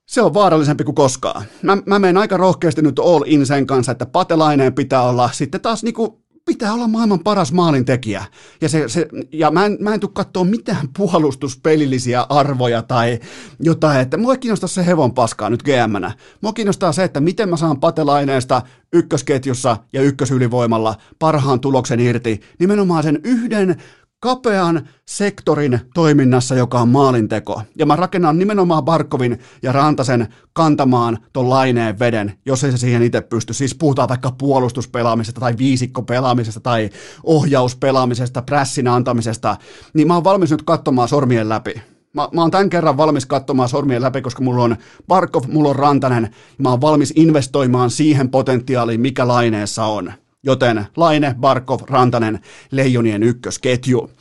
se 0.08 0.22
on 0.22 0.34
vaarallisempi 0.34 0.84
kuin 0.84 0.96
koskaan. 0.96 1.44
Mä, 1.62 1.78
mä 1.86 2.00
menen 2.00 2.18
aika 2.18 2.38
rohkeasti 2.38 2.82
nyt 2.82 3.00
all 3.00 3.24
in 3.26 3.46
sen 3.46 3.68
kanssa, 3.68 3.92
että 3.92 4.06
Patelaineen 4.06 4.74
pitää 4.74 5.02
olla 5.02 5.30
sitten 5.34 5.62
taas 5.62 5.84
niinku, 5.84 6.24
pitää 6.46 6.74
olla 6.74 6.88
maailman 6.88 7.20
paras 7.20 7.52
maalintekijä. 7.52 8.26
Ja, 8.62 8.70
se, 8.70 8.90
se, 8.90 9.08
ja 9.32 9.52
mä 9.52 9.66
en, 9.66 9.78
mä 9.80 9.94
en 9.94 10.00
tule 10.00 10.12
katsoa 10.14 10.44
mitään 10.44 10.90
puolustuspelillisiä 10.98 12.26
arvoja 12.30 12.82
tai 12.82 13.20
jotain, 13.60 14.00
että 14.00 14.18
mua 14.18 14.38
kiinnostaa 14.38 14.68
se 14.68 14.86
hevon 14.86 15.14
paskaa 15.14 15.50
nyt 15.50 15.64
GM-nä. 15.64 16.12
Mua 16.42 16.54
kiinnostaa 16.54 16.92
se, 16.92 17.04
että 17.04 17.20
miten 17.20 17.50
mä 17.50 17.58
saan 17.58 17.80
Patelaineesta 17.80 18.62
ykkösketjussa 18.94 19.78
ja 19.94 20.02
ykkösylivoimalla 20.02 20.96
parhaan 21.20 21.60
tuloksen 21.60 22.00
irti. 22.00 22.42
Nimenomaan 22.60 23.04
sen 23.04 23.20
yhden 23.24 23.82
kapean 24.20 24.88
sektorin 25.06 25.80
toiminnassa, 25.94 26.56
joka 26.56 26.80
on 26.80 26.90
maalinteko. 26.90 27.62
Ja 27.76 27.86
mä 27.86 27.96
rakennan 27.96 28.40
nimenomaan 28.40 28.84
Barkovin 28.84 29.40
ja 29.64 29.72
Rantasen 29.72 30.28
kantamaan 30.54 31.18
ton 31.34 31.50
laineen 31.50 32.00
veden, 32.00 32.34
jos 32.46 32.64
ei 32.64 32.72
se 32.72 32.78
siihen 32.78 33.04
itse 33.04 33.22
pysty. 33.22 33.54
Siis 33.54 33.76
puhutaan 33.76 34.10
vaikka 34.10 34.32
puolustuspelaamisesta 34.32 35.42
tai 35.42 35.54
viisikkopelaamisesta 35.58 36.60
tai 36.60 36.90
ohjauspelaamisesta, 37.24 38.42
prässin 38.42 38.88
antamisesta, 38.88 39.58
niin 39.94 40.08
mä 40.08 40.14
oon 40.14 40.24
valmis 40.24 40.52
nyt 40.52 40.64
katsomaan 40.64 41.08
sormien 41.08 41.50
läpi. 41.50 41.82
Mä, 42.14 42.28
mä 42.34 42.42
oon 42.42 42.52
tämän 42.52 42.70
kerran 42.70 42.98
valmis 42.98 43.26
katsomaan 43.26 43.70
sormien 43.70 44.02
läpi, 44.02 44.22
koska 44.22 44.44
mulla 44.44 44.64
on 44.64 44.76
Barkov, 45.08 45.44
mulla 45.48 45.70
on 45.70 45.76
Rantanen, 45.76 46.36
mä 46.58 46.70
oon 46.70 46.82
valmis 46.82 47.14
investoimaan 47.16 47.90
siihen 47.90 48.30
potentiaaliin, 48.30 49.02
mikä 49.02 49.28
laineessa 49.28 49.86
on. 49.86 50.14
Joten 50.48 50.86
Laine, 50.96 51.36
Barkov, 51.40 51.80
Rantanen, 51.90 52.40
Leijonien 52.72 53.24
ykkösketju. 53.24 54.12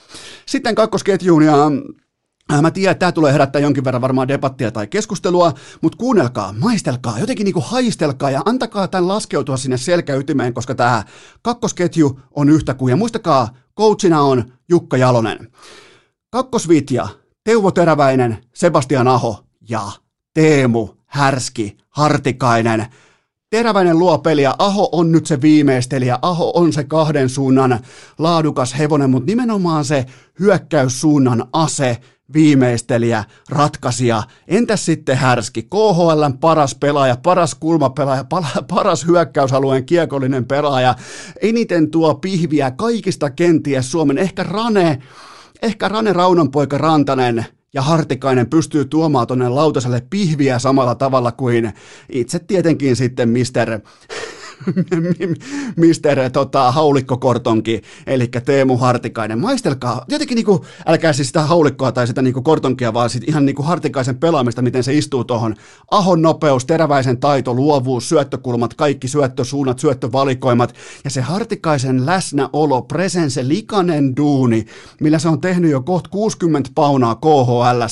Sitten 0.47 0.75
kakkosketjuun 0.75 1.43
ja 1.43 1.55
äh, 2.53 2.63
Mä 2.63 2.71
tiedän, 2.71 2.93
että 2.93 2.99
tämä 2.99 3.13
tulee 3.13 3.33
herättää 3.33 3.63
jonkin 3.63 3.85
verran 3.85 4.03
varmaan 4.03 4.29
debattia 4.29 4.71
tai 4.71 4.87
keskustelua, 4.87 5.53
mutta 5.81 5.99
kuunnelkaa, 5.99 6.55
maistelkaa, 6.59 7.19
jotenkin 7.19 7.45
niinku 7.45 7.61
haistelkaa 7.61 8.31
ja 8.31 8.43
antakaa 8.45 8.89
tämän 8.89 9.09
laskeutua 9.09 9.57
sinne 9.57 9.77
selkäytimeen, 9.77 10.55
koska 10.55 10.75
tämä 10.75 11.05
kakkosketju 11.43 12.21
on 12.31 12.49
yhtä 12.49 12.75
kuin. 12.75 12.91
Ja 12.91 12.97
muistakaa, 12.97 13.49
coachina 13.79 14.21
on 14.21 14.53
Jukka 14.69 14.97
Jalonen. 14.97 15.53
Kakkosvitja, 16.31 17.09
Teuvo 17.45 17.71
Teräväinen, 17.71 18.39
Sebastian 18.55 19.09
Aho 19.09 19.45
ja 19.69 19.83
Teemu 20.35 20.89
Härski 21.07 21.77
Hartikainen– 21.89 22.87
Teräväinen 23.57 23.99
luo 23.99 24.19
peliä, 24.19 24.55
Aho 24.59 24.89
on 24.93 25.13
nyt 25.13 25.27
se 25.27 25.41
viimeistelijä, 25.41 26.19
Aho 26.23 26.53
on 26.55 26.73
se 26.73 26.85
kahden 26.85 27.29
suunnan 27.29 27.79
laadukas 28.19 28.79
hevonen, 28.79 29.11
mutta 29.11 29.27
nimenomaan 29.27 29.85
se 29.85 30.07
hyökkäyssuunnan 30.41 31.45
ase, 31.53 31.97
viimeistelijä, 32.33 33.25
ratkaisija. 33.49 34.23
Entäs 34.49 34.85
sitten 34.85 35.17
Härski, 35.17 35.63
KHLn 35.63 36.39
paras 36.41 36.75
pelaaja, 36.75 37.17
paras 37.23 37.55
kulmapelaaja, 37.55 38.25
paras 38.69 39.07
hyökkäysalueen 39.07 39.87
kiekollinen 39.87 40.45
pelaaja, 40.45 40.95
eniten 41.43 41.91
tuo 41.91 42.15
pihviä 42.15 42.71
kaikista 42.71 43.31
kenties 43.31 43.91
Suomen, 43.91 44.19
ehkä 44.19 44.43
Rane, 44.43 44.99
ehkä 45.63 45.89
Rane 45.89 46.13
Raunanpoika 46.13 46.79
Rantanen, 46.79 47.47
ja 47.77 47.83
Hartikainen 47.83 48.51
pystyy 48.51 48.85
tuomaan 48.85 49.27
tuonne 49.27 49.49
lautaselle 49.49 50.03
pihviä 50.11 50.59
samalla 50.59 50.95
tavalla 50.95 51.33
kuin 51.33 51.73
itse 52.09 52.39
tietenkin 52.39 52.97
sitten 52.97 53.29
Mr. 53.29 53.81
Mister 55.77 56.31
tota, 56.31 56.73
haulikkokortonki, 56.73 57.83
eli 58.07 58.29
Teemu 58.45 58.77
Hartikainen. 58.77 59.39
Maistelkaa, 59.39 60.05
jotenkin 60.09 60.37
niinku, 60.37 60.65
älkää 60.87 61.13
siis 61.13 61.29
sitä 61.29 61.43
haulikkoa 61.43 61.93
tai 61.93 62.07
sitä 62.07 62.23
niinku 62.23 62.43
kortonkia, 62.43 62.95
vaan 62.95 63.11
sit 63.11 63.29
ihan 63.29 63.47
niinku 63.47 63.63
Hartikaisen 63.63 64.19
pelaamista, 64.19 64.63
miten 64.63 64.85
se 64.85 64.95
istuu 64.95 65.25
tuohon. 65.25 65.55
Ahon 65.91 66.23
nopeus, 66.23 66.65
teräväisen 66.65 67.19
taito, 67.19 67.55
luovuus, 67.55 68.09
syöttökulmat, 68.09 68.75
kaikki 68.75 69.09
syöttösuunnat, 69.09 69.79
syöttövalikoimat 69.79 70.75
ja 71.05 71.11
se 71.11 71.21
Hartikaisen 71.21 72.07
läsnäolo, 72.07 72.83
presense, 72.83 73.49
likanen 73.49 74.17
duuni, 74.17 74.67
millä 75.01 75.19
se 75.19 75.29
on 75.29 75.41
tehnyt 75.41 75.71
jo 75.71 75.83
kohta 75.83 76.11
60 76.11 76.71
paunaa 76.75 77.15
KHL, 77.15 77.83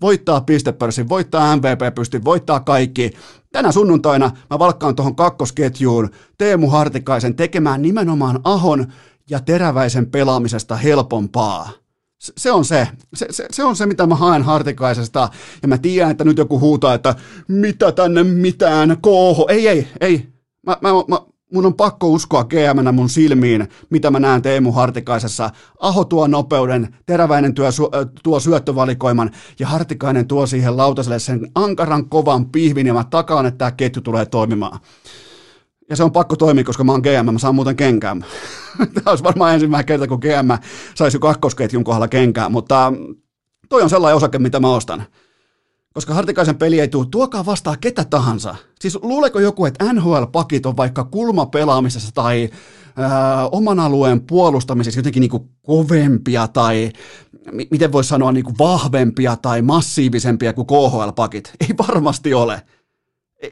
voittaa 0.00 0.40
pistepörssin, 0.40 1.08
voittaa 1.08 1.56
MVP 1.56 1.94
pysty, 1.94 2.24
voittaa 2.24 2.60
kaikki, 2.60 3.10
Tänä 3.52 3.72
sunnuntaina 3.72 4.30
mä 4.50 4.58
valkkaan 4.58 4.96
tuohon 4.96 5.16
kakkosketjuun 5.16 6.10
Teemu 6.38 6.68
Hartikaisen 6.68 7.36
tekemään 7.36 7.82
nimenomaan 7.82 8.40
Ahon 8.44 8.92
ja 9.30 9.40
Teräväisen 9.40 10.10
pelaamisesta 10.10 10.76
helpompaa. 10.76 11.70
Se 12.18 12.52
on 12.52 12.64
se. 12.64 12.88
Se, 13.14 13.26
se. 13.30 13.46
se 13.50 13.64
on 13.64 13.76
se, 13.76 13.86
mitä 13.86 14.06
mä 14.06 14.14
haen 14.14 14.42
Hartikaisesta. 14.42 15.28
Ja 15.62 15.68
mä 15.68 15.78
tiedän, 15.78 16.10
että 16.10 16.24
nyt 16.24 16.38
joku 16.38 16.60
huutaa, 16.60 16.94
että 16.94 17.14
mitä 17.48 17.92
tänne 17.92 18.24
mitään, 18.24 18.96
kooho. 19.00 19.46
Ei, 19.48 19.68
ei, 19.68 19.88
ei. 20.00 20.28
Mä, 20.66 20.76
mä, 20.80 20.88
mä, 21.08 21.20
mun 21.52 21.66
on 21.66 21.74
pakko 21.74 22.08
uskoa 22.08 22.44
gm 22.44 22.94
mun 22.94 23.08
silmiin, 23.08 23.68
mitä 23.90 24.10
mä 24.10 24.20
näen 24.20 24.42
Teemu 24.42 24.72
Hartikaisessa. 24.72 25.50
Aho 25.80 26.04
tuo 26.04 26.26
nopeuden, 26.26 26.96
Teräväinen 27.06 27.54
tuo, 27.54 27.68
tuo 28.22 28.40
syöttövalikoiman 28.40 29.30
ja 29.58 29.66
Hartikainen 29.66 30.26
tuo 30.26 30.46
siihen 30.46 30.76
lautaselle 30.76 31.18
sen 31.18 31.50
ankaran 31.54 32.08
kovan 32.08 32.46
pihvin 32.46 32.86
ja 32.86 32.94
mä 32.94 33.04
takaan, 33.04 33.46
että 33.46 33.58
tämä 33.58 33.70
ketju 33.70 34.02
tulee 34.02 34.26
toimimaan. 34.26 34.80
Ja 35.90 35.96
se 35.96 36.04
on 36.04 36.12
pakko 36.12 36.36
toimia, 36.36 36.64
koska 36.64 36.84
mä 36.84 36.92
oon 36.92 37.00
GM, 37.00 37.32
mä 37.32 37.38
saan 37.38 37.54
muuten 37.54 37.76
kenkää. 37.76 38.16
Tämä 38.94 39.10
olisi 39.10 39.24
varmaan 39.24 39.54
ensimmäinen 39.54 39.86
kerta, 39.86 40.06
kun 40.06 40.18
GM 40.18 40.64
saisi 40.94 41.18
kakkosketjun 41.18 41.84
kohdalla 41.84 42.08
kenkää, 42.08 42.48
mutta 42.48 42.92
toi 43.68 43.82
on 43.82 43.90
sellainen 43.90 44.16
osake, 44.16 44.38
mitä 44.38 44.60
mä 44.60 44.70
ostan. 44.70 45.04
Koska 45.94 46.14
Hartikaisen 46.14 46.56
peli 46.56 46.80
ei 46.80 46.88
tule, 46.88 47.06
tuokaa 47.10 47.46
vastaa 47.46 47.76
ketä 47.76 48.04
tahansa. 48.04 48.54
Siis 48.80 48.98
luuleeko 49.02 49.40
joku, 49.40 49.64
että 49.64 49.92
NHL-pakit 49.92 50.66
on 50.66 50.76
vaikka 50.76 51.04
kulmapelaamisessa 51.04 52.10
tai 52.14 52.50
ää, 52.96 53.48
oman 53.48 53.80
alueen 53.80 54.20
puolustamisessa 54.20 54.98
jotenkin 54.98 55.20
niinku 55.20 55.48
kovempia 55.66 56.48
tai 56.48 56.92
m- 57.52 57.60
miten 57.70 57.92
voisi 57.92 58.08
sanoa 58.08 58.32
niinku 58.32 58.52
vahvempia 58.58 59.36
tai 59.36 59.62
massiivisempia 59.62 60.52
kuin 60.52 60.66
KHL-pakit? 60.66 61.52
Ei 61.60 61.74
varmasti 61.88 62.34
ole. 62.34 62.62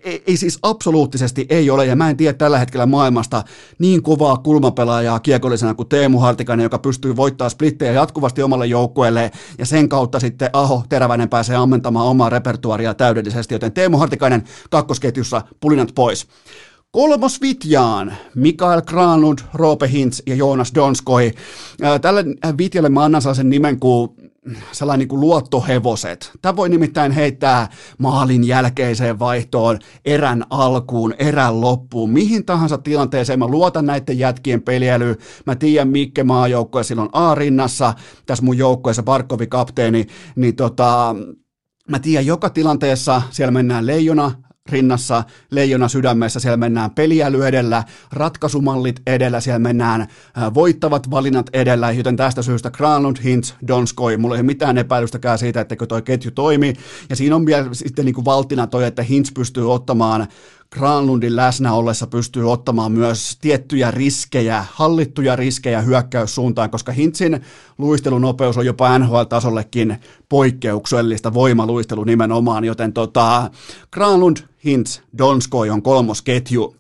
Ei, 0.05 0.23
ei 0.27 0.37
siis 0.37 0.59
absoluuttisesti 0.63 1.47
ei 1.49 1.71
ole, 1.71 1.87
ja 1.87 1.97
mä 1.97 2.11
en 2.11 2.17
tiedä 2.17 2.33
tällä 2.33 2.59
hetkellä 2.59 2.87
maailmasta 2.87 3.43
niin 3.79 4.03
kovaa 4.03 4.37
kulmapelaajaa 4.37 5.21
kiekollisena 5.21 5.75
kuin 5.75 5.89
Teemu 5.89 6.19
Hartikainen, 6.19 6.65
joka 6.65 6.79
pystyy 6.79 7.17
voittamaan 7.17 7.51
splittejä 7.51 7.93
jatkuvasti 7.93 8.43
omalle 8.43 8.67
joukkueelle, 8.67 9.31
ja 9.59 9.67
sen 9.67 9.89
kautta 9.89 10.21
sitten 10.21 10.51
Aho 10.53 10.85
Teräväinen 10.89 11.29
pääsee 11.29 11.57
ammentamaan 11.57 12.07
omaa 12.07 12.31
repertuaria 12.31 12.95
täydellisesti, 12.95 13.55
joten 13.55 13.73
Teemu 13.73 13.97
Hartikainen 13.97 14.45
kakkosketjussa 14.71 15.43
pulinat 15.61 15.89
pois. 15.95 16.27
Kolmos 16.91 17.41
Vitjaan, 17.41 18.13
Mikael 18.35 18.83
Granlund, 18.83 19.39
Roope 19.55 19.89
Hintz 19.89 20.21
ja 20.27 20.35
Joonas 20.35 20.75
Donskoi. 20.75 21.33
Tälle 22.01 22.25
Vitjalle 22.59 22.89
mä 22.89 23.05
annan 23.05 23.23
sellaisen 23.23 23.51
nimen 23.51 23.81
kuin 23.81 24.11
sellainen 24.73 24.99
niin 24.99 25.09
kuin 25.09 25.21
luottohevoset. 25.21 26.31
Tämä 26.43 26.57
voi 26.57 26.69
nimittäin 26.69 27.13
heittää 27.13 27.69
maalin 27.99 28.45
jälkeiseen 28.45 29.19
vaihtoon, 29.19 29.79
erän 30.05 30.45
alkuun, 30.51 31.15
erän 31.19 31.61
loppuun, 31.61 32.11
mihin 32.11 32.45
tahansa 32.45 32.79
tilanteeseen. 32.79 33.39
Mä 33.39 33.47
luotan 33.47 33.87
näiden 33.87 34.19
jätkien 34.19 34.63
peliälyyn. 34.63 35.17
Mä 35.47 35.55
tiedän, 35.55 35.89
Mikke 35.89 36.25
maajoukkoja 36.25 36.85
silloin 36.85 37.09
A-rinnassa, 37.13 37.95
tässä 38.27 38.45
mun 38.45 38.59
joukkueessa 38.59 39.03
Barkovi 39.03 39.47
kapteeni, 39.47 40.07
niin 40.37 40.57
tota, 40.57 41.15
Mä 41.89 41.99
tiedän, 41.99 42.27
joka 42.27 42.51
tilanteessa 42.51 43.23
siellä 43.31 43.51
mennään 43.51 43.87
leijona, 43.87 44.33
rinnassa, 44.69 45.25
leijona 45.51 45.89
sydämessä, 45.89 46.41
siellä 46.41 46.57
mennään 46.57 46.91
peliäly 46.91 47.47
edellä, 47.47 47.85
ratkaisumallit 48.13 49.03
edellä, 49.07 49.41
siellä 49.41 49.59
mennään 49.59 50.07
voittavat 50.55 51.11
valinnat 51.11 51.51
edellä, 51.53 51.93
joten 51.93 52.17
tästä 52.17 52.43
syystä 52.43 52.71
Granlund, 52.71 53.17
Hintz, 53.25 53.53
Donskoi, 53.69 54.17
mulla 54.17 54.35
ei 54.35 54.41
ole 54.41 54.47
mitään 54.47 54.79
epäilystäkään 54.79 55.39
siitä, 55.39 55.61
että 55.61 55.77
toi 55.89 56.03
ketju 56.03 56.31
toimi, 56.31 56.75
ja 57.11 57.17
siinä 57.17 57.37
on 57.37 57.47
vielä 57.47 57.69
sitten 57.73 58.05
niin 58.05 58.15
kuin 58.15 58.25
valtina 58.25 58.67
toi, 58.67 58.85
että 58.85 59.03
Hintz 59.03 59.35
pystyy 59.35 59.73
ottamaan 59.73 60.29
Granlundin 60.71 61.37
läsnä 61.37 61.73
ollessa 61.73 62.07
pystyy 62.07 62.53
ottamaan 62.53 62.93
myös 62.93 63.39
tiettyjä 63.41 63.91
riskejä, 63.91 64.65
hallittuja 64.73 65.37
riskejä 65.37 65.81
hyökkäyssuuntaan, 65.81 66.71
koska 66.71 66.93
Hintsin 66.93 67.41
luistelunopeus 67.79 68.57
on 68.57 68.67
jopa 68.67 68.99
NHL-tasollekin 68.99 69.97
poikkeuksellista 70.29 71.35
voimaluistelu 71.35 72.05
nimenomaan, 72.05 72.65
joten 72.65 72.93
tota, 72.93 73.51
Granlund, 73.93 74.37
Hintz, 74.65 75.01
Donskoi 75.19 75.71
on 75.71 75.83
kolmosketju. 75.83 76.77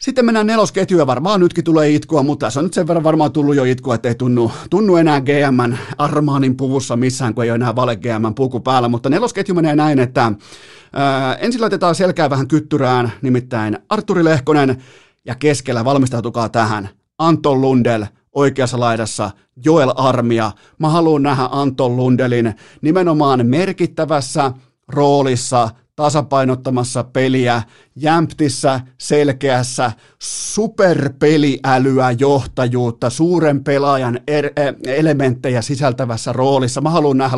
Sitten 0.00 0.24
mennään 0.24 0.46
nelosketjuun 0.46 1.06
varmaan 1.06 1.40
nytkin 1.40 1.64
tulee 1.64 1.90
itkua, 1.90 2.22
mutta 2.22 2.46
tässä 2.46 2.60
on 2.60 2.64
nyt 2.64 2.74
sen 2.74 2.86
verran 2.86 3.04
varmaan 3.04 3.32
tullut 3.32 3.56
jo 3.56 3.64
itkua, 3.64 3.94
että 3.94 4.08
ei 4.08 4.14
tunnu, 4.14 4.52
tunnu 4.70 4.96
enää 4.96 5.20
GM 5.20 5.74
Armaanin 5.98 6.56
puvussa 6.56 6.96
missään, 6.96 7.34
kun 7.34 7.44
ei 7.44 7.50
ole 7.50 7.54
enää 7.54 7.76
vale 7.76 7.96
GM 7.96 8.34
puku 8.34 8.60
päällä, 8.60 8.88
mutta 8.88 9.10
nelosketju 9.10 9.54
menee 9.54 9.76
näin, 9.76 9.98
että 9.98 10.32
ää, 10.92 11.34
ensin 11.34 11.60
laitetaan 11.60 11.94
selkää 11.94 12.30
vähän 12.30 12.48
kyttyrään, 12.48 13.12
nimittäin 13.22 13.78
Arturi 13.88 14.24
Lehkonen, 14.24 14.82
ja 15.24 15.34
keskellä 15.34 15.84
valmistautukaa 15.84 16.48
tähän, 16.48 16.88
Anton 17.18 17.60
Lundell, 17.60 18.04
oikeassa 18.32 18.80
laidassa 18.80 19.30
Joel 19.64 19.92
Armia. 19.96 20.52
Mä 20.78 20.88
haluan 20.88 21.22
nähdä 21.22 21.48
Anton 21.50 21.96
Lundelin 21.96 22.54
nimenomaan 22.82 23.46
merkittävässä 23.46 24.52
roolissa 24.88 25.68
tasapainottamassa 25.96 27.04
peliä, 27.04 27.62
jämptissä, 27.96 28.80
selkeässä, 28.98 29.92
superpeliälyä, 30.18 32.10
johtajuutta, 32.18 33.10
suuren 33.10 33.64
pelaajan 33.64 34.20
er, 34.26 34.50
elementtejä 34.86 35.62
sisältävässä 35.62 36.32
roolissa. 36.32 36.80
Mä 36.80 36.90
haluan 36.90 37.18
nähdä 37.18 37.36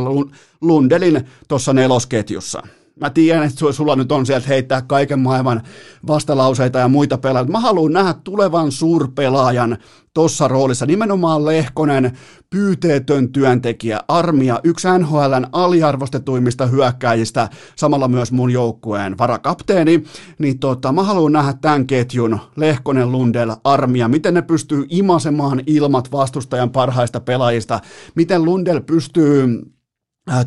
Lundelin 0.61 1.25
tuossa 1.49 1.73
nelosketjussa. 1.73 2.63
Mä 3.01 3.11
tiedän, 3.11 3.43
että 3.45 3.73
sulla 3.73 3.97
nyt 3.97 4.13
on 4.13 4.27
sieltä 4.27 4.49
heittää 4.49 4.83
kaiken 4.83 5.19
maailman 5.19 5.63
vastalauseita 6.07 6.79
ja 6.79 6.89
muita 6.89 7.19
pelaajia. 7.19 7.51
Mä 7.51 7.61
haluan 7.61 7.93
nähdä 7.93 8.15
tulevan 8.25 8.73
suurpelaajan 8.73 9.79
tuossa 10.15 10.49
roolissa. 10.49 10.87
Nimenomaan 10.87 11.45
Lehkonen, 11.45 12.19
pyyteetön 12.51 13.33
työntekijä, 13.33 14.01
armia, 14.09 14.61
yksi 14.65 14.89
NHLn 14.99 15.47
aliarvostetuimmista 15.53 16.67
hyökkäjistä, 16.67 17.49
samalla 17.77 18.09
myös 18.09 18.33
mun 18.33 18.51
joukkueen 18.51 19.19
varakapteeni. 19.19 20.05
Niin 20.39 20.59
tota, 20.59 20.93
mä 20.93 21.03
haluan 21.03 21.33
nähdä 21.33 21.55
tämän 21.61 21.87
ketjun, 21.87 22.39
Lehkonen, 22.57 23.13
Lundell, 23.13 23.53
armia, 23.65 24.09
miten 24.09 24.35
ne 24.35 24.43
pystyy 24.43 24.87
imasemaan 24.89 25.63
ilmat 25.67 26.13
vastustajan 26.13 26.71
parhaista 26.71 27.21
pelaajista, 27.21 27.81
miten 28.15 28.45
Lundell 28.45 28.81
pystyy 28.81 29.49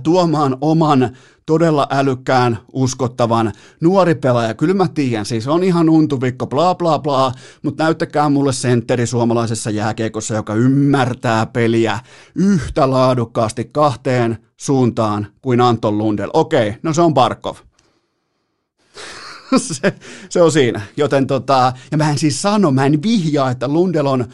tuomaan 0.04 0.58
oman 0.62 1.18
todella 1.46 1.88
älykkään, 1.92 2.58
uskottavan 2.74 3.52
nuori 3.82 4.16
pelaaja. 4.16 4.54
Kyllä 4.54 4.74
mä 4.74 4.88
tiedän, 4.88 5.26
siis 5.26 5.48
on 5.48 5.64
ihan 5.64 5.90
untuvikko, 5.90 6.48
bla 6.48 6.76
bla 6.76 7.00
bla, 7.00 7.32
mutta 7.64 7.84
näyttäkää 7.84 8.30
mulle 8.30 8.54
sentteri 8.54 9.08
suomalaisessa 9.08 9.70
jääkeikossa, 9.70 10.36
joka 10.36 10.54
ymmärtää 10.54 11.46
peliä 11.46 12.00
yhtä 12.36 12.92
laadukkaasti 12.92 13.70
kahteen 13.72 14.38
suuntaan 14.58 15.28
kuin 15.42 15.62
Anton 15.62 15.98
Lundell. 15.98 16.32
Okei, 16.34 16.76
no 16.84 16.94
se 16.94 17.02
on 17.02 17.14
Barkov. 17.14 17.56
se, 19.58 19.94
se 20.30 20.42
on 20.42 20.52
siinä. 20.52 20.82
Joten 20.98 21.28
tota, 21.28 21.74
ja 21.92 21.98
mä 21.98 22.10
en 22.10 22.18
siis 22.18 22.42
sano, 22.42 22.72
mä 22.72 22.86
en 22.86 23.04
vihjaa, 23.04 23.52
että 23.52 23.68
Lundell 23.68 24.08
on 24.08 24.26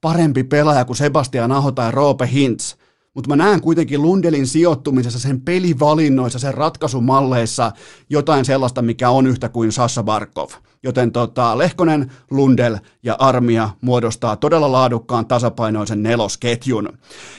parempi 0.00 0.44
pelaaja 0.44 0.84
kuin 0.84 0.96
Sebastian 0.96 1.52
Aho 1.52 1.72
tai 1.72 1.90
Roope 1.90 2.28
Hintz 2.32 2.74
mutta 3.14 3.28
mä 3.28 3.36
näen 3.36 3.60
kuitenkin 3.60 4.02
Lundelin 4.02 4.46
sijoittumisessa, 4.46 5.18
sen 5.18 5.40
pelivalinnoissa, 5.40 6.38
sen 6.38 6.54
ratkaisumalleissa 6.54 7.72
jotain 8.10 8.44
sellaista, 8.44 8.82
mikä 8.82 9.10
on 9.10 9.26
yhtä 9.26 9.48
kuin 9.48 9.72
Sassa 9.72 10.02
Barkov. 10.02 10.48
Joten 10.82 11.12
tota, 11.12 11.58
Lehkonen, 11.58 12.12
Lundel 12.30 12.78
ja 13.02 13.16
Armia 13.18 13.70
muodostaa 13.80 14.36
todella 14.36 14.72
laadukkaan 14.72 15.26
tasapainoisen 15.26 16.02
nelosketjun. 16.02 16.88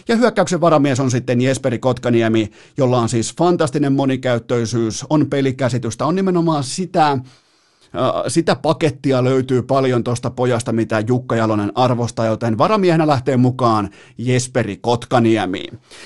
Ja 0.07 0.15
hyökkäyksen 0.15 0.61
varamies 0.61 0.99
on 0.99 1.11
sitten 1.11 1.41
Jesperi 1.41 1.79
Kotkaniemi, 1.79 2.51
jolla 2.77 2.99
on 2.99 3.09
siis 3.09 3.35
fantastinen 3.37 3.93
monikäyttöisyys, 3.93 5.05
on 5.09 5.27
pelikäsitystä, 5.29 6.05
on 6.05 6.15
nimenomaan 6.15 6.63
sitä, 6.63 7.19
sitä 8.27 8.55
pakettia 8.55 9.23
löytyy 9.23 9.61
paljon 9.61 10.03
tuosta 10.03 10.29
pojasta, 10.29 10.71
mitä 10.71 11.03
Jukka 11.07 11.35
Jalonen 11.35 11.71
arvostaa, 11.75 12.25
joten 12.25 12.57
varamiehenä 12.57 13.07
lähtee 13.07 13.37
mukaan 13.37 13.89
Jesperi 14.17 14.77
Kotkaniemi. 14.77 15.63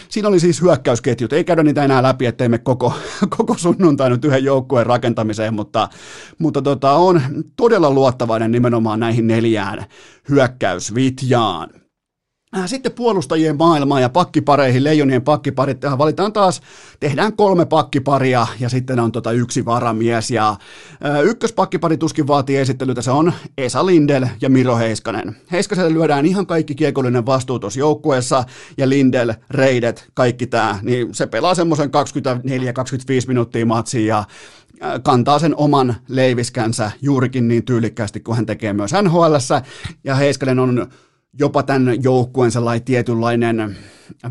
Siinä 0.09 0.27
oli 0.27 0.39
siis 0.39 0.61
hyökkäysketjut, 0.61 1.33
ei 1.33 1.43
käydä 1.43 1.63
niitä 1.63 1.83
enää 1.83 2.03
läpi, 2.03 2.25
ettei 2.25 2.49
me 2.49 2.57
koko, 2.57 2.93
koko 3.37 3.57
sunnuntai 3.57 4.09
nyt 4.09 4.25
yhden 4.25 4.43
joukkueen 4.43 4.85
rakentamiseen, 4.85 5.53
mutta, 5.53 5.89
mutta 6.37 6.61
tota, 6.61 6.91
on 6.91 7.21
todella 7.55 7.91
luottavainen 7.91 8.51
nimenomaan 8.51 8.99
näihin 8.99 9.27
neljään 9.27 9.85
hyökkäysvitjaan. 10.29 11.69
Äh, 12.55 12.63
sitten 12.65 12.91
puolustajien 12.91 13.57
maailmaan 13.57 14.01
ja 14.01 14.09
pakkipareihin, 14.09 14.83
leijonien 14.83 15.21
pakkiparit, 15.21 15.85
äh, 15.85 15.97
valitaan 15.97 16.33
taas, 16.33 16.61
tehdään 16.99 17.33
kolme 17.33 17.65
pakkiparia 17.65 18.47
ja 18.59 18.69
sitten 18.69 18.99
on 18.99 19.11
tota 19.11 19.31
yksi 19.31 19.65
varamies. 19.65 20.31
Ja 20.31 20.49
äh, 20.49 21.23
ykköspakkipari 21.23 21.97
tuskin 21.97 22.27
vaatii 22.27 22.57
esittelytä, 22.57 23.01
se 23.01 23.11
on 23.11 23.33
Esa 23.57 23.85
Lindel 23.85 24.25
ja 24.41 24.49
Miro 24.49 24.77
Heiskanen. 24.77 25.35
Heiskaselle 25.51 25.93
lyödään 25.93 26.25
ihan 26.25 26.47
kaikki 26.47 26.75
kiekollinen 26.75 27.25
vastuu 27.25 27.59
tuossa 27.59 27.79
joukkueessa 27.79 28.43
ja 28.77 28.89
Lindel, 28.89 29.33
Reidet, 29.49 30.09
kaikki 30.13 30.47
tämä, 30.47 30.79
niin 30.81 31.15
se 31.15 31.27
pelaa 31.27 31.55
semmoisen 31.55 31.89
24-25 31.89 31.91
minuuttia 33.27 33.65
matsiin 33.65 34.07
ja 34.07 34.23
kantaa 35.03 35.39
sen 35.39 35.55
oman 35.55 35.95
leiviskänsä 36.07 36.91
juurikin 37.01 37.47
niin 37.47 37.65
tyylikkäästi 37.65 38.19
kuin 38.19 38.35
hän 38.35 38.45
tekee 38.45 38.73
myös 38.73 38.91
nhl 39.03 39.35
ja 40.03 40.15
Heiskanen 40.15 40.59
on 40.59 40.87
jopa 41.39 41.63
tämän 41.63 42.03
joukkueen 42.03 42.51
sellainen 42.51 42.85
tietynlainen 42.85 43.77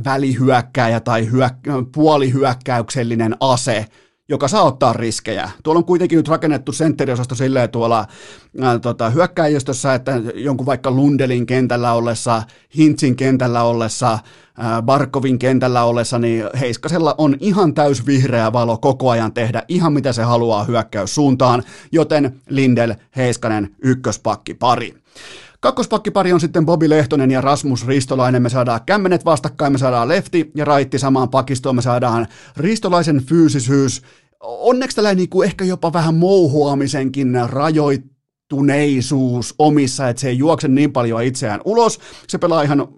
välihyökkääjä 0.04 1.00
tai 1.00 1.28
hyök- 1.32 1.88
puolihyökkäyksellinen 1.94 3.36
ase, 3.40 3.86
joka 4.28 4.48
saa 4.48 4.62
ottaa 4.62 4.92
riskejä. 4.92 5.50
Tuolla 5.62 5.78
on 5.78 5.84
kuitenkin 5.84 6.16
nyt 6.16 6.28
rakennettu 6.28 6.72
sentteriosasto 6.72 7.34
silleen 7.34 7.70
tuolla 7.70 8.06
ää, 8.60 8.78
tota, 8.78 9.10
hyökkäjistössä, 9.10 9.94
että 9.94 10.20
jonkun 10.34 10.66
vaikka 10.66 10.90
Lundelin 10.90 11.46
kentällä 11.46 11.92
ollessa, 11.92 12.42
Hintsin 12.76 13.16
kentällä 13.16 13.62
ollessa, 13.62 14.18
ää, 14.58 14.82
Barkovin 14.82 15.38
kentällä 15.38 15.84
ollessa, 15.84 16.18
niin 16.18 16.44
Heiskasella 16.60 17.14
on 17.18 17.36
ihan 17.40 17.74
täys 17.74 18.06
vihreä 18.06 18.52
valo 18.52 18.78
koko 18.78 19.10
ajan 19.10 19.32
tehdä 19.32 19.62
ihan 19.68 19.92
mitä 19.92 20.12
se 20.12 20.22
haluaa 20.22 20.64
hyökkäyssuuntaan, 20.64 21.62
joten 21.92 22.40
Lindel, 22.48 22.94
Heiskanen, 23.16 23.76
ykköspakki 23.82 24.54
pari. 24.54 24.94
Kakkospakkipari 25.66 26.32
on 26.32 26.40
sitten 26.40 26.66
Bobi 26.66 26.88
Lehtonen 26.88 27.30
ja 27.30 27.40
Rasmus 27.40 27.86
Ristolainen. 27.86 28.42
Me 28.42 28.48
saadaan 28.48 28.80
kämmenet 28.86 29.24
vastakkain, 29.24 29.72
me 29.72 29.78
saadaan 29.78 30.08
lefti 30.08 30.50
ja 30.54 30.64
raitti 30.64 30.98
samaan 30.98 31.28
pakistoon, 31.28 31.76
me 31.76 31.82
saadaan 31.82 32.26
Ristolaisen 32.56 33.22
fyysisyys. 33.28 34.02
Onneksi 34.40 34.96
tällainen 34.96 35.28
niin 35.32 35.44
ehkä 35.44 35.64
jopa 35.64 35.92
vähän 35.92 36.14
mouhuamisenkin 36.14 37.32
rajoittuneisuus 37.46 39.54
omissa, 39.58 40.08
että 40.08 40.20
se 40.20 40.28
ei 40.28 40.38
juokse 40.38 40.68
niin 40.68 40.92
paljon 40.92 41.22
itseään 41.22 41.60
ulos. 41.64 42.00
Se 42.28 42.38
pelaa 42.38 42.62
ihan 42.62 42.88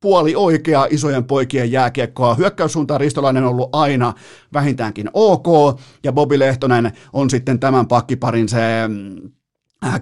puoli 0.00 0.36
oikea 0.36 0.86
isojen 0.90 1.24
poikien 1.24 1.72
jääkiekkoa. 1.72 2.34
Hyökkäyssuuntaan 2.34 3.00
Ristolainen 3.00 3.44
on 3.44 3.50
ollut 3.50 3.70
aina 3.72 4.14
vähintäänkin 4.52 5.10
ok, 5.12 5.80
ja 6.04 6.12
Bobi 6.12 6.38
Lehtonen 6.38 6.92
on 7.12 7.30
sitten 7.30 7.60
tämän 7.60 7.86
pakkiparin 7.86 8.48
se 8.48 8.58
Äh, 8.58 8.88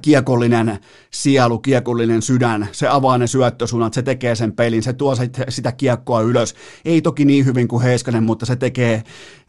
kiekollinen 0.02 0.78
sielu, 1.10 1.58
kiekollinen 1.58 2.22
sydän, 2.22 2.68
se 2.72 2.88
avaa 2.88 3.18
ne 3.18 3.26
syöttösuunnat, 3.26 3.94
se 3.94 4.02
tekee 4.02 4.34
sen 4.34 4.52
pelin, 4.52 4.82
se 4.82 4.92
tuo 4.92 5.14
sitä 5.48 5.72
kiekkoa 5.72 6.20
ylös. 6.20 6.54
Ei 6.84 7.02
toki 7.02 7.24
niin 7.24 7.46
hyvin 7.46 7.68
kuin 7.68 7.82
Heiskanen, 7.82 8.22
mutta 8.22 8.46
se 8.46 8.56
tekee, 8.56 9.02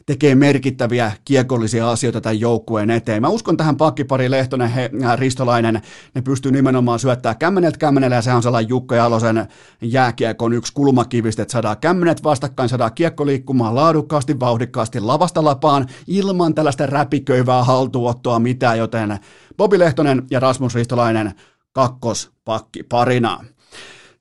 tekee 0.05 0.35
merkittäviä 0.35 1.11
kiekollisia 1.25 1.91
asioita 1.91 2.21
tämän 2.21 2.39
joukkueen 2.39 2.89
eteen. 2.89 3.21
Mä 3.21 3.27
uskon 3.27 3.57
tähän 3.57 3.77
pakkipari 3.77 4.31
Lehtonen, 4.31 4.69
he, 4.69 4.89
äh, 5.03 5.17
Ristolainen, 5.17 5.81
ne 6.15 6.21
pystyy 6.21 6.51
nimenomaan 6.51 6.99
syöttämään 6.99 7.37
kämmeneltä 7.37 7.77
kämmenellä 7.77 8.15
ja 8.15 8.21
se 8.21 8.33
on 8.33 8.43
sellainen 8.43 8.69
Jukka 8.69 8.95
Jalosen 8.95 9.47
jääkiekon 9.81 10.53
yksi 10.53 10.73
kulmakivistä, 10.73 11.41
että 11.41 11.51
saadaan 11.51 11.77
kämmenet 11.77 12.23
vastakkain, 12.23 12.69
saadaan 12.69 12.93
kiekko 12.93 13.25
liikkumaan 13.25 13.75
laadukkaasti, 13.75 14.39
vauhdikkaasti 14.39 14.99
lavasta 14.99 15.43
lapaan 15.43 15.87
ilman 16.07 16.55
tällaista 16.55 16.85
räpiköivää 16.85 17.63
haltuottoa 17.63 18.39
mitään, 18.39 18.77
joten 18.77 19.19
Bobi 19.57 19.79
Lehtonen 19.79 20.23
ja 20.29 20.39
Rasmus 20.39 20.75
Ristolainen 20.75 21.33
kakkospakki 21.73 22.83
parina. 22.83 23.45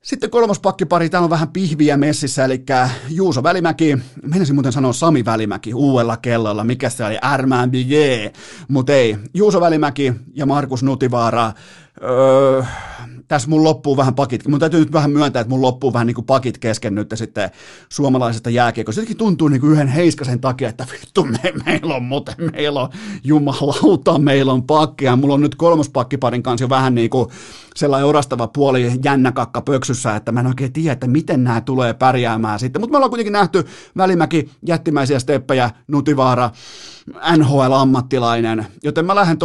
Sitten 0.01 0.29
kolmas 0.29 0.59
pakkipari, 0.59 1.09
täällä 1.09 1.23
on 1.23 1.29
vähän 1.29 1.49
pihviä 1.49 1.97
messissä, 1.97 2.45
eli 2.45 2.63
Juuso 3.09 3.43
Välimäki, 3.43 3.97
menisin 4.21 4.55
muuten 4.55 4.71
sanoa 4.71 4.93
Sami 4.93 5.25
Välimäki 5.25 5.73
uudella 5.73 6.17
kellolla, 6.17 6.63
mikä 6.63 6.89
se 6.89 7.05
oli, 7.05 7.17
Ärmään 7.25 7.71
mutta 8.67 8.93
ei, 8.93 9.17
Juuso 9.33 9.61
Välimäki 9.61 10.13
ja 10.33 10.45
Markus 10.45 10.83
Nutivaara, 10.83 11.51
öö, 12.03 12.63
tässä 13.33 13.49
mun 13.49 13.63
loppuu 13.63 13.97
vähän 13.97 14.15
pakit, 14.15 14.47
mun 14.47 14.59
täytyy 14.59 14.79
nyt 14.79 14.93
vähän 14.93 15.11
myöntää, 15.11 15.39
että 15.39 15.49
mun 15.49 15.61
loppuu 15.61 15.93
vähän 15.93 16.07
niin 16.07 16.15
kuin 16.15 16.25
pakit 16.25 16.57
kesken 16.57 16.95
nyt 16.95 17.13
sitten 17.15 17.49
suomalaisesta 17.89 18.49
jääkiekosta. 18.49 19.01
Jotenkin 19.01 19.17
tuntuu 19.17 19.47
niin 19.47 19.61
kuin 19.61 19.71
yhden 19.73 19.87
heiskasen 19.87 20.39
takia, 20.39 20.69
että 20.69 20.85
vittu, 20.91 21.23
me, 21.23 21.53
meillä 21.65 21.95
on 21.95 22.03
muuten, 22.03 22.35
meillä 22.51 22.81
on 22.81 22.89
jumalauta, 23.23 24.19
meillä 24.19 24.53
on 24.53 24.63
pakkia. 24.63 25.15
Mulla 25.15 25.33
on 25.33 25.41
nyt 25.41 25.55
kolmas 25.55 25.89
pakkiparin 25.89 26.43
kanssa 26.43 26.63
jo 26.63 26.69
vähän 26.69 26.95
niin 26.95 27.09
kuin 27.09 27.29
sellainen 27.75 28.07
orastava 28.07 28.47
puoli 28.47 28.91
jännäkakka 29.03 29.61
pöksyssä, 29.61 30.15
että 30.15 30.31
mä 30.31 30.39
en 30.39 30.47
oikein 30.47 30.73
tiedä, 30.73 30.93
että 30.93 31.07
miten 31.07 31.43
nämä 31.43 31.61
tulee 31.61 31.93
pärjäämään 31.93 32.59
sitten. 32.59 32.81
Mutta 32.81 32.91
me 32.91 32.97
ollaan 32.97 33.11
kuitenkin 33.11 33.33
nähty 33.33 33.65
Välimäki, 33.97 34.49
jättimäisiä 34.65 35.19
steppejä, 35.19 35.69
Nutivaara, 35.87 36.49
NHL-ammattilainen, 37.37 38.65
joten 38.83 39.05
mä 39.05 39.15
lähden 39.15 39.37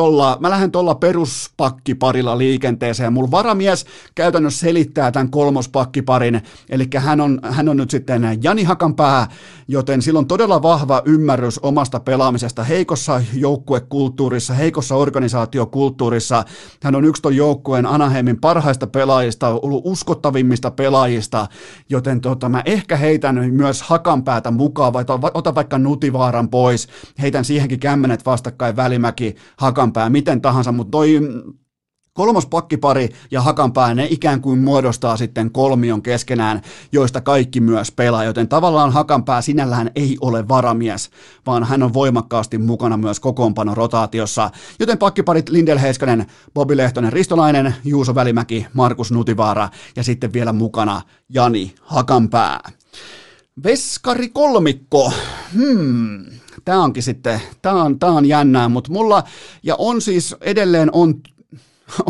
tuolla, 0.72 0.94
peruspakkiparilla 0.94 2.38
liikenteeseen. 2.38 3.12
Mulla 3.12 3.30
varamies 3.30 3.77
käytännössä 4.14 4.60
selittää 4.60 5.12
tämän 5.12 5.30
kolmospakkiparin, 5.30 6.42
eli 6.68 6.88
hän 6.96 7.20
on, 7.20 7.40
hän 7.42 7.68
on 7.68 7.76
nyt 7.76 7.90
sitten 7.90 8.38
Jani 8.42 8.64
Hakanpää, 8.64 9.26
joten 9.68 10.02
sillä 10.02 10.18
on 10.18 10.26
todella 10.26 10.62
vahva 10.62 11.02
ymmärrys 11.04 11.58
omasta 11.58 12.00
pelaamisesta. 12.00 12.64
Heikossa 12.64 13.22
joukkuekulttuurissa, 13.34 14.54
heikossa 14.54 14.94
organisaatiokulttuurissa. 14.94 16.44
Hän 16.82 16.94
on 16.94 17.04
yksi 17.04 17.22
ton 17.22 17.36
joukkueen 17.36 17.86
Anaheimin 17.86 18.40
parhaista 18.40 18.86
pelaajista, 18.86 19.48
ollut 19.48 19.82
uskottavimmista 19.84 20.70
pelaajista, 20.70 21.46
joten 21.88 22.20
tota, 22.20 22.48
mä 22.48 22.62
ehkä 22.64 22.96
heitän 22.96 23.54
myös 23.54 23.82
Hakanpäätä 23.82 24.50
mukaan, 24.50 24.92
vai 24.92 25.04
ota 25.34 25.54
vaikka 25.54 25.78
Nutivaaran 25.78 26.48
pois, 26.48 26.88
heitän 27.22 27.44
siihenkin 27.44 27.80
kämmenet 27.80 28.26
vastakkain 28.26 28.76
Välimäki, 28.76 29.36
Hakanpää, 29.56 30.10
miten 30.10 30.40
tahansa, 30.40 30.72
mutta 30.72 30.90
toi 30.90 31.20
kolmos 32.18 32.46
pakkipari 32.46 33.08
ja 33.30 33.42
Hakanpää, 33.42 33.94
ne 33.94 34.06
ikään 34.10 34.40
kuin 34.40 34.58
muodostaa 34.58 35.16
sitten 35.16 35.50
kolmion 35.50 36.02
keskenään, 36.02 36.62
joista 36.92 37.20
kaikki 37.20 37.60
myös 37.60 37.92
pelaa, 37.92 38.24
joten 38.24 38.48
tavallaan 38.48 38.92
Hakanpää 38.92 39.42
sinällään 39.42 39.90
ei 39.94 40.16
ole 40.20 40.48
varamies, 40.48 41.10
vaan 41.46 41.64
hän 41.64 41.82
on 41.82 41.94
voimakkaasti 41.94 42.58
mukana 42.58 42.96
myös 42.96 43.20
kokoonpano 43.20 43.74
rotaatiossa, 43.74 44.50
joten 44.80 44.98
pakkiparit 44.98 45.48
Lindel 45.48 45.78
Heiskanen, 45.78 46.26
Bobi 46.54 46.76
Lehtonen, 46.76 47.12
Ristolainen, 47.12 47.74
Juuso 47.84 48.14
Välimäki, 48.14 48.66
Markus 48.74 49.12
Nutivaara 49.12 49.68
ja 49.96 50.02
sitten 50.02 50.32
vielä 50.32 50.52
mukana 50.52 51.02
Jani 51.28 51.74
Hakanpää. 51.80 52.60
Veskari 53.64 54.28
kolmikko, 54.28 55.12
hmm, 55.54 56.24
tämä 56.64 56.82
onkin 56.82 57.02
sitten, 57.02 57.40
tämä 57.62 57.82
on, 57.82 57.98
tämä 57.98 58.12
on 58.12 58.26
jännää, 58.26 58.68
mutta 58.68 58.92
mulla, 58.92 59.22
ja 59.62 59.74
on 59.78 60.00
siis 60.00 60.34
edelleen 60.40 60.90
on, 60.92 61.14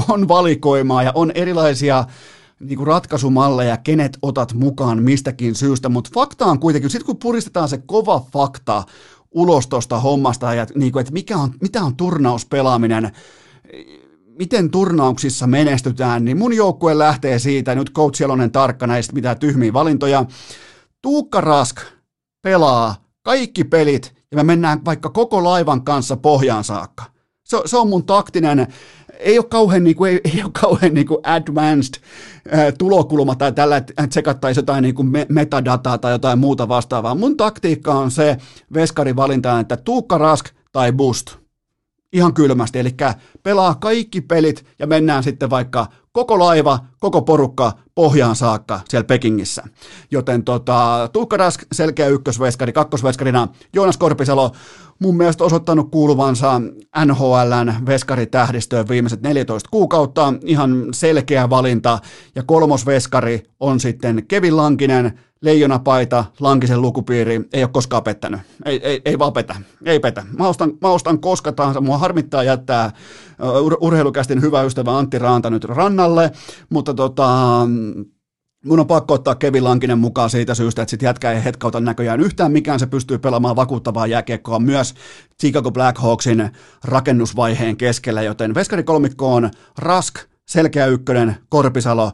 on 0.09 0.29
valikoimaa 0.29 1.03
ja 1.03 1.13
on 1.15 1.33
erilaisia 1.35 2.05
niin 2.61 2.77
kuin 2.77 2.87
ratkaisumalleja, 2.87 3.77
kenet 3.77 4.19
otat 4.23 4.55
mukaan 4.55 5.03
mistäkin 5.03 5.55
syystä, 5.55 5.89
mutta 5.89 6.11
fakta 6.15 6.45
on 6.47 6.61
kuitenkin, 6.61 6.91
sitten 6.91 7.07
kun 7.07 7.17
puristetaan 7.17 7.69
se 7.69 7.79
kova 7.87 8.27
fakta 8.33 8.85
ulos 9.31 9.67
tuosta 9.67 10.01
hommasta, 10.01 10.55
ja 10.55 10.67
niin 10.75 10.93
kuin, 10.93 11.01
että 11.01 11.13
mikä 11.13 11.37
on, 11.37 11.55
mitä 11.63 11.83
on 11.83 11.97
turnauspelaaminen, 11.97 13.11
miten 14.39 14.71
turnauksissa 14.71 15.47
menestytään, 15.47 16.25
niin 16.25 16.39
mun 16.39 16.53
joukkue 16.53 16.99
lähtee 16.99 17.39
siitä, 17.39 17.75
nyt 17.75 17.93
coach 17.93 18.21
Jelonen 18.21 18.51
tarkka 18.51 18.87
näistä 18.87 19.13
mitä 19.13 19.35
tyhmiä 19.35 19.73
valintoja, 19.73 20.25
Tuukka 21.03 21.41
Rask 21.41 21.77
pelaa 22.43 22.95
kaikki 23.23 23.65
pelit 23.65 24.15
ja 24.31 24.37
me 24.37 24.43
mennään 24.43 24.85
vaikka 24.85 25.11
koko 25.11 25.45
laivan 25.45 25.85
kanssa 25.85 26.17
pohjaan 26.17 26.65
saakka. 26.65 27.05
Se, 27.45 27.57
se 27.67 27.77
on 27.77 27.89
mun 27.89 28.07
taktinen, 28.07 28.67
ei 29.19 29.39
ole 29.39 29.47
kauhean, 29.51 29.85
niin 29.85 29.97
kuin, 29.97 30.13
ei, 30.13 30.21
ei 30.25 30.43
ole 30.43 30.51
kauhean 30.61 30.95
niin 30.95 31.07
kuin 31.07 31.21
advanced 31.23 31.95
äh, 32.55 32.73
tulokulma 32.79 33.35
tai 33.35 33.53
tällä, 33.53 33.77
että 33.77 34.07
tsekattaisiin 34.07 34.63
jotain 34.63 34.83
niin 34.83 34.95
kuin 34.95 35.11
metadataa 35.29 35.99
tai 35.99 36.13
jotain 36.13 36.39
muuta 36.39 36.69
vastaavaa. 36.69 37.15
Mun 37.15 37.37
taktiikka 37.37 37.95
on 37.95 38.11
se 38.11 38.37
veskari 38.75 39.17
valinta, 39.17 39.61
että 39.61 39.77
Tuukka 39.77 40.19
Rask 40.19 40.47
tai 40.73 40.93
Boost. 40.93 41.37
Ihan 42.13 42.35
kylmästi, 42.35 42.79
eli 42.79 42.95
pelaa 43.43 43.75
kaikki 43.75 44.21
pelit 44.21 44.65
ja 44.79 44.87
mennään 44.87 45.23
sitten 45.23 45.51
vaikka 45.51 45.87
koko 46.19 46.39
laiva, 46.39 46.79
koko 47.01 47.23
porukka 47.23 47.73
pohjaan 47.95 48.37
saakka 48.37 48.81
siellä 48.89 49.07
Pekingissä. 49.07 49.65
Joten 50.11 50.45
tota, 50.45 51.09
Tuukka 51.13 51.37
Rask, 51.37 51.63
selkeä 51.73 52.07
ykkösveskari, 52.07 52.73
kakkosveskarina. 52.73 53.49
Joonas 53.73 53.97
Korpisalo, 53.97 54.53
mun 54.99 55.17
mielestä 55.17 55.45
osoittanut 55.45 55.91
kuuluvansa 55.91 56.61
NHLn 57.05 57.87
veskaritähdistöön 57.87 58.89
viimeiset 58.89 59.23
14 59.23 59.69
kuukautta, 59.71 60.35
ihan 60.45 60.87
selkeä 60.93 61.51
valinta, 61.51 61.99
ja 62.35 62.43
kolmosveskari 62.43 63.43
on 63.61 63.81
sitten 63.81 64.25
Kevin 64.29 64.57
Lankinen, 64.57 65.21
leijonapaita, 65.43 66.25
Lankisen 66.41 66.83
lukupiiri, 66.83 67.41
ei 67.53 67.63
ole 67.63 67.71
koskaan 67.73 68.03
pettänyt. 68.03 68.41
Ei, 68.65 68.81
ei, 68.83 69.03
ei 69.05 69.19
vaan 69.19 69.33
petä, 69.33 69.57
ei 69.85 70.01
petä. 70.01 70.25
Mä 70.39 70.49
ostan, 70.49 70.73
mä 70.81 70.89
ostan 70.89 71.21
koska 71.21 71.53
tahansa, 71.53 71.81
mua 71.81 71.99
harmittaa 71.99 72.43
jättää 72.43 72.93
ur- 73.41 73.79
urheilukästin 73.81 74.43
hyvä 74.43 74.63
ystävä 74.63 74.99
Antti 74.99 75.19
Raanta 75.19 75.51
nyt 75.51 75.65
rannalle, 75.65 76.33
mutta 76.71 76.95
tota, 76.95 77.61
Mun 78.65 78.81
on 78.81 78.87
pakko 78.87 79.15
ottaa 79.15 79.35
Kevin 79.35 79.65
Lankinen 79.65 79.99
mukaan 79.99 80.31
siitä 80.31 80.55
syystä, 80.55 80.83
että 80.83 80.91
sit 80.91 81.03
jätkä 81.03 81.33
ei 81.33 81.45
hetkauta 81.45 81.81
näköjään 81.81 82.21
yhtään 82.21 82.53
mikään. 82.53 82.81
Se 82.81 82.87
pystyy 82.87 83.19
pelaamaan 83.19 83.57
vakuuttavaa 83.57 84.07
jääkiekkoa 84.07 84.59
myös 84.59 84.95
Chicago 85.41 85.71
Blackhawksin 85.71 86.51
rakennusvaiheen 86.85 87.77
keskellä, 87.77 88.23
joten 88.23 88.55
veskari 88.55 88.83
kolmikko 88.83 89.35
on 89.35 89.51
Rask, 89.79 90.15
selkeä 90.49 90.87
ykkönen, 90.87 91.37
Korpisalo, 91.49 92.13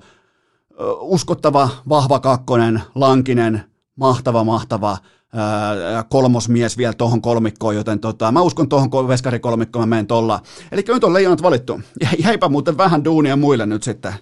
uskottava, 1.01 1.69
vahva 1.89 2.21
kakkonen, 2.21 2.83
Lankinen, 2.95 3.65
mahtava, 3.97 4.45
mahtava 4.45 4.97
kolmosmies 6.09 6.79
vielä 6.79 6.93
tuohon 6.93 7.23
kolmikkoon, 7.23 7.77
joten 7.77 8.01
tota, 8.01 8.33
mä 8.33 8.41
uskon 8.41 8.69
tuohon 8.69 9.09
veskarikolmikkoon, 9.09 9.83
mä 9.83 9.87
menen 9.87 10.07
tuolla. 10.07 10.41
Eli 10.73 10.85
nyt 10.89 11.05
on 11.05 11.13
leijonat 11.13 11.43
valittu. 11.43 11.81
Jäipä 12.25 12.49
muuten 12.49 12.77
vähän 12.77 13.05
duunia 13.05 13.37
muille 13.37 13.67
nyt 13.67 13.83
sitten. 13.83 14.15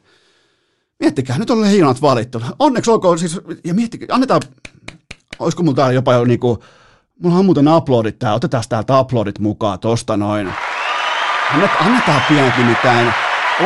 Miettikää, 1.01 1.39
nyt 1.39 1.51
on 1.51 1.61
leijonat 1.61 2.03
valittu. 2.03 2.43
Onneksi 2.59 2.91
olkoon 2.91 3.19
siis, 3.19 3.41
ja 3.65 3.75
miettikää, 3.75 4.15
annetaan, 4.15 4.43
olisiko 5.39 5.63
mulla 5.63 5.77
täällä 5.77 5.93
jopa 5.93 6.13
jo 6.13 6.25
niinku 6.25 6.63
Mulla 7.23 7.39
on 7.39 7.45
muuten 7.45 7.69
uploadit 7.69 8.19
tää, 8.19 8.35
otetaan 8.35 8.65
täältä 8.69 9.01
uploadit 9.01 9.39
mukaan 9.39 9.79
tosta 9.79 10.17
noin. 10.17 10.53
Annet, 11.55 11.71
annetaan 11.81 12.23
pienet 12.29 12.57
nimittäin. 12.59 13.15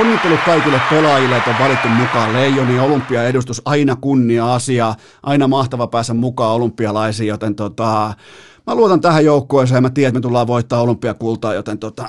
Onnittelut 0.00 0.40
kaikille 0.44 0.80
pelaajille, 0.90 1.36
että 1.36 1.50
on 1.50 1.56
valittu 1.58 1.88
mukaan 1.88 2.32
Leijonin 2.32 2.80
olympiaedustus, 2.80 3.62
aina 3.64 3.96
kunnia-asia, 3.96 4.94
aina 5.22 5.48
mahtava 5.48 5.86
päästä 5.86 6.14
mukaan 6.14 6.54
olympialaisiin, 6.54 7.28
joten 7.28 7.54
tota, 7.54 8.14
mä 8.66 8.74
luotan 8.74 9.00
tähän 9.00 9.24
joukkueeseen, 9.24 9.82
mä 9.82 9.90
tiedän, 9.90 10.08
että 10.08 10.18
me 10.18 10.22
tullaan 10.22 10.46
voittaa 10.46 10.80
olympiakultaa, 10.80 11.54
joten 11.54 11.78
tota, 11.78 12.08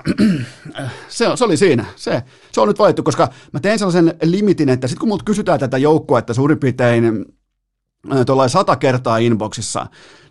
se, 1.07 1.25
se, 1.35 1.43
oli 1.43 1.57
siinä. 1.57 1.85
Se, 1.95 2.23
se 2.51 2.61
on 2.61 2.67
nyt 2.67 2.79
valittu, 2.79 3.03
koska 3.03 3.29
mä 3.53 3.59
tein 3.59 3.79
sellaisen 3.79 4.13
limitin, 4.23 4.69
että 4.69 4.87
sitten 4.87 4.99
kun 4.99 5.09
multa 5.09 5.25
kysytään 5.25 5.59
tätä 5.59 5.77
joukkuetta 5.77 6.33
suurin 6.33 6.59
piirtein 6.59 7.25
tuollain 8.25 8.49
sata 8.49 8.75
kertaa 8.75 9.17
inboxissa, 9.17 9.87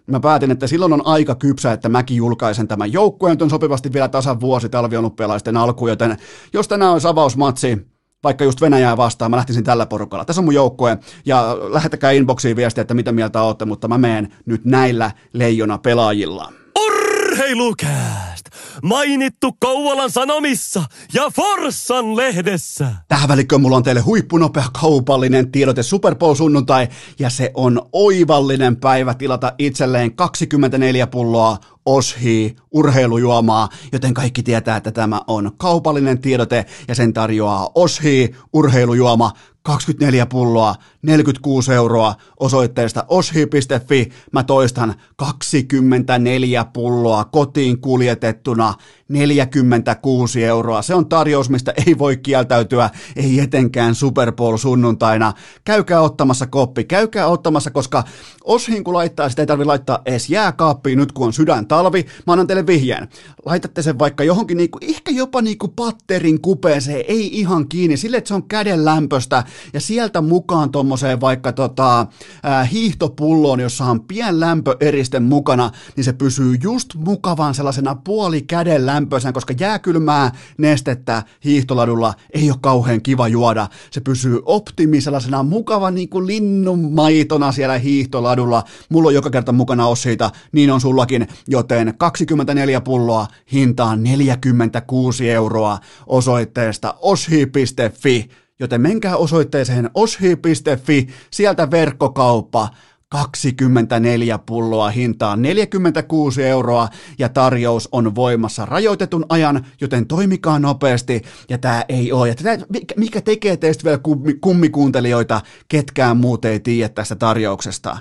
mä 0.07 0.21
päätin, 0.21 0.51
että 0.51 0.67
silloin 0.67 0.93
on 0.93 1.07
aika 1.07 1.35
kypsä, 1.35 1.73
että 1.73 1.89
mäkin 1.89 2.17
julkaisen 2.17 2.69
tämän 2.69 2.93
joukkueen, 2.93 3.43
on 3.43 3.51
sopivasti 3.51 3.93
vielä 3.93 4.09
tasan 4.09 4.41
vuosi 4.41 4.69
talviolympialaisten 4.69 5.57
alku, 5.57 5.89
joten 5.89 6.17
jos 6.53 6.69
tänään 6.69 6.93
on 6.93 7.01
avausmatsi, 7.09 7.87
vaikka 8.25 8.45
just 8.45 8.61
Venäjää 8.61 8.97
vastaan, 8.97 9.31
mä 9.31 9.37
lähtisin 9.37 9.65
tällä 9.65 9.87
porukalla. 9.87 10.25
Tässä 10.25 10.41
on 10.41 10.45
mun 10.45 10.55
joukkue, 10.55 10.99
ja 11.27 11.57
lähettäkää 11.71 12.11
inboxiin 12.11 12.57
viestiä, 12.57 12.83
että 12.83 12.95
mitä 12.95 13.13
mieltä 13.13 13.43
olette, 13.43 13.65
mutta 13.65 13.89
mä 13.89 13.99
meen 13.99 14.33
nyt 14.47 14.65
näillä 14.65 15.11
leijona 15.33 15.79
pelaajilla. 15.79 16.53
Urheilukääst! 16.87 18.36
Mainittu 18.83 19.53
Kouvolan 19.61 20.11
Sanomissa 20.11 20.85
ja 21.15 21.31
Forssan 21.31 22.17
lehdessä. 22.17 22.93
Tähän 23.09 23.29
välikköön 23.29 23.61
mulla 23.61 23.77
on 23.77 23.83
teille 23.83 24.01
huippunopea 24.01 24.65
kaupallinen 24.81 25.53
tiedote 25.53 25.83
Super 25.83 26.15
Bowl 26.15 26.35
sunnuntai, 26.35 26.89
ja 27.19 27.31
se 27.31 27.51
on 27.55 27.83
oivallinen 27.93 28.77
päivä 28.77 29.15
tilata 29.15 29.53
itselleen 29.59 30.17
24 30.17 31.07
pulloa 31.07 31.59
Oshi 31.87 32.57
urheilujuomaa, 32.71 33.69
joten 33.93 34.15
kaikki 34.15 34.43
tietää, 34.43 34.77
että 34.77 34.93
tämä 34.93 35.21
on 35.27 35.53
kaupallinen 35.57 36.21
tiedote 36.21 36.67
ja 36.89 36.95
sen 36.95 37.13
tarjoaa 37.13 37.71
Oshi 37.75 38.35
urheilujuoma 38.53 39.33
24 39.67 40.27
pulloa, 40.27 40.75
46 41.03 41.73
euroa 41.73 42.15
osoitteesta 42.41 43.05
oshi.fi. 43.09 44.09
Mä 44.33 44.43
toistan 44.43 44.95
24 45.17 46.65
pulloa 46.65 47.25
kotiin 47.25 47.81
kuljetettuna 47.81 48.75
46 49.09 50.45
euroa. 50.45 50.83
Se 50.83 50.95
on 50.95 51.09
tarjous, 51.09 51.51
mistä 51.51 51.73
ei 51.87 51.99
voi 51.99 52.17
kieltäytyä, 52.17 52.91
ei 53.17 53.41
etenkään 53.41 53.95
Super 53.95 54.33
Bowl 54.33 54.57
sunnuntaina. 54.57 55.33
Käykää 55.65 56.01
ottamassa 56.01 56.47
koppi, 56.47 56.85
käykää 56.85 57.27
ottamassa, 57.27 57.71
koska 57.71 58.05
Oshin 58.45 58.85
kun 58.85 58.95
laittaa, 58.95 59.29
sitä 59.29 59.43
ei 59.43 59.47
tarvitse 59.47 59.67
laittaa 59.67 60.03
edes 60.07 60.31
jääkaappiin 60.31 60.99
nyt 60.99 61.13
kun 61.13 61.27
on 61.27 61.33
sydän 61.33 61.67
talvi. 61.67 62.07
Mä 62.27 62.33
annan 62.33 62.47
teille 62.47 62.67
vihjeen. 62.67 63.09
Laitatte 63.45 63.83
sen 63.83 63.99
vaikka 63.99 64.25
johonkin 64.25 64.57
niinku, 64.57 64.79
ehkä 64.83 65.11
jopa 65.11 65.43
niinku 65.43 65.69
patterin 65.69 66.41
kupeeseen, 66.41 67.05
ei 67.09 67.39
ihan 67.39 67.69
kiinni, 67.69 67.97
sille 67.97 68.17
että 68.17 68.29
se 68.29 68.35
on 68.35 68.49
käden 68.49 68.85
lämpöstä 68.85 69.45
ja 69.73 69.81
sieltä 69.81 70.21
mukaan 70.21 70.71
tuommoiseen 70.71 71.21
vaikka 71.21 71.53
tota, 71.53 72.07
ää, 72.43 72.65
hiihtopulloon, 72.65 73.61
jossa 73.61 73.85
on 73.85 74.01
pien 74.01 74.41
lämpöeriste 74.41 75.21
mukana, 75.21 75.71
niin 75.97 76.05
se 76.05 76.13
pysyy 76.13 76.57
just 76.63 76.95
mukavan 76.95 77.55
sellaisena 77.55 77.95
puoli 77.95 78.43
käden 78.43 78.87
lämpöisenä, 78.87 79.33
koska 79.33 79.55
jääkylmää 79.61 80.33
nestettä 80.59 81.23
hiihtoladulla 81.45 82.15
ei 82.35 82.51
ole 82.51 82.59
kauhean 82.61 83.03
kiva 83.03 83.29
juoda. 83.29 83.69
Se 83.91 84.01
pysyy 84.01 84.41
optimi 84.45 85.01
sellaisena 85.01 85.43
mukava 85.43 85.91
niin 85.91 86.09
kuin 86.09 86.27
linnunmaitona 86.27 87.53
siellä 87.53 87.79
hiihtoladulla. 87.79 88.65
Mulla 88.89 89.09
on 89.09 89.15
joka 89.15 89.31
kerta 89.31 89.53
mukana 89.53 89.87
siitä, 89.95 90.31
niin 90.53 90.71
on 90.71 90.81
sullakin, 90.81 91.29
joten 91.49 91.95
24 91.99 92.81
pulloa 92.81 93.27
hintaan 93.53 94.03
46 94.03 95.31
euroa 95.31 95.79
osoitteesta 96.07 96.95
oshi.fi 97.01 98.29
joten 98.61 98.81
menkää 98.81 99.17
osoitteeseen 99.17 99.91
oshi.fi, 99.95 101.09
sieltä 101.31 101.71
verkkokauppa, 101.71 102.69
24 103.09 104.39
pulloa 104.39 104.91
hintaan 104.91 105.43
46 105.43 106.45
euroa 106.45 106.89
ja 107.19 107.29
tarjous 107.29 107.89
on 107.93 108.15
voimassa 108.15 108.67
rajoitetun 108.67 109.27
ajan, 109.29 109.67
joten 109.81 110.07
toimikaa 110.07 110.59
nopeasti. 110.59 111.23
Ja 111.49 111.59
tämä 111.59 111.85
ei 111.89 112.13
ole. 112.13 112.29
Ja 112.29 112.35
tätä, 112.35 112.67
mikä 112.97 113.21
tekee 113.21 113.57
teistä 113.57 113.85
vielä 113.85 114.01
kummikuuntelijoita, 114.41 115.41
ketkään 115.69 116.17
muut 116.17 116.45
ei 116.45 116.61
tiedä 116.61 116.89
tästä 116.89 117.17
tarjouksesta. 117.17 117.99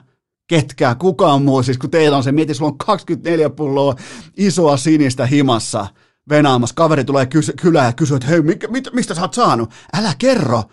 Ketkään, 0.47 0.97
kukaan 0.97 1.41
muu, 1.41 1.63
siis 1.63 1.77
kun 1.77 1.91
teillä 1.91 2.17
on 2.17 2.23
se, 2.23 2.31
mieti, 2.31 2.53
sulla 2.53 2.71
on 2.71 2.77
24 2.77 3.49
pulloa 3.49 3.95
isoa 4.37 4.77
sinistä 4.77 5.25
himassa– 5.25 5.87
venaamassa. 6.29 6.75
Kaveri 6.75 7.03
tulee 7.03 7.25
kys- 7.25 7.53
kylään 7.61 7.85
ja 7.85 7.93
kysyy, 7.93 8.15
että 8.15 8.27
hei, 8.27 8.41
mikä, 8.41 8.67
mit, 8.67 8.87
mistä 8.93 9.13
sä 9.13 9.21
oot 9.21 9.33
saanut? 9.33 9.71
Älä 9.97 10.13
kerro. 10.17 10.63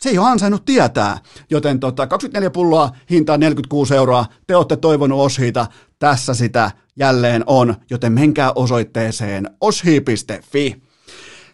Se 0.00 0.08
ei 0.08 0.18
ole 0.18 0.28
ansainnut 0.28 0.64
tietää. 0.64 1.18
Joten 1.50 1.80
tota, 1.80 2.06
24 2.06 2.50
pulloa, 2.50 2.90
hintaa 3.10 3.38
46 3.38 3.94
euroa. 3.94 4.26
Te 4.46 4.56
olette 4.56 4.76
toivonut 4.76 5.20
Oshita. 5.20 5.66
Tässä 5.98 6.34
sitä 6.34 6.70
jälleen 6.96 7.44
on, 7.46 7.74
joten 7.90 8.12
menkää 8.12 8.52
osoitteeseen 8.54 9.50
oshi.fi. 9.60 10.82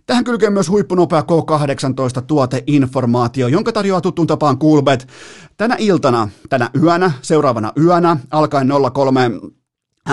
Tähän 0.07 0.25
kylkee 0.25 0.51
myös 0.51 0.69
huippunopea 0.69 1.21
K18 1.21 2.23
tuoteinformaatio, 2.27 3.49
jonka 3.49 3.73
tarjoaa 3.73 4.01
tuttuun 4.01 4.27
tapaan 4.27 4.59
Coolbet. 4.59 5.09
Tänä 5.57 5.77
iltana, 5.79 6.29
tänä 6.49 6.71
yönä, 6.83 7.13
seuraavana 7.23 7.73
yönä, 7.77 8.17
alkaen 8.31 8.69
03 8.93 9.21
Äh, 9.21 9.31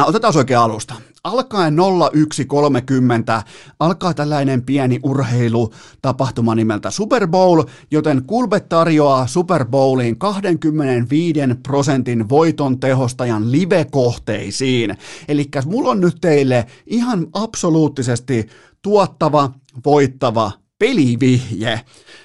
otetaan 0.06 0.38
oikein 0.38 0.60
alusta. 0.60 0.96
Alkaen 1.24 1.76
01.30 1.76 3.44
alkaa 3.80 4.14
tällainen 4.14 4.62
pieni 4.62 5.00
urheilutapahtuma 5.04 6.56
nimeltä 6.56 6.92
Super 6.92 7.28
Bowl, 7.28 7.64
joten 7.92 8.24
Kulbet 8.24 8.70
tarjoaa 8.70 9.28
Super 9.28 9.66
Bowliin 9.66 10.20
25 10.20 11.40
prosentin 11.64 12.30
voiton 12.30 12.80
tehostajan 12.80 13.52
live-kohteisiin. 13.52 14.98
Eli 15.28 15.50
mulla 15.66 15.90
on 15.90 16.02
nyt 16.02 16.18
teille 16.22 16.66
ihan 16.86 17.28
absoluuttisesti 17.34 18.48
tuottava, 18.82 19.52
voittava 19.86 20.52
pelivihje. 20.84 21.82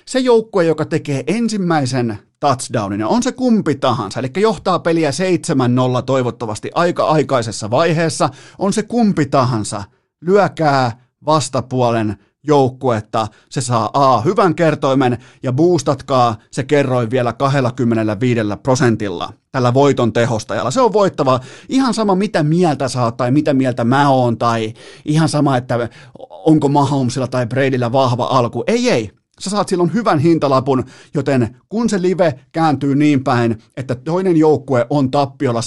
Se 0.06 0.18
joukkue, 0.18 0.64
joka 0.64 0.84
tekee 0.84 1.24
ensimmäisen 1.26 2.18
touchdownin, 2.40 3.04
on 3.04 3.22
se 3.22 3.32
kumpi 3.32 3.74
tahansa, 3.74 4.20
eli 4.20 4.30
johtaa 4.36 4.78
peliä 4.78 5.10
7-0 5.10 6.02
toivottavasti 6.06 6.70
aika 6.74 7.04
aikaisessa 7.04 7.70
vaiheessa, 7.70 8.28
on 8.58 8.72
se 8.72 8.82
kumpi 8.82 9.26
tahansa, 9.26 9.82
lyökää 10.20 11.00
vastapuolen 11.26 12.16
joukkuetta, 12.48 13.26
se 13.50 13.60
saa 13.60 13.90
A 13.92 14.20
hyvän 14.20 14.54
kertoimen 14.54 15.18
ja 15.42 15.52
boostatkaa 15.52 16.36
se 16.50 16.62
kerroin 16.62 17.10
vielä 17.10 17.32
25 17.32 18.40
prosentilla 18.62 19.32
tällä 19.52 19.74
voiton 19.74 20.12
tehostajalla. 20.12 20.70
Se 20.70 20.80
on 20.80 20.92
voittava. 20.92 21.40
Ihan 21.68 21.94
sama 21.94 22.14
mitä 22.14 22.42
mieltä 22.42 22.88
saa 22.88 23.12
tai 23.12 23.30
mitä 23.30 23.54
mieltä 23.54 23.84
mä 23.84 24.10
oon 24.10 24.38
tai 24.38 24.74
ihan 25.04 25.28
sama, 25.28 25.56
että 25.56 25.88
onko 26.30 26.68
Mahomesilla 26.68 27.26
tai 27.26 27.46
Bradyllä 27.46 27.92
vahva 27.92 28.24
alku. 28.24 28.64
Ei, 28.66 28.90
ei 28.90 29.10
sä 29.40 29.50
saat 29.50 29.68
silloin 29.68 29.94
hyvän 29.94 30.18
hintalapun, 30.18 30.84
joten 31.14 31.56
kun 31.68 31.88
se 31.88 32.02
live 32.02 32.40
kääntyy 32.52 32.94
niin 32.94 33.24
päin, 33.24 33.58
että 33.76 33.94
toinen 33.94 34.36
joukkue 34.36 34.86
on 34.90 35.10
tappiolla 35.10 35.60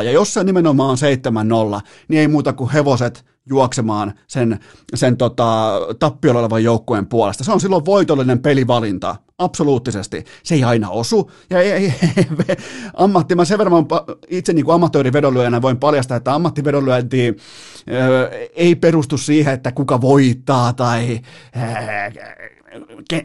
7-0, 0.00 0.02
ja 0.02 0.12
jos 0.12 0.34
se 0.34 0.44
nimenomaan 0.44 0.90
on 0.90 1.76
7-0, 1.78 1.80
niin 2.08 2.20
ei 2.20 2.28
muuta 2.28 2.52
kuin 2.52 2.70
hevoset 2.70 3.24
juoksemaan 3.48 4.14
sen, 4.26 4.58
sen 4.94 5.16
tota, 5.16 5.80
tappiolla 5.98 6.40
olevan 6.40 6.64
joukkueen 6.64 7.06
puolesta. 7.06 7.44
Se 7.44 7.52
on 7.52 7.60
silloin 7.60 7.84
voitollinen 7.84 8.38
pelivalinta, 8.38 9.16
absoluuttisesti. 9.38 10.24
Se 10.42 10.54
ei 10.54 10.64
aina 10.64 10.90
osu, 10.90 11.30
ja 11.50 11.60
ei, 11.60 11.72
ei, 11.72 11.94
ei, 12.16 12.26
ammatti, 12.94 13.34
mä 13.34 13.44
sen 13.44 13.58
verran 13.58 13.86
itse 14.28 14.52
niin 14.52 14.70
amatöörivedonlyöjänä 14.70 15.62
voin 15.62 15.76
paljastaa, 15.76 16.16
että 16.16 16.34
ammattivedonlyönti 16.34 17.36
ei 18.54 18.74
perustu 18.74 19.18
siihen, 19.18 19.54
että 19.54 19.72
kuka 19.72 20.00
voittaa 20.00 20.72
tai 20.72 21.20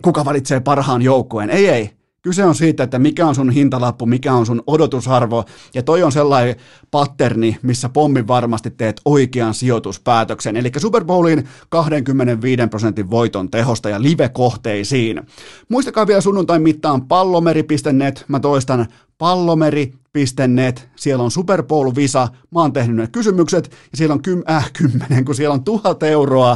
kuka 0.02 0.26
valitsee 0.26 0.60
parhaan 0.60 1.02
joukkueen. 1.02 1.50
Ei, 1.50 1.70
ei. 1.70 2.05
Kyse 2.26 2.46
on 2.46 2.56
siitä, 2.56 2.84
että 2.84 3.00
mikä 3.00 3.28
on 3.28 3.36
sun 3.36 3.50
hintalappu, 3.50 4.06
mikä 4.06 4.34
on 4.34 4.46
sun 4.46 4.64
odotusarvo, 4.68 5.44
ja 5.74 5.84
toi 5.84 6.04
on 6.04 6.12
sellainen 6.12 6.56
patterni, 6.92 7.58
missä 7.62 7.90
pommin 7.90 8.28
varmasti 8.28 8.72
teet 8.72 9.02
oikean 9.06 9.54
sijoituspäätöksen. 9.54 10.58
Eli 10.58 10.72
Super 10.78 11.06
Bowlin 11.06 11.48
25 11.70 12.68
prosentin 12.70 13.10
voiton 13.10 13.52
tehosta 13.52 13.90
ja 13.90 14.02
live-kohteisiin. 14.02 15.22
Muistakaa 15.70 16.08
vielä 16.08 16.22
sunnuntain 16.22 16.62
mittaan 16.62 17.08
pallomeri.net, 17.08 18.26
mä 18.28 18.40
toistan 18.40 18.88
pallomeri.net, 19.18 20.90
siellä 20.96 21.24
on 21.24 21.32
Super 21.32 21.64
Bowl-visa, 21.64 22.28
mä 22.52 22.62
oon 22.62 22.74
tehnyt 22.74 22.96
ne 22.96 23.08
kysymykset, 23.08 23.72
ja 23.92 23.98
siellä 23.98 24.14
on 24.14 24.22
kym, 24.22 24.42
äh, 24.50 24.72
kymmenen, 24.74 25.26
kun 25.26 25.36
siellä 25.36 25.54
on 25.54 25.64
tuhat 25.64 26.04
euroa 26.04 26.52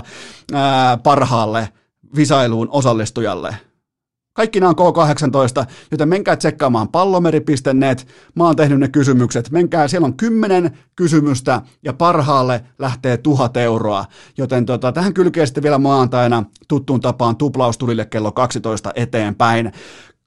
äh, 0.53 1.03
parhaalle 1.03 1.69
visailuun 2.15 2.67
osallistujalle. 2.71 3.68
Kaikki 4.39 4.59
nämä 4.59 4.73
on 4.77 4.93
K18, 4.93 5.65
joten 5.91 6.09
menkää 6.09 6.35
tsekkaamaan 6.35 6.87
pallomeri.net. 6.89 8.07
Mä 8.35 8.43
oon 8.43 8.55
tehnyt 8.55 8.79
ne 8.79 8.87
kysymykset. 8.87 9.51
Menkää, 9.51 9.87
siellä 9.87 10.05
on 10.05 10.17
kymmenen 10.17 10.77
kysymystä 10.95 11.61
ja 11.83 11.93
parhaalle 11.93 12.63
lähtee 12.77 13.17
tuhat 13.17 13.57
euroa. 13.57 14.05
Joten 14.37 14.65
tota, 14.65 14.91
tähän 14.91 15.13
kylkee 15.13 15.45
sitten 15.45 15.63
vielä 15.63 15.77
maantaina 15.77 16.43
tuttuun 16.67 17.01
tapaan 17.01 17.35
tuplaustulille 17.35 18.05
kello 18.05 18.31
12 18.31 18.91
eteenpäin. 18.95 19.71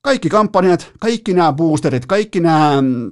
Kaikki 0.01 0.29
kampanjat, 0.29 0.93
kaikki 1.01 1.35
nämä 1.35 1.53
boosterit, 1.53 2.07
kaikki 2.07 2.41
nämä 2.41 2.83
mm, 2.83 3.11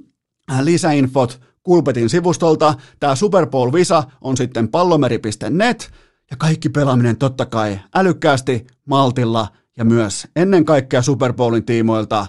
lisäinfot 0.61 1.41
Kulpetin 1.63 2.09
sivustolta. 2.09 2.73
Tämä 2.99 3.15
Super 3.15 3.47
Bowl 3.47 3.73
Visa 3.73 4.03
on 4.21 4.37
sitten 4.37 4.67
pallomeri.net 4.67 5.91
ja 6.31 6.37
kaikki 6.37 6.69
pelaaminen 6.69 7.17
totta 7.17 7.45
kai 7.45 7.79
älykkäästi, 7.95 8.67
maltilla 8.85 9.47
ja 9.77 9.85
myös 9.85 10.27
ennen 10.35 10.65
kaikkea 10.65 11.01
Super 11.01 11.33
Bowlin 11.33 11.65
tiimoilta 11.65 12.27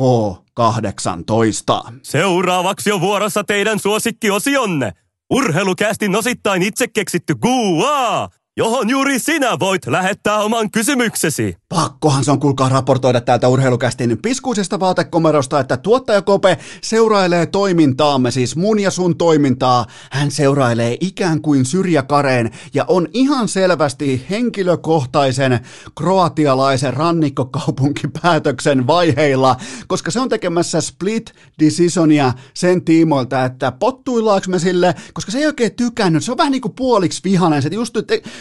K18. 0.00 1.94
Seuraavaksi 2.02 2.92
on 2.92 3.00
vuorossa 3.00 3.44
teidän 3.44 3.78
suosikkiosionne. 3.78 4.92
Urheilukästi 5.30 6.16
osittain 6.16 6.62
itse 6.62 6.88
keksitty 6.88 7.34
Guaa 7.34 8.28
johon 8.56 8.90
juuri 8.90 9.18
sinä 9.18 9.58
voit 9.60 9.86
lähettää 9.86 10.38
oman 10.38 10.70
kysymyksesi. 10.70 11.56
Pakkohan 11.68 12.24
se 12.24 12.30
on 12.30 12.40
kuulkaa 12.40 12.68
raportoida 12.68 13.20
täältä 13.20 13.48
urheilukästin 13.48 14.18
piskuisesta 14.22 14.80
vaatekomerosta, 14.80 15.60
että 15.60 15.76
tuottaja 15.76 16.22
Kope 16.22 16.58
seurailee 16.80 17.46
toimintaamme, 17.46 18.30
siis 18.30 18.56
mun 18.56 18.80
ja 18.80 18.90
sun 18.90 19.16
toimintaa. 19.16 19.86
Hän 20.10 20.30
seurailee 20.30 20.96
ikään 21.00 21.40
kuin 21.40 21.64
syrjäkareen 21.64 22.50
ja 22.74 22.84
on 22.88 23.08
ihan 23.12 23.48
selvästi 23.48 24.26
henkilökohtaisen 24.30 25.60
kroatialaisen 25.98 26.94
rannikkokaupunkipäätöksen 26.94 28.86
vaiheilla, 28.86 29.56
koska 29.86 30.10
se 30.10 30.20
on 30.20 30.28
tekemässä 30.28 30.80
split 30.80 31.32
decisionia 31.58 32.32
sen 32.54 32.84
tiimoilta, 32.84 33.44
että 33.44 33.72
pottuillaanko 33.72 34.46
me 34.48 34.58
sille, 34.58 34.94
koska 35.14 35.32
se 35.32 35.38
ei 35.38 35.46
oikein 35.46 35.76
tykännyt, 35.76 36.24
se 36.24 36.32
on 36.32 36.38
vähän 36.38 36.52
niin 36.52 36.62
kuin 36.62 36.74
puoliksi 36.74 37.20
vihanen, 37.24 37.62
se 37.62 37.68
just, 37.72 37.94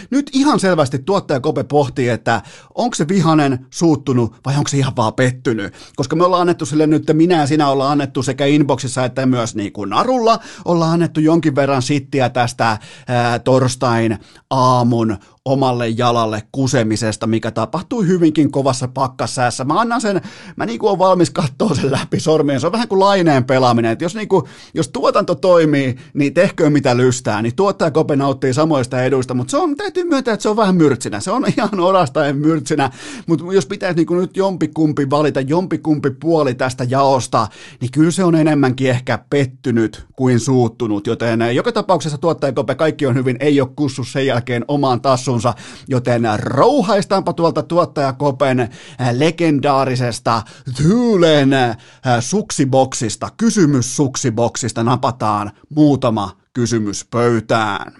nyt 0.09 0.29
ihan 0.33 0.59
selvästi 0.59 0.99
tuottaja 0.99 1.39
Kope 1.39 1.63
pohtii, 1.63 2.09
että 2.09 2.41
onko 2.75 2.95
se 2.95 3.07
vihanen 3.07 3.65
suuttunut 3.69 4.35
vai 4.45 4.57
onko 4.57 4.67
se 4.67 4.77
ihan 4.77 4.95
vaan 4.95 5.13
pettynyt. 5.13 5.73
Koska 5.95 6.15
me 6.15 6.25
ollaan 6.25 6.41
annettu 6.41 6.65
sille 6.65 6.87
nyt, 6.87 7.03
minä 7.13 7.39
ja 7.39 7.47
sinä 7.47 7.69
ollaan 7.69 7.91
annettu 7.91 8.23
sekä 8.23 8.45
inboxissa 8.45 9.05
että 9.05 9.25
myös 9.25 9.55
niin 9.55 9.73
kuin 9.73 9.89
narulla, 9.89 10.39
ollaan 10.65 10.91
annettu 10.91 11.19
jonkin 11.19 11.55
verran 11.55 11.81
sittiä 11.81 12.29
tästä 12.29 12.77
ää, 13.07 13.39
torstain 13.39 14.19
aamun 14.49 15.17
omalle 15.45 15.89
jalalle 15.89 16.43
kusemisesta, 16.51 17.27
mikä 17.27 17.51
tapahtui 17.51 18.07
hyvinkin 18.07 18.51
kovassa 18.51 18.87
pakkasäässä. 18.87 19.63
Mä 19.63 19.79
annan 19.79 20.01
sen, 20.01 20.21
mä 20.55 20.65
niinku 20.65 20.87
on 20.87 20.99
valmis 20.99 21.29
katsoa 21.29 21.75
sen 21.75 21.91
läpi 21.91 22.19
sormien. 22.19 22.59
Se 22.59 22.67
on 22.67 22.71
vähän 22.71 22.87
kuin 22.87 22.99
laineen 22.99 23.43
pelaaminen, 23.43 23.97
jos, 24.01 24.15
niinku, 24.15 24.47
jos 24.73 24.89
tuotanto 24.89 25.35
toimii, 25.35 25.95
niin 26.13 26.33
tehköön 26.33 26.73
mitä 26.73 26.97
lystää, 26.97 27.41
niin 27.41 27.55
tuottaja 27.55 27.91
Kope 27.91 28.15
nauttii 28.15 28.53
samoista 28.53 29.03
eduista, 29.03 29.33
mutta 29.33 29.51
se 29.51 29.57
on, 29.57 29.75
täytyy 29.75 30.03
myöntää, 30.03 30.33
että 30.33 30.41
se 30.41 30.49
on 30.49 30.57
vähän 30.57 30.75
myrtsinä. 30.75 31.19
Se 31.19 31.31
on 31.31 31.45
ihan 31.57 31.79
orastaen 31.79 32.37
myrtsinä, 32.37 32.89
mutta 33.27 33.45
jos 33.53 33.65
pitäisi 33.65 33.95
niinku 33.95 34.15
nyt 34.15 34.37
jompikumpi 34.37 35.09
valita, 35.09 35.41
jompikumpi 35.41 36.09
puoli 36.09 36.55
tästä 36.55 36.85
jaosta, 36.89 37.47
niin 37.81 37.91
kyllä 37.91 38.11
se 38.11 38.23
on 38.23 38.35
enemmänkin 38.35 38.89
ehkä 38.89 39.19
pettynyt 39.29 40.05
kuin 40.15 40.39
suuttunut, 40.39 41.07
joten 41.07 41.55
joka 41.55 41.71
tapauksessa 41.71 42.17
tuottaja 42.17 42.53
Kope 42.53 42.75
kaikki 42.75 43.05
on 43.05 43.15
hyvin, 43.15 43.37
ei 43.39 43.61
ole 43.61 43.69
kussu 43.75 44.03
sen 44.03 44.25
jälkeen 44.25 44.65
omaan 44.67 45.01
tassuun 45.01 45.32
tassunsa, 45.33 45.53
joten 45.87 46.23
rouhaistaanpa 46.35 47.33
tuolta 47.33 47.63
tuottaja 47.63 48.13
Kopen 48.13 48.59
äh, 48.59 48.69
legendaarisesta 49.11 50.41
Tyylen 50.77 51.53
äh, 51.53 51.77
suksiboksista, 52.19 53.29
kysymyssuksiboksista 53.37 54.83
napataan 54.83 55.51
muutama 55.69 56.37
kysymys 56.53 57.05
pöytään. 57.05 57.93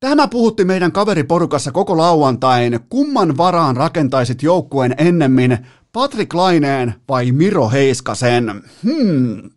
Tämä 0.00 0.28
puhutti 0.28 0.64
meidän 0.64 0.92
kaveriporukassa 0.92 1.72
koko 1.72 1.96
lauantain. 1.96 2.80
Kumman 2.88 3.36
varaan 3.36 3.76
rakentaisit 3.76 4.42
joukkueen 4.42 4.94
ennemmin, 4.98 5.58
Patrick 5.92 6.34
Laineen 6.34 6.94
vai 7.08 7.32
Miro 7.32 7.70
Heiskasen? 7.70 8.62
Hmm, 8.82 9.50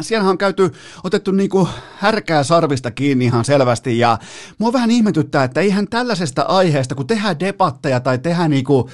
Siellä 0.00 0.30
on 0.30 0.38
käyty, 0.38 0.72
otettu 1.04 1.32
niinku 1.32 1.68
härkää 1.96 2.42
sarvista 2.42 2.90
kiinni 2.90 3.24
ihan 3.24 3.44
selvästi 3.44 3.98
ja 3.98 4.18
mua 4.58 4.72
vähän 4.72 4.90
ihmetyttää, 4.90 5.44
että 5.44 5.60
eihän 5.60 5.88
tällaisesta 5.88 6.42
aiheesta, 6.42 6.94
kun 6.94 7.06
tehdään 7.06 7.40
debatteja 7.40 8.00
tai 8.00 8.18
tehdään 8.18 8.50
niinku, 8.50 8.90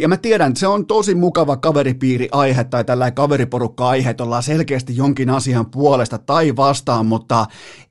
ja 0.00 0.08
mä 0.08 0.16
tiedän, 0.16 0.48
että 0.48 0.60
se 0.60 0.66
on 0.66 0.86
tosi 0.86 1.14
mukava 1.14 1.56
kaveripiiri 1.56 2.28
aihe 2.32 2.64
tai 2.64 2.84
tällainen 2.84 3.14
kaveriporukka 3.14 3.88
aihe, 3.88 4.10
että 4.10 4.24
ollaan 4.24 4.42
selkeästi 4.42 4.96
jonkin 4.96 5.30
asian 5.30 5.66
puolesta 5.66 6.18
tai 6.18 6.56
vastaan, 6.56 7.06
mutta 7.06 7.46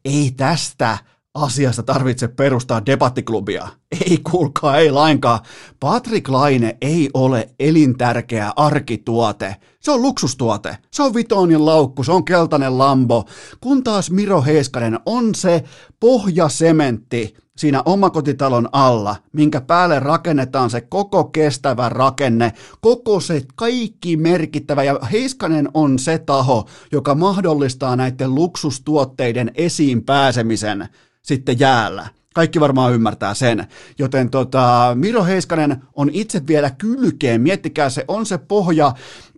ei 0.05 0.33
tästä 0.37 0.97
asiasta 1.33 1.83
tarvitse 1.83 2.27
perustaa 2.27 2.85
debattiklubia. 2.85 3.67
Ei 4.09 4.17
kuulkaa, 4.31 4.77
ei 4.77 4.91
lainkaan. 4.91 5.39
Patrick 5.79 6.29
Laine 6.29 6.77
ei 6.81 7.09
ole 7.13 7.49
elintärkeä 7.59 8.51
arkituote. 8.55 9.55
Se 9.79 9.91
on 9.91 10.01
luksustuote. 10.01 10.77
Se 10.91 11.03
on 11.03 11.13
vitonin 11.13 11.65
laukku, 11.65 12.03
se 12.03 12.11
on 12.11 12.25
keltainen 12.25 12.77
lambo. 12.77 13.25
Kun 13.61 13.83
taas 13.83 14.11
Miro 14.11 14.41
Heiskanen 14.41 14.99
on 15.05 15.35
se 15.35 15.63
pohjasementti 15.99 17.35
siinä 17.57 17.81
omakotitalon 17.85 18.69
alla, 18.71 19.15
minkä 19.33 19.61
päälle 19.61 19.99
rakennetaan 19.99 20.69
se 20.69 20.81
koko 20.81 21.23
kestävä 21.23 21.89
rakenne, 21.89 22.53
koko 22.81 23.19
se 23.19 23.41
kaikki 23.55 24.17
merkittävä. 24.17 24.83
Ja 24.83 24.99
Heiskanen 25.11 25.69
on 25.73 25.99
se 25.99 26.17
taho, 26.17 26.67
joka 26.91 27.15
mahdollistaa 27.15 27.95
näiden 27.95 28.35
luksustuotteiden 28.35 29.51
esiin 29.55 30.03
pääsemisen 30.03 30.89
sitten 31.21 31.59
jäällä. 31.59 32.07
Kaikki 32.33 32.59
varmaan 32.59 32.93
ymmärtää 32.93 33.33
sen. 33.33 33.67
Joten 33.99 34.29
tota, 34.29 34.91
Miro 34.95 35.23
Heiskanen 35.23 35.83
on 35.93 36.09
itse 36.13 36.47
vielä 36.47 36.69
kylkeen. 36.69 37.41
Miettikää, 37.41 37.89
se 37.89 38.05
on 38.07 38.25
se 38.25 38.37
pohja, 38.37 38.93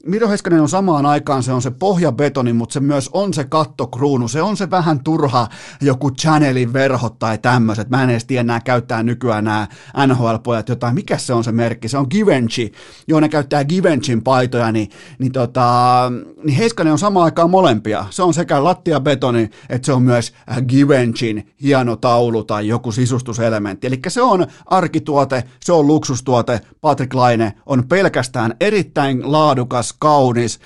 Miro 0.05 0.29
Heiskanen 0.29 0.61
on 0.61 0.69
samaan 0.69 1.05
aikaan, 1.05 1.43
se 1.43 1.51
on 1.51 1.61
se 1.61 1.71
pohjabetoni, 1.71 2.53
mutta 2.53 2.73
se 2.73 2.79
myös 2.79 3.09
on 3.13 3.33
se 3.33 3.43
kattokruunu, 3.43 4.27
se 4.27 4.41
on 4.41 4.57
se 4.57 4.69
vähän 4.69 5.03
turha 5.03 5.47
joku 5.81 6.11
channelin 6.11 6.73
verhot 6.73 7.19
tai 7.19 7.37
tämmöiset. 7.37 7.89
Mä 7.89 8.03
en 8.03 8.09
edes 8.09 8.25
tiedä, 8.25 8.43
nämä 8.43 8.59
käyttää 8.59 9.03
nykyään 9.03 9.43
nämä 9.43 9.67
NHL-pojat 10.07 10.69
jotain, 10.69 10.95
mikä 10.95 11.17
se 11.17 11.33
on 11.33 11.43
se 11.43 11.51
merkki, 11.51 11.87
se 11.87 11.97
on 11.97 12.07
Givenchy, 12.09 12.71
joo 13.07 13.19
ne 13.19 13.29
käyttää 13.29 13.65
Givenchyn 13.65 14.23
paitoja, 14.23 14.71
niin, 14.71 14.89
niin, 15.19 15.31
tota, 15.31 16.11
niin 16.43 16.57
Heiskanen 16.57 16.93
on 16.93 16.99
samaan 16.99 17.25
aikaan 17.25 17.49
molempia. 17.49 18.05
Se 18.09 18.23
on 18.23 18.33
sekä 18.33 18.63
lattiabetoni, 18.63 19.49
että 19.69 19.85
se 19.85 19.93
on 19.93 20.01
myös 20.01 20.33
Givenchyn 20.67 21.43
hieno 21.61 21.95
taulu 21.95 22.43
tai 22.43 22.67
joku 22.67 22.91
sisustuselementti. 22.91 23.87
Eli 23.87 23.99
se 24.07 24.21
on 24.21 24.47
arkituote, 24.65 25.43
se 25.59 25.73
on 25.73 25.87
luksustuote, 25.87 26.61
Patrick 26.81 27.13
Laine 27.13 27.53
on 27.65 27.87
pelkästään 27.87 28.55
erittäin 28.59 29.31
laadukas 29.31 29.92
kaunis, 29.99 30.59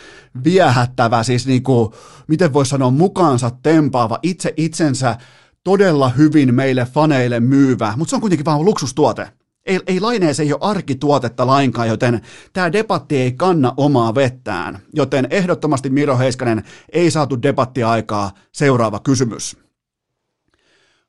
viehättävä, 0.43 1.23
siis 1.23 1.47
niin 1.47 1.63
kuin, 1.63 1.93
miten 2.27 2.53
voisi 2.53 2.69
sanoa, 2.69 2.91
mukaansa 2.91 3.51
tempaava, 3.63 4.19
itse 4.23 4.53
itsensä 4.57 5.17
todella 5.63 6.09
hyvin 6.09 6.55
meille 6.55 6.87
faneille 6.93 7.39
myyvä, 7.39 7.93
mutta 7.97 8.09
se 8.09 8.15
on 8.15 8.21
kuitenkin 8.21 8.45
vaan 8.45 8.65
luksustuote. 8.65 9.27
Ei, 9.65 9.79
ei 9.87 9.99
laineeseen 9.99 10.47
ei 10.47 10.53
ole 10.53 10.69
arkituotetta 10.69 11.47
lainkaan, 11.47 11.87
joten 11.87 12.21
tämä 12.53 12.71
debatti 12.71 13.17
ei 13.17 13.31
kanna 13.31 13.73
omaa 13.77 14.15
vettään. 14.15 14.79
Joten 14.93 15.27
ehdottomasti 15.29 15.89
Miro 15.89 16.17
Heiskanen 16.17 16.63
ei 16.91 17.11
saatu 17.11 17.41
debattiaikaa. 17.41 18.31
Seuraava 18.51 18.99
kysymys. 18.99 19.57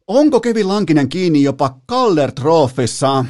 Onko 0.06 0.40
Kevin 0.40 0.68
Lankinen 0.68 1.08
kiinni 1.08 1.42
jopa 1.42 1.78
Kaller 1.86 2.32
Trophissa? 2.32 3.24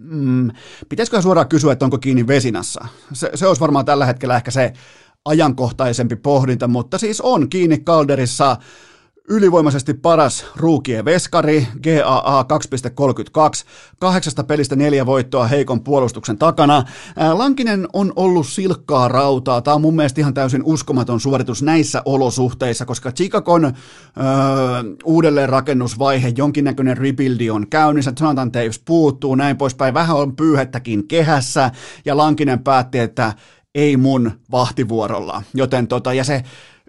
Mm, 0.00 0.50
pitäisikö 0.88 1.22
suoraan 1.22 1.48
kysyä, 1.48 1.72
että 1.72 1.84
onko 1.84 1.98
kiinni 1.98 2.26
vesinassa? 2.26 2.86
Se, 3.12 3.30
se 3.34 3.46
olisi 3.46 3.60
varmaan 3.60 3.84
tällä 3.84 4.06
hetkellä 4.06 4.36
ehkä 4.36 4.50
se 4.50 4.72
ajankohtaisempi 5.24 6.16
pohdinta, 6.16 6.68
mutta 6.68 6.98
siis 6.98 7.20
on 7.20 7.48
kiinni 7.50 7.78
Calderissa 7.78 8.56
Ylivoimaisesti 9.32 9.94
paras 9.94 10.46
ruukien 10.56 11.04
veskari, 11.04 11.66
GAA 11.82 12.42
2.32, 12.42 12.48
kahdeksasta 13.98 14.44
pelistä 14.44 14.76
neljä 14.76 15.06
voittoa 15.06 15.46
heikon 15.46 15.84
puolustuksen 15.84 16.38
takana. 16.38 16.84
Lankinen 17.32 17.88
on 17.92 18.12
ollut 18.16 18.46
silkkaa 18.46 19.08
rautaa. 19.08 19.62
Tämä 19.62 19.74
on 19.74 19.80
mun 19.80 19.96
mielestä 19.96 20.20
ihan 20.20 20.34
täysin 20.34 20.62
uskomaton 20.64 21.20
suoritus 21.20 21.62
näissä 21.62 22.02
olosuhteissa, 22.04 22.84
koska 22.84 23.12
Chicagon 23.12 23.64
öö, 23.64 23.72
uudelleenrakennusvaihe, 25.04 26.32
jonkinnäköinen 26.36 26.96
rebuildi 26.96 27.50
on 27.50 27.68
käynnissä, 27.68 28.12
Jonathan 28.20 28.52
Taves 28.52 28.78
puuttuu, 28.78 29.34
näin 29.34 29.56
poispäin. 29.56 29.94
Vähän 29.94 30.16
on 30.16 30.36
pyyhettäkin 30.36 31.08
kehässä, 31.08 31.70
ja 32.04 32.16
Lankinen 32.16 32.58
päätti, 32.58 32.98
että 32.98 33.32
ei 33.74 33.96
mun 33.96 34.30
vahtivuorolla. 34.50 35.42
Joten 35.54 35.88
tota, 35.88 36.14
ja 36.14 36.24
se 36.24 36.42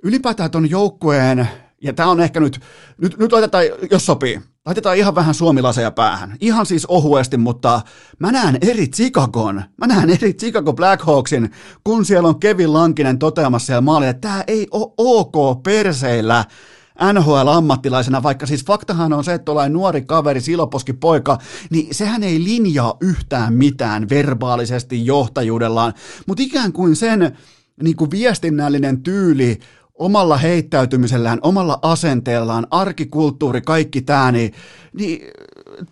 ylipäätään 0.03 0.51
ton 0.51 0.69
joukkueen 0.69 1.47
ja 1.83 1.93
tämä 1.93 2.09
on 2.09 2.19
ehkä 2.19 2.39
nyt, 2.39 2.59
nyt, 2.97 3.17
nyt 3.17 3.33
otetaan, 3.33 3.63
jos 3.91 4.05
sopii, 4.05 4.41
laitetaan 4.65 4.97
ihan 4.97 5.15
vähän 5.15 5.33
suomilaseja 5.33 5.91
päähän. 5.91 6.37
Ihan 6.41 6.65
siis 6.65 6.85
ohuesti, 6.85 7.37
mutta 7.37 7.81
mä 8.19 8.31
näen 8.31 8.57
eri 8.61 8.87
Chicagon. 8.87 9.63
Mä 9.77 9.87
näen 9.87 10.09
eri 10.09 10.33
Chicago 10.33 10.73
Blackhawksin, 10.73 11.51
kun 11.83 12.05
siellä 12.05 12.29
on 12.29 12.39
Kevin 12.39 12.73
Lankinen 12.73 13.19
toteamassa 13.19 13.65
siellä 13.65 13.81
maalilla, 13.81 14.09
että 14.09 14.27
tämä 14.27 14.43
ei 14.47 14.67
ole 14.71 14.93
ok 14.97 15.63
perseillä 15.63 16.45
NHL-ammattilaisena, 17.13 18.23
vaikka 18.23 18.45
siis 18.45 18.65
faktahan 18.65 19.13
on 19.13 19.23
se, 19.23 19.33
että 19.33 19.45
tuollainen 19.45 19.73
nuori 19.73 20.01
kaveri, 20.01 20.41
siloposki 20.41 20.93
poika, 20.93 21.37
niin 21.69 21.95
sehän 21.95 22.23
ei 22.23 22.43
linjaa 22.43 22.97
yhtään 23.01 23.53
mitään 23.53 24.09
verbaalisesti 24.09 25.05
johtajuudellaan, 25.05 25.93
mutta 26.27 26.43
ikään 26.43 26.73
kuin 26.73 26.95
sen 26.95 27.37
niin 27.83 27.95
kuin 27.95 28.11
viestinnällinen 28.11 29.03
tyyli 29.03 29.59
omalla 30.01 30.37
heittäytymisellään, 30.37 31.39
omalla 31.41 31.79
asenteellaan, 31.81 32.67
arkikulttuuri, 32.71 33.61
kaikki 33.61 34.01
tämä, 34.01 34.31
niin, 34.31 34.53
niin 34.93 35.21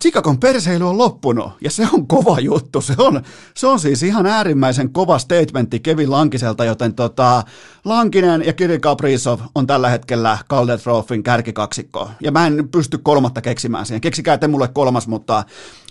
Chicagon 0.00 0.38
perseily 0.38 0.88
on 0.88 0.98
loppunut, 0.98 1.52
ja 1.60 1.70
se 1.70 1.88
on 1.92 2.06
kova 2.06 2.40
juttu. 2.40 2.80
Se 2.80 2.94
on, 2.98 3.22
se 3.54 3.66
on 3.66 3.80
siis 3.80 4.02
ihan 4.02 4.26
äärimmäisen 4.26 4.92
kova 4.92 5.18
statementti 5.18 5.80
Kevin 5.80 6.10
Lankiselta, 6.10 6.64
joten 6.64 6.94
tota, 6.94 7.42
Lankinen 7.84 8.46
ja 8.46 8.52
Kirill 8.52 8.80
Kaprizov 8.80 9.40
on 9.54 9.66
tällä 9.66 9.88
hetkellä 9.88 10.38
Calder 10.48 10.78
kärkikaksikko. 11.22 12.10
Ja 12.20 12.32
mä 12.32 12.46
en 12.46 12.68
pysty 12.68 12.98
kolmatta 12.98 13.40
keksimään 13.40 13.86
siihen. 13.86 14.00
Keksikää 14.00 14.38
te 14.38 14.48
mulle 14.48 14.68
kolmas, 14.68 15.08
mutta 15.08 15.44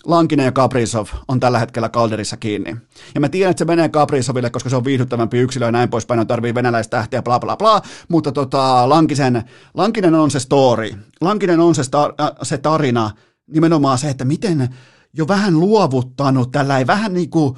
Lankinen 0.06 0.46
ja 0.46 0.52
Kaprizov 0.52 1.08
on 1.28 1.40
tällä 1.40 1.60
hetkellä 1.60 1.90
Calderissa 1.90 2.38
kiinni. 2.38 2.76
Ja 3.16 3.22
mä 3.22 3.30
tiedän, 3.30 3.52
että 3.52 3.60
se 3.60 3.66
menee 3.66 3.90
Kaprizoville, 3.90 4.50
koska 4.50 4.70
se 4.70 4.76
on 4.76 4.86
viihdyttävämpi 4.86 5.38
yksilö 5.38 5.66
ja 5.66 5.72
näin 5.72 5.90
poispäin, 5.90 6.20
on 6.20 6.28
tarvii 6.28 6.56
venäläistähtiä, 6.56 7.22
bla 7.22 7.40
bla 7.40 7.58
bla, 7.58 7.82
mutta 8.08 8.32
tota, 8.32 8.90
Lankisen, 8.90 9.44
Lankinen 9.74 10.16
on 10.16 10.32
se 10.32 10.40
story. 10.40 10.92
Lankinen 11.22 11.60
on 11.60 11.76
se, 11.76 11.84
sta, 11.84 12.14
äh, 12.22 12.30
se 12.44 12.58
tarina, 12.58 13.12
nimenomaan 13.48 13.98
se, 13.98 14.10
että 14.10 14.26
miten 14.26 14.70
jo 15.14 15.28
vähän 15.28 15.60
luovuttanut, 15.60 16.52
tällä 16.52 16.78
ei 16.78 16.88
vähän 16.88 17.14
niin 17.14 17.30
kuin 17.30 17.56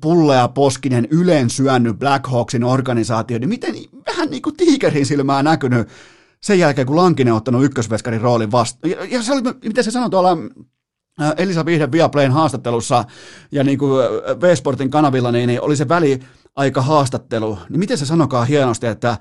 pullea 0.00 0.48
poskinen 0.48 1.08
ylen 1.10 1.50
syönyt 1.50 1.98
Black 1.98 2.26
Hawksin 2.26 2.64
organisaatio, 2.64 3.38
niin 3.38 3.48
miten 3.48 3.74
vähän 4.06 4.30
niin 4.30 4.42
kuin 4.42 4.56
tiikerin 4.56 5.06
silmää 5.06 5.42
näkynyt 5.42 5.88
sen 6.40 6.58
jälkeen, 6.58 6.86
kun 6.86 6.96
Lankinen 6.96 7.32
on 7.32 7.36
ottanut 7.36 7.64
ykkösveskarin 7.64 8.20
roolin 8.20 8.52
vasta. 8.52 8.88
Ja, 8.88 9.04
ja 9.04 9.22
se 9.22 9.32
oli, 9.32 9.42
miten 9.64 9.84
se 9.84 9.90
sanoi 9.90 10.10
tuolla 10.10 10.36
Elisa 11.36 11.66
Vihden 11.66 11.92
Viaplayn 11.92 12.32
haastattelussa 12.32 13.04
ja 13.52 13.64
niin 13.64 13.78
kuin 13.78 14.04
V-Sportin 14.40 14.90
kanavilla, 14.90 15.32
niin, 15.32 15.46
niin 15.46 15.60
oli 15.60 15.76
se 15.76 15.88
väli 15.88 16.20
aika 16.56 16.82
haastattelu. 16.82 17.58
Niin 17.68 17.78
miten 17.78 17.98
se 17.98 18.06
sanokaa 18.06 18.44
hienosti, 18.44 18.86
että 18.86 19.18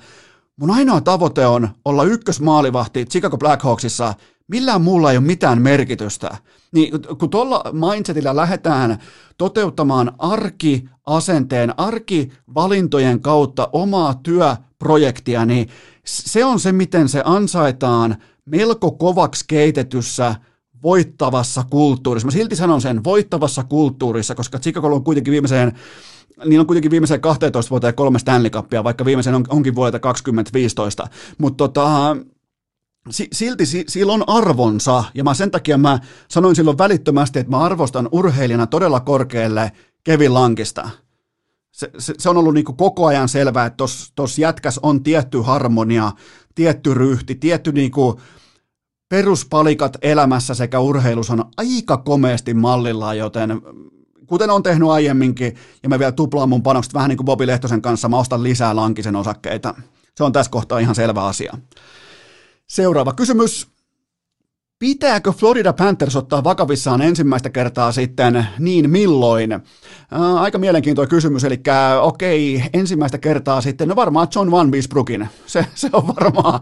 mun 0.55 0.71
ainoa 0.71 1.01
tavoite 1.01 1.45
on 1.45 1.69
olla 1.85 2.03
ykkösmaalivahti 2.03 3.05
Chicago 3.05 3.37
Blackhawksissa 3.37 4.13
millään 4.47 4.81
muulla 4.81 5.11
ei 5.11 5.17
ole 5.17 5.25
mitään 5.25 5.61
merkitystä. 5.61 6.37
Niin 6.71 6.91
kun 7.19 7.29
tuolla 7.29 7.63
mindsetillä 7.71 8.35
lähdetään 8.35 8.99
toteuttamaan 9.37 10.11
arkiasenteen, 10.19 11.79
arkivalintojen 11.79 13.21
kautta 13.21 13.69
omaa 13.73 14.13
työprojektia, 14.13 15.45
niin 15.45 15.69
se 16.05 16.45
on 16.45 16.59
se, 16.59 16.71
miten 16.71 17.09
se 17.09 17.21
ansaitaan 17.25 18.15
melko 18.45 18.91
kovaksi 18.91 19.45
keitetyssä 19.47 20.35
voittavassa 20.83 21.63
kulttuurissa. 21.69 22.27
Mä 22.27 22.31
silti 22.31 22.55
sanon 22.55 22.81
sen 22.81 23.03
voittavassa 23.03 23.63
kulttuurissa, 23.63 24.35
koska 24.35 24.59
Chicago 24.59 24.87
on 24.87 25.03
kuitenkin 25.03 25.31
viimeiseen 25.31 25.73
niin 26.45 26.59
on 26.59 26.67
kuitenkin 26.67 26.91
viimeiseen 26.91 27.21
12 27.21 27.69
vuoteen 27.69 27.93
kolme 27.93 28.19
Stanley 28.19 28.49
Cupia, 28.49 28.83
vaikka 28.83 29.05
viimeisen 29.05 29.35
on, 29.35 29.45
onkin 29.49 29.75
vuodelta 29.75 29.99
2015. 29.99 31.07
Mutta 31.37 31.57
tota, 31.57 32.17
silti 33.31 33.65
sillä 33.65 34.13
on 34.13 34.23
arvonsa, 34.27 35.03
ja 35.13 35.23
mä 35.23 35.33
sen 35.33 35.51
takia 35.51 35.77
mä 35.77 35.99
sanoin 36.27 36.55
silloin 36.55 36.77
välittömästi, 36.77 37.39
että 37.39 37.51
mä 37.51 37.59
arvostan 37.59 38.09
urheilijana 38.11 38.67
todella 38.67 38.99
korkealle 38.99 39.71
Kevin 40.03 40.33
Lankista. 40.33 40.89
Se, 41.71 41.91
se, 41.97 42.13
se 42.17 42.29
on 42.29 42.37
ollut 42.37 42.53
niin 42.53 42.65
koko 42.65 43.05
ajan 43.05 43.29
selvää, 43.29 43.65
että 43.65 43.83
tuossa 44.15 44.41
jätkäs 44.41 44.79
on 44.83 45.03
tietty 45.03 45.41
harmonia, 45.41 46.11
tietty 46.55 46.93
ryhti, 46.93 47.35
tietty 47.35 47.71
niin 47.71 47.91
peruspalikat 49.11 49.97
elämässä 50.01 50.53
sekä 50.53 50.79
urheilussa 50.79 51.33
on 51.33 51.45
aika 51.57 51.97
komeasti 51.97 52.53
mallilla, 52.53 53.13
joten 53.13 53.61
kuten 54.27 54.49
on 54.49 54.63
tehnyt 54.63 54.89
aiemminkin, 54.89 55.55
ja 55.83 55.89
mä 55.89 55.99
vielä 55.99 56.11
tuplaan 56.11 56.49
mun 56.49 56.63
panokset 56.63 56.93
vähän 56.93 57.09
niin 57.09 57.17
kuin 57.17 57.25
Bobi 57.25 57.47
Lehtosen 57.47 57.81
kanssa, 57.81 58.09
mä 58.09 58.17
ostan 58.17 58.43
lisää 58.43 58.75
Lankisen 58.75 59.15
osakkeita. 59.15 59.75
Se 60.15 60.23
on 60.23 60.31
tässä 60.31 60.51
kohtaa 60.51 60.79
ihan 60.79 60.95
selvä 60.95 61.25
asia. 61.25 61.57
Seuraava 62.67 63.13
kysymys. 63.13 63.67
Pitääkö 64.81 65.31
Florida 65.31 65.73
Panthers 65.73 66.15
ottaa 66.15 66.43
vakavissaan 66.43 67.01
ensimmäistä 67.01 67.49
kertaa 67.49 67.91
sitten, 67.91 68.47
niin 68.59 68.89
milloin? 68.89 69.51
Ää, 69.51 69.61
aika 70.39 70.57
mielenkiintoinen 70.57 71.09
kysymys, 71.09 71.43
eli 71.43 71.61
okei, 72.01 72.63
ensimmäistä 72.73 73.17
kertaa 73.17 73.61
sitten, 73.61 73.87
no 73.87 73.95
varmaan 73.95 74.27
John 74.35 74.51
Van 74.51 74.71
Biesbrookin, 74.71 75.29
se, 75.45 75.65
se 75.75 75.89
on 75.93 76.07
varmaan 76.07 76.59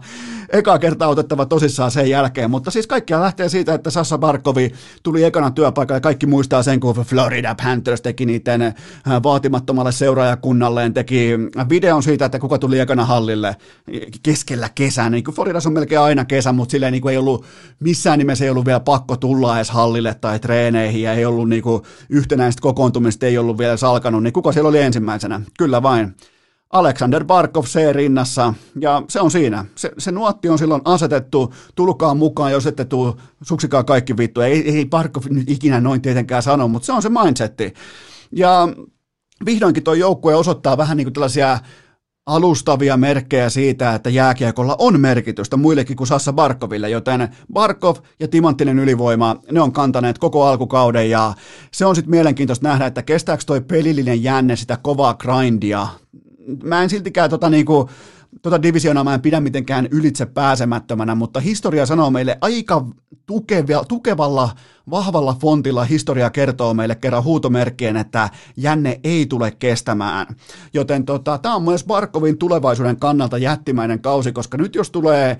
eka 0.48 0.78
kertaa 0.78 1.08
otettava 1.08 1.46
tosissaan 1.46 1.90
sen 1.90 2.10
jälkeen, 2.10 2.50
mutta 2.50 2.70
siis 2.70 2.86
kaikkia 2.86 3.20
lähtee 3.20 3.48
siitä, 3.48 3.74
että 3.74 3.90
Sassa 3.90 4.18
Barkovi 4.18 4.72
tuli 5.02 5.24
ekana 5.24 5.50
työpaikalle 5.50 5.96
ja 5.96 6.00
kaikki 6.00 6.26
muistaa 6.26 6.62
sen, 6.62 6.80
kun 6.80 6.94
Florida 6.94 7.54
Panthers 7.62 8.00
teki 8.00 8.26
niiden 8.26 8.74
vaatimattomalle 9.22 9.92
seuraajakunnalleen, 9.92 10.94
teki 10.94 11.30
videon 11.68 12.02
siitä, 12.02 12.24
että 12.24 12.38
kuka 12.38 12.58
tuli 12.58 12.78
ekana 12.78 13.04
hallille 13.04 13.56
keskellä 14.22 14.68
kesää, 14.74 15.10
niin 15.10 15.24
kuin 15.24 15.34
Floridassa 15.34 15.68
on 15.68 15.72
melkein 15.72 16.00
aina 16.00 16.24
kesä, 16.24 16.52
mutta 16.52 16.72
silleen 16.72 16.92
niin 16.92 17.02
kuin 17.02 17.12
ei 17.12 17.18
ollut 17.18 17.44
missään 17.80 18.09
nimessä 18.16 18.44
ei 18.44 18.50
ollut 18.50 18.66
vielä 18.66 18.80
pakko 18.80 19.16
tulla 19.16 19.56
edes 19.56 19.70
hallille 19.70 20.14
tai 20.14 20.38
treeneihin 20.38 21.02
ja 21.02 21.12
ei 21.12 21.24
ollut 21.24 21.48
niin 21.48 21.62
kuin 21.62 21.82
yhtenäistä 22.08 22.62
kokoontumista, 22.62 23.26
ei 23.26 23.38
ollut 23.38 23.58
vielä 23.58 23.76
salkanut, 23.76 24.22
niin 24.22 24.32
kuka 24.32 24.52
siellä 24.52 24.68
oli 24.68 24.78
ensimmäisenä? 24.78 25.40
Kyllä 25.58 25.82
vain. 25.82 26.16
Alexander 26.70 27.24
Barkov 27.24 27.64
C 27.64 27.92
rinnassa, 27.92 28.54
ja 28.80 29.02
se 29.08 29.20
on 29.20 29.30
siinä. 29.30 29.64
Se, 29.74 29.90
se 29.98 30.12
nuotti 30.12 30.48
on 30.48 30.58
silloin 30.58 30.82
asetettu, 30.84 31.54
tulkaa 31.74 32.14
mukaan, 32.14 32.52
jos 32.52 32.66
ette 32.66 32.84
tuu, 32.84 33.20
suksikaa 33.42 33.84
kaikki 33.84 34.16
vittu. 34.16 34.40
Ei, 34.40 34.76
ei 34.76 34.86
Barkov 34.86 35.22
nyt 35.30 35.50
ikinä 35.50 35.80
noin 35.80 36.02
tietenkään 36.02 36.42
sano, 36.42 36.68
mutta 36.68 36.86
se 36.86 36.92
on 36.92 37.02
se 37.02 37.08
mindsetti. 37.08 37.74
Ja 38.36 38.68
vihdoinkin 39.46 39.82
tuo 39.82 39.94
joukkue 39.94 40.34
osoittaa 40.34 40.76
vähän 40.76 40.96
niin 40.96 41.04
kuin 41.04 41.14
tällaisia 41.14 41.58
alustavia 42.26 42.96
merkkejä 42.96 43.50
siitä, 43.50 43.94
että 43.94 44.10
jääkiekolla 44.10 44.76
on 44.78 45.00
merkitystä 45.00 45.56
muillekin 45.56 45.96
kuin 45.96 46.06
Sassa 46.06 46.32
Barkoville, 46.32 46.90
joten 46.90 47.28
Barkov 47.52 47.96
ja 48.20 48.28
timanttinen 48.28 48.78
ylivoima, 48.78 49.36
ne 49.52 49.60
on 49.60 49.72
kantaneet 49.72 50.18
koko 50.18 50.44
alkukauden 50.44 51.10
ja 51.10 51.34
se 51.72 51.86
on 51.86 51.94
sitten 51.94 52.10
mielenkiintoista 52.10 52.68
nähdä, 52.68 52.86
että 52.86 53.02
kestääkö 53.02 53.42
toi 53.46 53.60
pelillinen 53.60 54.22
jänne 54.22 54.56
sitä 54.56 54.78
kovaa 54.82 55.14
grindia. 55.14 55.86
Mä 56.62 56.82
en 56.82 56.90
siltikään 56.90 57.30
tota 57.30 57.50
niinku, 57.50 57.90
tota 58.42 58.62
divisioonaa 58.62 59.04
mä 59.04 59.14
en 59.14 59.20
pidä 59.20 59.40
mitenkään 59.40 59.88
ylitse 59.90 60.26
pääsemättömänä, 60.26 61.14
mutta 61.14 61.40
historia 61.40 61.86
sanoo 61.86 62.10
meille 62.10 62.38
aika 62.40 62.86
tukevia, 63.26 63.84
tukevalla, 63.84 64.50
vahvalla 64.90 65.36
fontilla 65.40 65.84
historia 65.84 66.30
kertoo 66.30 66.74
meille 66.74 66.94
kerran 66.94 67.24
huutomerkkien, 67.24 67.96
että 67.96 68.28
jänne 68.56 69.00
ei 69.04 69.26
tule 69.26 69.50
kestämään. 69.50 70.26
Joten 70.74 71.04
tota, 71.04 71.38
tämä 71.38 71.54
on 71.54 71.62
myös 71.62 71.84
Barkovin 71.84 72.38
tulevaisuuden 72.38 72.96
kannalta 72.96 73.38
jättimäinen 73.38 74.00
kausi, 74.00 74.32
koska 74.32 74.58
nyt 74.58 74.74
jos 74.74 74.90
tulee 74.90 75.38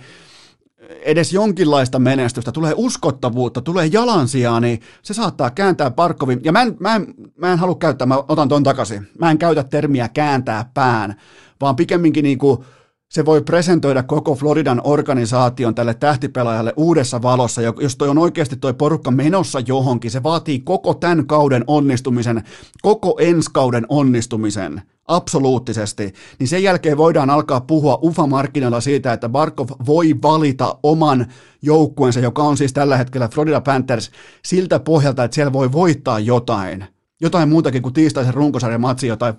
edes 1.04 1.32
jonkinlaista 1.32 1.98
menestystä, 1.98 2.52
tulee 2.52 2.72
uskottavuutta, 2.76 3.60
tulee 3.60 3.86
jalansijaa, 3.86 4.60
niin 4.60 4.80
se 5.02 5.14
saattaa 5.14 5.50
kääntää 5.50 5.90
Barkovin, 5.90 6.40
ja 6.44 6.52
mä 6.52 6.62
en, 6.62 6.76
mä 6.80 6.96
en, 6.96 7.14
mä 7.36 7.52
en 7.52 7.58
halua 7.58 7.74
käyttää, 7.74 8.06
mä 8.06 8.16
otan 8.28 8.48
ton 8.48 8.62
takaisin, 8.62 9.08
mä 9.18 9.30
en 9.30 9.38
käytä 9.38 9.64
termiä 9.64 10.08
kääntää 10.08 10.70
pään, 10.74 11.14
vaan 11.60 11.76
pikemminkin 11.76 12.22
niin 12.22 12.38
kuin 12.38 12.64
se 13.10 13.24
voi 13.24 13.42
presentoida 13.42 14.02
koko 14.02 14.34
Floridan 14.34 14.80
organisaation 14.84 15.74
tälle 15.74 15.94
tähtipelaajalle 15.94 16.74
uudessa 16.76 17.22
valossa, 17.22 17.62
jos 17.62 17.96
toi 17.96 18.08
on 18.08 18.18
oikeasti 18.18 18.56
toi 18.56 18.74
porukka 18.74 19.10
menossa 19.10 19.60
johonkin, 19.60 20.10
se 20.10 20.22
vaatii 20.22 20.58
koko 20.58 20.94
tämän 20.94 21.26
kauden 21.26 21.64
onnistumisen, 21.66 22.44
koko 22.82 23.16
ensi 23.20 23.50
kauden 23.52 23.86
onnistumisen, 23.88 24.82
absoluuttisesti, 25.08 26.12
niin 26.38 26.48
sen 26.48 26.62
jälkeen 26.62 26.96
voidaan 26.96 27.30
alkaa 27.30 27.60
puhua 27.60 27.98
UFA-markkinoilla 28.02 28.80
siitä, 28.80 29.12
että 29.12 29.28
Barkov 29.28 29.68
voi 29.86 30.14
valita 30.22 30.78
oman 30.82 31.26
joukkueensa, 31.62 32.20
joka 32.20 32.42
on 32.42 32.56
siis 32.56 32.72
tällä 32.72 32.96
hetkellä 32.96 33.28
Florida 33.28 33.60
Panthers, 33.60 34.10
siltä 34.44 34.78
pohjalta, 34.78 35.24
että 35.24 35.34
siellä 35.34 35.52
voi 35.52 35.72
voittaa 35.72 36.18
jotain. 36.18 36.84
Jotain 37.20 37.48
muutakin 37.48 37.82
kuin 37.82 37.94
tiistaisen 37.94 38.34
runkosarjan 38.34 38.80
matsi, 38.80 39.06
jotain 39.06 39.34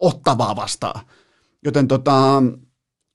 ottavaa 0.00 0.56
vastaan. 0.56 1.00
Joten 1.64 1.88
tota, 1.88 2.42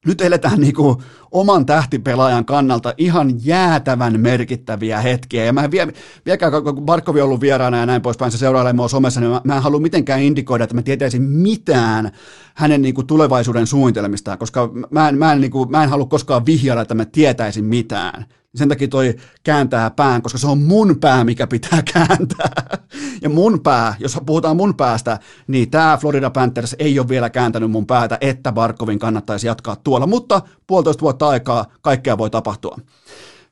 nyt 0.05 0.21
eletään 0.21 0.59
niin 0.59 0.73
kuin 0.73 0.97
oman 1.31 1.65
tähtipelaajan 1.65 2.45
kannalta 2.45 2.93
ihan 2.97 3.45
jäätävän 3.45 4.19
merkittäviä 4.19 5.01
hetkiä. 5.01 5.45
Ja 5.45 5.53
mä 5.53 5.63
en 5.63 5.71
vie, 5.71 5.87
vieläkään, 6.25 6.63
kun 6.63 6.85
Barkovi 6.85 7.21
on 7.21 7.25
ollut 7.25 7.41
vieraana 7.41 7.77
ja 7.77 7.85
näin 7.85 8.01
poispäin, 8.01 8.31
se 8.31 8.37
seurailee 8.37 8.73
mua 8.73 8.87
somessa, 8.87 9.19
niin 9.19 9.31
mä, 9.31 9.41
mä 9.43 9.55
en 9.55 9.63
halua 9.63 9.79
mitenkään 9.79 10.21
indikoida, 10.21 10.63
että 10.63 10.75
mä 10.75 10.81
tietäisin 10.81 11.21
mitään 11.21 12.11
hänen 12.55 12.81
niin 12.81 12.95
kuin 12.95 13.07
tulevaisuuden 13.07 13.67
suunnitelmistaan, 13.67 14.37
koska 14.37 14.71
mä 14.91 15.09
en, 15.09 15.17
mä 15.17 15.31
en, 15.31 15.41
niin 15.41 15.51
kuin, 15.51 15.71
mä 15.71 15.83
en 15.83 15.89
halua 15.89 16.05
koskaan 16.05 16.45
vihjailla, 16.45 16.81
että 16.81 16.95
mä 16.95 17.05
tietäisin 17.05 17.65
mitään. 17.65 18.25
Sen 18.55 18.69
takia 18.69 18.87
toi 18.87 19.15
kääntää 19.43 19.89
pään, 19.89 20.21
koska 20.21 20.37
se 20.37 20.47
on 20.47 20.61
mun 20.61 20.99
pää, 20.99 21.23
mikä 21.23 21.47
pitää 21.47 21.83
kääntää. 21.93 22.77
Ja 23.21 23.29
mun 23.29 23.59
pää, 23.59 23.95
jos 23.99 24.17
puhutaan 24.25 24.57
mun 24.57 24.75
päästä, 24.75 25.19
niin 25.47 25.71
tämä 25.71 25.97
Florida 26.01 26.29
Panthers 26.29 26.75
ei 26.79 26.99
ole 26.99 27.09
vielä 27.09 27.29
kääntänyt 27.29 27.71
mun 27.71 27.87
päätä, 27.87 28.17
että 28.21 28.51
Barkovin 28.51 28.99
kannattaisi 28.99 29.47
jatkaa 29.47 29.75
tuolla. 29.75 30.07
Mutta 30.07 30.41
puolitoista 30.67 31.01
vuotta 31.01 31.27
aikaa 31.27 31.65
kaikkea 31.81 32.17
voi 32.17 32.29
tapahtua. 32.29 32.77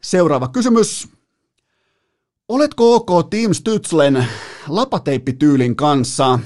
Seuraava 0.02 0.48
kysymys. 0.48 1.08
Oletko 2.50 2.96
OK 2.96 3.30
Team 3.30 3.52
Stützlen 3.52 4.24
lapateippityylin 4.68 5.76
kanssa? 5.76 6.40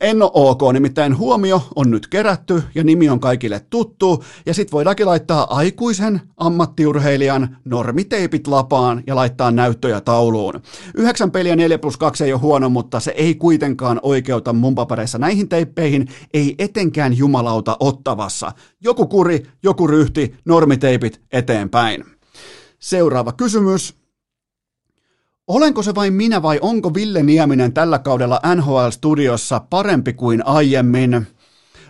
En 0.00 0.22
ole 0.22 0.30
ok, 0.34 0.60
nimittäin 0.72 1.18
huomio 1.18 1.62
on 1.76 1.90
nyt 1.90 2.06
kerätty 2.06 2.62
ja 2.74 2.84
nimi 2.84 3.08
on 3.08 3.20
kaikille 3.20 3.66
tuttu, 3.70 4.24
ja 4.46 4.54
sit 4.54 4.72
voidaankin 4.72 5.06
laittaa 5.06 5.56
aikuisen 5.56 6.20
ammattiurheilijan 6.36 7.56
normiteipit 7.64 8.46
lapaan 8.46 9.02
ja 9.06 9.16
laittaa 9.16 9.50
näyttöjä 9.50 10.00
tauluun. 10.00 10.62
Yhdeksän 10.94 11.30
peliä 11.30 11.56
4 11.56 11.78
plus 11.78 11.96
2 11.96 12.24
ei 12.24 12.32
ole 12.32 12.40
huono, 12.40 12.68
mutta 12.68 13.00
se 13.00 13.10
ei 13.10 13.34
kuitenkaan 13.34 14.00
oikeuta 14.02 14.52
mun 14.52 14.74
papereissa 14.74 15.18
näihin 15.18 15.48
teippeihin, 15.48 16.08
ei 16.34 16.54
etenkään 16.58 17.16
jumalauta 17.16 17.76
ottavassa. 17.80 18.52
Joku 18.80 19.06
kuri, 19.06 19.46
joku 19.62 19.86
ryhti, 19.86 20.34
normiteipit 20.44 21.20
eteenpäin. 21.32 22.04
Seuraava 22.78 23.32
kysymys. 23.32 24.03
Olenko 25.48 25.82
se 25.82 25.94
vain 25.94 26.12
minä 26.12 26.42
vai 26.42 26.58
onko 26.62 26.94
Ville 26.94 27.22
Nieminen 27.22 27.72
tällä 27.72 27.98
kaudella 27.98 28.40
NHL-studiossa 28.54 29.60
parempi 29.70 30.12
kuin 30.12 30.46
aiemmin? 30.46 31.26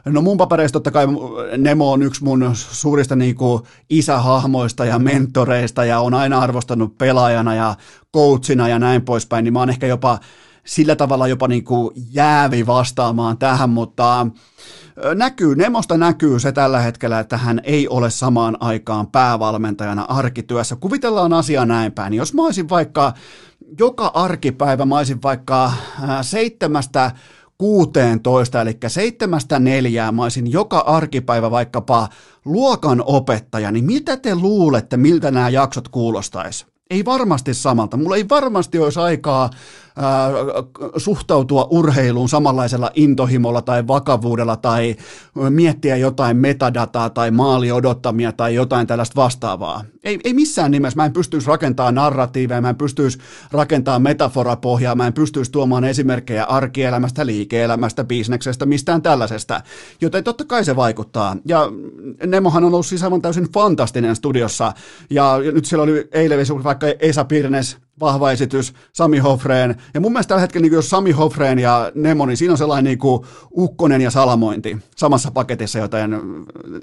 No 0.05 0.23
mun 0.23 0.37
papereista 0.37 0.77
totta 0.77 0.91
kai 0.91 1.07
Nemo 1.59 1.93
on 1.93 2.03
yksi 2.03 2.25
mun 2.25 2.51
suurista 2.55 3.17
niinku 3.17 3.67
isähahmoista 3.91 4.85
ja 4.85 4.99
mentoreista 4.99 5.85
ja 5.85 6.01
on 6.01 6.15
aina 6.15 6.39
arvostanut 6.39 6.99
pelaajana 6.99 7.55
ja 7.55 7.75
coachina 8.15 8.69
ja 8.69 8.79
näin 8.79 9.03
poispäin, 9.03 9.45
niin 9.45 9.53
mä 9.53 9.59
oon 9.59 9.71
ehkä 9.71 9.87
jopa 9.87 10.19
sillä 10.65 10.97
tavalla 10.97 11.29
jopa 11.29 11.49
niinku 11.49 11.93
jäävi 12.13 12.67
vastaamaan 12.67 13.39
tähän, 13.39 13.71
mutta 13.71 14.27
näkyy, 15.15 15.55
Nemosta 15.55 15.97
näkyy 15.97 16.41
se 16.41 16.53
tällä 16.53 16.81
hetkellä, 16.81 17.21
että 17.21 17.37
hän 17.37 17.61
ei 17.65 17.89
ole 17.89 18.11
samaan 18.11 18.57
aikaan 18.61 19.07
päävalmentajana 19.07 20.03
arkityössä. 20.09 20.77
Kuvitellaan 20.77 21.33
asia 21.33 21.65
näin 21.65 21.93
päin. 21.93 22.15
Jos 22.15 22.35
mä 22.35 22.45
olisin 22.45 22.69
vaikka 22.69 23.13
joka 23.79 24.11
arkipäivä, 24.15 24.85
mä 24.85 24.99
olisin 24.99 25.23
vaikka 25.23 25.73
seitsemästä 26.23 27.11
16, 27.59 28.61
eli 28.61 28.79
seitsemästä 28.87 29.59
neljää, 29.59 30.13
mä 30.13 30.23
olisin 30.23 30.53
joka 30.53 30.79
arkipäivä 30.79 31.51
vaikkapa 31.51 32.09
luokan 32.45 33.03
opettaja, 33.07 33.71
niin 33.71 33.85
mitä 33.85 34.17
te 34.17 34.35
luulette, 34.35 34.97
miltä 34.97 35.31
nämä 35.31 35.49
jaksot 35.49 35.89
kuulostaisi? 35.89 36.67
Ei 36.91 37.05
varmasti 37.05 37.55
samalta. 37.55 37.97
Mulla 37.97 38.17
ei 38.17 38.29
varmasti 38.29 38.79
olisi 38.79 39.01
aikaa 39.01 39.51
suhtautua 40.97 41.67
urheiluun 41.71 42.29
samanlaisella 42.29 42.91
intohimolla 42.95 43.63
tai 43.63 43.87
vakavuudella 43.87 44.57
tai 44.57 44.97
miettiä 45.51 45.97
jotain 45.97 46.37
metadataa 46.37 47.11
tai 47.11 47.31
maali 47.31 47.73
odottamia 47.73 48.33
tai 48.33 48.55
jotain 48.55 48.87
tällaista 48.87 49.17
vastaavaa. 49.17 49.85
Ei, 50.05 50.19
ei 50.25 50.35
missään 50.35 50.71
nimessä. 50.71 50.97
Mä 50.97 51.05
en 51.05 51.13
pystyisi 51.13 51.47
rakentamaan 51.47 51.95
narratiiveja, 51.95 52.61
mä 52.61 52.69
en 52.69 52.77
pystyisi 52.77 53.19
rakentamaan 53.53 54.03
metaforapohjaa, 54.03 54.95
mä 54.95 55.07
en 55.07 55.13
pystyisi 55.13 55.53
tuomaan 55.53 55.85
esimerkkejä 55.85 56.45
arkielämästä, 56.45 57.27
liike-elämästä, 57.27 58.05
bisneksestä, 58.05 58.67
mistään 58.67 59.03
tällaisesta. 59.03 59.61
Joten 60.01 60.25
totta 60.25 60.45
kai 60.45 60.65
se 60.65 60.77
vaikuttaa. 60.77 61.37
Ja 61.45 61.69
Nemohan 62.27 62.65
on 62.65 62.75
ollut 62.75 62.87
siis 62.87 63.03
aivan 63.03 63.23
täysin 63.23 63.49
fantastinen 63.53 64.17
studiossa. 64.17 64.73
Ja 65.11 65.39
nyt 65.53 65.65
siellä 65.65 65.83
oli 65.83 66.09
eilen 66.13 66.47
vaikka 66.65 66.87
Esa 66.99 67.25
Pirnes, 67.25 67.77
vahva 68.01 68.33
esitys, 68.33 68.75
Sami 68.93 69.19
Hofreen. 69.19 69.77
Ja 69.95 70.01
mun 70.01 70.13
mielestä 70.13 70.29
tällä 70.29 70.41
hetkellä, 70.41 70.63
niin 70.63 70.73
jos 70.73 70.91
Sami 70.91 71.13
Hofreen 71.13 71.59
ja 71.59 71.93
Nemo, 71.95 72.27
niin 72.27 72.37
siinä 72.37 72.53
on 72.53 72.59
sellainen 72.59 72.85
niin 72.85 72.99
kuin 72.99 73.25
ukkonen 73.57 74.01
ja 74.01 74.11
salamointi 74.11 74.77
samassa 74.97 75.31
paketissa, 75.31 75.79
joten 75.79 76.21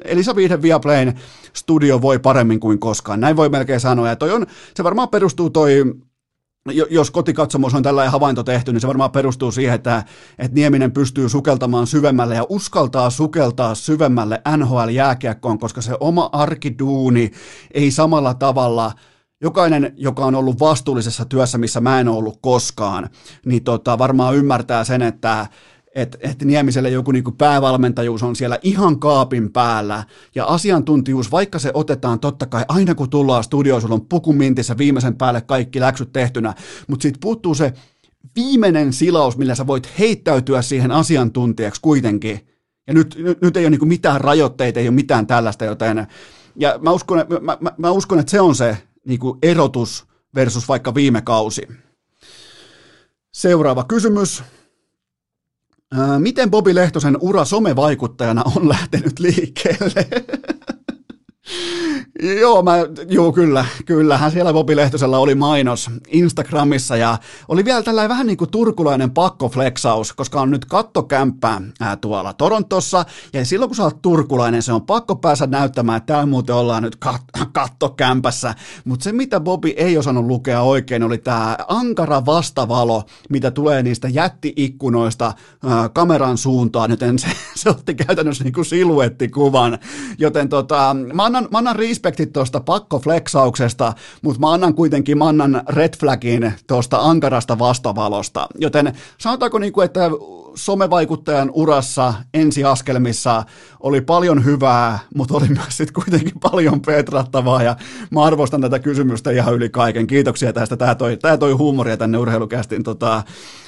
Elisa 0.06 0.36
Viihde 0.36 0.62
Viaplayn 0.62 1.20
studio 1.54 2.02
voi 2.02 2.20
paremmin 2.20 2.60
kuin 2.60 2.80
koskaan. 2.80 3.20
Näin 3.20 3.36
voi 3.36 3.50
melkein 3.50 3.80
sanoa. 3.80 4.08
Ja 4.08 4.16
toi 4.16 4.32
on, 4.32 4.46
se 4.76 4.84
varmaan 4.84 5.10
perustuu 5.10 5.50
toi 5.50 5.84
jos 6.90 7.12
kotikatsomus 7.12 7.74
on 7.74 7.84
tällainen 7.84 8.12
havainto 8.12 8.44
tehty, 8.44 8.74
niin 8.74 8.82
se 8.82 8.88
varmaan 8.88 9.12
perustuu 9.12 9.52
siihen, 9.52 9.76
että, 9.76 10.04
että 10.40 10.56
Nieminen 10.56 10.92
pystyy 10.92 11.30
sukeltamaan 11.30 11.88
syvemmälle 11.88 12.36
ja 12.36 12.46
uskaltaa 12.50 13.10
sukeltaa 13.10 13.76
syvemmälle 13.76 14.42
NHL-jääkiekkoon, 14.58 15.60
koska 15.60 15.82
se 15.82 15.98
oma 16.00 16.30
arkiduuni 16.32 17.32
ei 17.74 17.92
samalla 17.92 18.34
tavalla– 18.34 18.92
jokainen, 19.42 19.94
joka 19.98 20.26
on 20.26 20.36
ollut 20.36 20.60
vastuullisessa 20.60 21.26
työssä, 21.26 21.58
missä 21.58 21.82
mä 21.82 22.00
en 22.00 22.08
ollut 22.08 22.38
koskaan, 22.42 23.10
niin 23.46 23.64
tota, 23.64 23.98
varmaan 23.98 24.36
ymmärtää 24.36 24.84
sen, 24.84 25.02
että 25.02 25.48
että 25.96 26.18
et 26.22 26.44
Niemiselle 26.44 26.90
joku 26.90 27.12
niinku 27.12 27.32
päävalmentajuus 27.32 28.24
on 28.24 28.36
siellä 28.36 28.60
ihan 28.62 29.00
kaapin 29.00 29.52
päällä 29.52 30.04
ja 30.36 30.46
asiantuntijuus, 30.46 31.32
vaikka 31.32 31.60
se 31.60 31.72
otetaan 31.74 32.20
totta 32.20 32.46
kai 32.46 32.66
aina 32.68 32.96
kun 32.96 33.10
tullaan 33.10 33.44
studioon, 33.44 33.82
sulla 33.82 33.96
on 33.96 34.06
pukumintissä 34.06 34.78
viimeisen 34.78 35.16
päälle 35.16 35.42
kaikki 35.42 35.80
läksyt 35.80 36.14
tehtynä, 36.14 36.54
mutta 36.88 37.04
sitten 37.04 37.20
puuttuu 37.20 37.56
se 37.56 37.74
viimeinen 38.36 38.94
silaus, 38.94 39.38
millä 39.38 39.56
sä 39.56 39.68
voit 39.68 39.90
heittäytyä 40.00 40.62
siihen 40.62 40.92
asiantuntijaksi 40.92 41.82
kuitenkin. 41.82 42.48
Ja 42.88 42.94
nyt, 42.94 43.16
nyt, 43.18 43.42
nyt 43.42 43.58
ei 43.58 43.64
ole 43.64 43.70
niinku 43.70 43.86
mitään 43.86 44.22
rajoitteita, 44.22 44.80
ei 44.80 44.88
ole 44.88 44.96
mitään 44.96 45.28
tällaista, 45.28 45.66
joten 45.66 46.08
ja 46.56 46.80
mä 46.82 46.92
uskon, 46.92 47.26
mä, 47.42 47.58
mä, 47.62 47.72
mä 47.78 47.92
uskon, 47.92 48.20
että 48.20 48.32
se 48.32 48.42
on 48.42 48.56
se 48.56 48.78
niin 49.06 49.20
kuin 49.20 49.40
erotus 49.42 50.06
versus 50.36 50.68
vaikka 50.68 50.96
viime 50.96 51.22
kausi. 51.22 51.68
Seuraava 53.32 53.84
kysymys. 53.84 54.44
Miten 56.20 56.52
Bobi 56.52 56.76
Lehtosen 56.76 57.18
ura 57.22 57.46
somevaikuttajana 57.46 58.44
on 58.56 58.70
lähtenyt 58.74 59.20
liikkeelle? 59.20 60.08
Joo, 62.40 62.64
mä, 62.64 62.74
joo, 63.10 63.32
kyllä, 63.32 63.66
kyllähän 63.86 64.32
siellä 64.32 64.54
Bobi 64.54 64.76
Lehtosella 64.76 65.18
oli 65.18 65.36
mainos 65.36 65.90
Instagramissa 66.08 66.98
ja 66.98 67.18
oli 67.48 67.66
vielä 67.66 67.84
tällainen 67.84 68.10
vähän 68.10 68.28
niin 68.28 68.38
kuin 68.38 68.52
turkulainen 68.52 69.12
pakkoflexaus, 69.12 70.14
koska 70.14 70.42
on 70.42 70.52
nyt 70.52 70.66
kattokämppää 70.66 71.62
ää, 71.80 71.96
tuolla 71.96 72.34
Torontossa 72.34 73.06
ja 73.34 73.46
silloin 73.46 73.70
kun 73.70 73.76
sä 73.76 73.84
oot 73.84 74.02
turkulainen, 74.02 74.62
se 74.62 74.74
on 74.74 74.82
pakko 74.82 75.16
päästä 75.16 75.48
näyttämään, 75.48 75.98
että 75.98 76.14
täällä 76.14 76.26
muuten 76.26 76.56
ollaan 76.56 76.84
nyt 76.84 76.98
kat- 77.06 77.48
kattokämpässä, 77.52 78.56
mutta 78.86 79.04
se 79.04 79.12
mitä 79.12 79.40
Bobi 79.40 79.74
ei 79.78 79.98
osannut 79.98 80.26
lukea 80.26 80.62
oikein 80.62 81.04
oli 81.04 81.18
tämä 81.18 81.58
ankara 81.68 82.26
vastavalo, 82.26 83.04
mitä 83.30 83.52
tulee 83.52 83.84
niistä 83.84 84.08
jättiikkunoista 84.08 85.34
ää, 85.66 85.90
kameran 85.90 86.38
suuntaan, 86.38 86.92
joten 86.92 87.20
se, 87.20 87.28
se 87.56 87.70
otti 87.70 87.96
käytännössä 87.96 88.44
niin 88.44 88.54
kuin 88.54 88.66
siluettikuvan, 88.66 89.80
joten 90.18 90.50
tota, 90.50 90.96
mä 91.14 91.26
annan, 91.26 91.41
mä 91.52 91.58
annan 91.58 91.76
respektit 91.76 92.34
tuosta 92.34 92.60
pakkoflexauksesta, 92.60 93.94
mutta 94.22 94.40
mä 94.40 94.54
annan 94.54 94.74
kuitenkin, 94.74 95.18
mä 95.18 95.28
annan 95.28 95.62
red 95.70 95.94
flagin 96.00 96.54
tuosta 96.68 96.98
ankarasta 97.00 97.60
vastavalosta. 97.60 98.48
Joten 98.56 98.94
sanotaanko 99.18 99.60
niin 99.60 99.74
kuin, 99.74 99.86
että 99.86 100.10
somevaikuttajan 100.56 101.52
urassa 101.54 102.14
ensiaskelmissa 102.34 103.44
oli 103.80 104.02
paljon 104.02 104.46
hyvää, 104.46 105.00
mutta 105.16 105.38
oli 105.38 105.48
myös 105.48 105.78
sitten 105.78 106.04
kuitenkin 106.04 106.40
paljon 106.52 106.82
petrattavaa 106.82 107.64
ja 107.64 107.76
mä 108.12 108.24
arvostan 108.24 108.62
tätä 108.62 108.80
kysymystä 108.80 109.32
ihan 109.32 109.54
yli 109.54 109.70
kaiken. 109.70 110.08
Kiitoksia 110.08 110.54
tästä. 110.54 110.78
Tämä 110.78 110.96
toi, 110.96 111.18
tämä 111.18 111.38
toi 111.38 111.52
huumoria 111.52 111.98
tänne 111.98 112.18
urheilukästin 112.18 112.84
tota, 112.84 113.24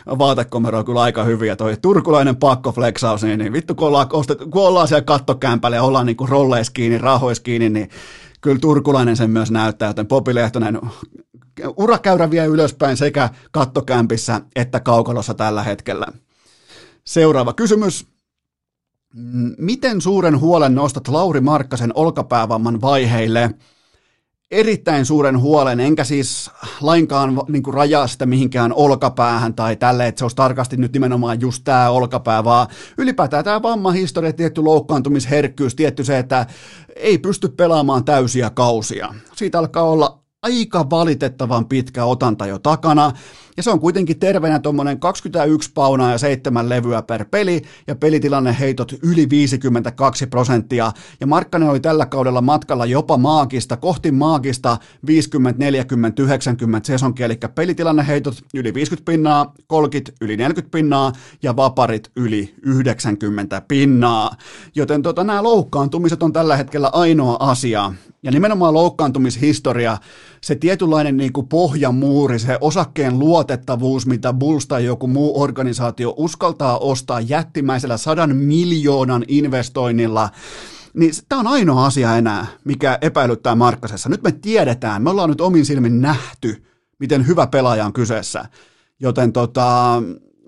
vaatekomeroon 0.08 0.86
kyllä 0.86 1.02
aika 1.02 1.24
hyvin 1.24 1.48
ja 1.48 1.56
toi 1.56 1.78
turkulainen 1.82 2.36
pakkoflexaus, 2.36 3.24
niin, 3.24 3.40
niin 3.40 3.54
vittu 3.54 3.76
kun 3.76 3.88
ollaan, 3.88 4.10
kun 4.52 4.68
ollaan 4.68 4.88
siellä 4.88 5.02
kattokämpällä 5.02 5.76
ja 5.76 5.84
ollaan 5.84 6.06
niin 6.06 6.18
kuin 6.18 6.30
rolleis 6.30 6.70
kiinni, 6.70 6.98
rahois 6.98 7.40
kiinni, 7.40 7.70
niin 7.70 7.90
kyllä 8.42 8.60
turkulainen 8.60 9.18
sen 9.18 9.30
myös 9.30 9.52
näyttää, 9.52 9.90
joten 9.90 10.08
Popi 10.08 10.36
Lehtonen 10.36 10.80
urakäyrä 11.78 12.32
vie 12.32 12.46
ylöspäin 12.46 12.98
sekä 12.98 13.30
kattokämpissä 13.52 14.42
että 14.56 14.80
kaukalossa 14.80 15.34
tällä 15.34 15.64
hetkellä. 15.64 16.06
Seuraava 17.08 17.54
kysymys. 17.54 18.08
Miten 19.58 20.02
suuren 20.02 20.40
huolen 20.40 20.76
nostat 20.76 21.08
Lauri 21.08 21.42
Markkasen 21.42 21.92
olkapäävamman 21.96 22.82
vaiheille? 22.82 23.50
Erittäin 24.52 25.06
suuren 25.06 25.40
huolen, 25.40 25.80
enkä 25.80 26.04
siis 26.04 26.52
lainkaan 26.82 27.42
niin 27.48 27.64
kuin 27.64 27.74
rajaa 27.74 28.08
sitä 28.08 28.26
mihinkään 28.26 28.74
olkapäähän 28.74 29.54
tai 29.54 29.76
tälle, 29.76 30.08
että 30.08 30.20
se 30.20 30.26
olisi 30.26 30.36
tarkasti 30.36 30.78
nyt 30.78 30.94
nimenomaan 30.94 31.42
just 31.42 31.64
tämä 31.64 31.90
olkapää, 31.90 32.44
vaan 32.44 32.68
ylipäätään 32.98 33.44
tämä 33.44 33.62
vammahistoria, 33.62 34.34
tietty 34.34 34.62
loukkaantumisherkkyys, 34.62 35.76
tietty 35.76 36.04
se, 36.04 36.20
että 36.20 36.46
ei 36.96 37.18
pysty 37.18 37.48
pelaamaan 37.48 38.06
täysiä 38.06 38.50
kausia. 38.50 39.14
Siitä 39.36 39.60
alkaa 39.60 39.84
olla 39.84 40.24
aika 40.42 40.90
valitettavan 40.90 41.66
pitkä 41.66 42.06
otanta 42.06 42.46
jo 42.46 42.60
takana. 42.60 43.12
Ja 43.58 43.64
se 43.64 43.72
on 43.72 43.80
kuitenkin 43.80 44.20
terveenä 44.20 44.60
tuommoinen 44.60 45.00
21 45.00 45.72
paunaa 45.74 46.12
ja 46.12 46.18
7 46.18 46.70
levyä 46.70 47.02
per 47.02 47.26
peli, 47.32 47.62
ja 47.88 47.96
pelitilanne 47.96 48.56
heitot 48.60 48.94
yli 49.04 49.30
52 49.30 50.28
prosenttia. 50.28 50.92
Ja 51.20 51.28
Markkanen 51.28 51.70
oli 51.70 51.80
tällä 51.80 52.06
kaudella 52.06 52.42
matkalla 52.42 52.86
jopa 52.86 53.18
maagista, 53.18 53.78
kohti 53.78 54.12
maagista 54.12 54.78
50, 55.06 55.60
40, 55.60 56.24
90 56.24 56.88
sesonkia, 56.88 57.26
eli 57.26 57.40
pelitilanne 57.56 58.08
heitot 58.08 58.36
yli 58.54 58.74
50 58.74 59.12
pinnaa, 59.12 59.54
kolkit 59.68 60.14
yli 60.22 60.38
40 60.38 60.78
pinnaa 60.78 61.12
ja 61.44 61.56
vaparit 61.56 62.12
yli 62.16 62.54
90 62.62 63.62
pinnaa. 63.68 64.36
Joten 64.76 65.02
tota, 65.02 65.24
nämä 65.24 65.44
loukkaantumiset 65.44 66.24
on 66.24 66.34
tällä 66.34 66.58
hetkellä 66.58 66.90
ainoa 66.94 67.38
asia. 67.40 67.94
Ja 68.24 68.32
nimenomaan 68.32 68.74
loukkaantumishistoria, 68.74 69.98
se 70.44 70.56
tietynlainen 70.56 71.18
niin 71.18 71.34
kuin 71.34 71.48
pohjamuuri, 71.48 72.40
se 72.40 72.58
osakkeen 72.62 73.20
luotettavuus, 73.20 74.06
mitä 74.06 74.34
Bulls 74.34 74.68
tai 74.68 74.86
joku 74.86 75.08
muu 75.08 75.42
organisaatio 75.42 76.14
uskaltaa 76.18 76.78
ostaa 76.78 77.20
jättimäisellä 77.20 77.98
sadan 77.98 78.36
miljoonan 78.36 79.26
investoinnilla, 79.28 80.30
niin 80.94 81.14
tämä 81.30 81.40
on 81.40 81.48
ainoa 81.48 81.86
asia 81.86 82.18
enää, 82.18 82.46
mikä 82.64 82.98
epäilyttää 83.02 83.56
Markkasessa. 83.56 84.10
Nyt 84.10 84.24
me 84.24 84.32
tiedetään, 84.32 85.02
me 85.02 85.10
ollaan 85.10 85.30
nyt 85.30 85.42
omin 85.42 85.66
silmin 85.66 86.02
nähty, 86.02 86.64
miten 87.00 87.28
hyvä 87.28 87.48
pelaaja 87.48 87.86
on 87.86 87.94
kyseessä. 87.94 88.46
Joten 89.00 89.34
tota, 89.34 90.04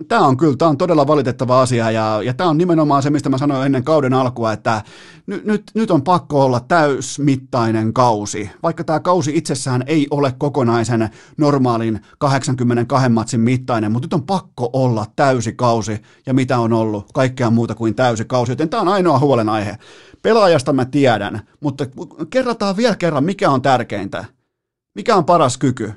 tämä 0.08 0.22
on 0.22 0.38
kyllä, 0.38 0.56
tämä 0.58 0.70
on 0.70 0.78
todella 0.78 1.08
valitettava 1.08 1.62
asia 1.62 1.92
ja, 1.92 2.22
ja 2.24 2.34
tämä 2.34 2.50
on 2.50 2.58
nimenomaan 2.58 3.04
se, 3.04 3.10
mistä 3.10 3.30
mä 3.30 3.38
sanoin 3.38 3.66
ennen 3.66 3.84
kauden 3.84 4.14
alkua, 4.14 4.54
että 4.54 4.82
nyt, 5.28 5.46
nyt, 5.46 5.64
nyt 5.74 5.92
on 5.92 6.02
pakko 6.02 6.46
olla 6.46 6.60
täysmittainen 6.60 7.94
kausi, 7.94 8.52
vaikka 8.64 8.84
tämä 8.84 9.00
kausi 9.00 9.32
itsessään 9.36 9.84
ei 9.88 10.08
ole 10.12 10.34
kokonaisen 10.38 11.10
normaalin 11.38 12.02
82 12.18 13.10
matsin 13.10 13.40
mittainen, 13.40 13.92
mutta 13.92 14.06
nyt 14.06 14.14
on 14.14 14.24
pakko 14.24 14.70
olla 14.74 15.06
täysi 15.16 15.54
kausi 15.54 16.02
ja 16.26 16.34
mitä 16.34 16.60
on 16.60 16.74
ollut, 16.74 17.06
kaikkea 17.14 17.50
muuta 17.50 17.76
kuin 17.76 17.96
täysi 17.96 18.26
kausi, 18.26 18.52
joten 18.52 18.70
tämä 18.70 18.82
on 18.82 18.88
ainoa 18.88 19.20
huolenaihe. 19.20 19.78
Pelaajasta 20.22 20.74
mä 20.74 20.86
tiedän, 20.86 21.42
mutta 21.60 21.86
kerrataan 22.30 22.78
vielä 22.78 22.96
kerran, 22.96 23.24
mikä 23.24 23.50
on 23.50 23.62
tärkeintä. 23.62 24.26
Mikä 24.96 25.16
on 25.16 25.26
paras 25.26 25.58
kyky? 25.58 25.94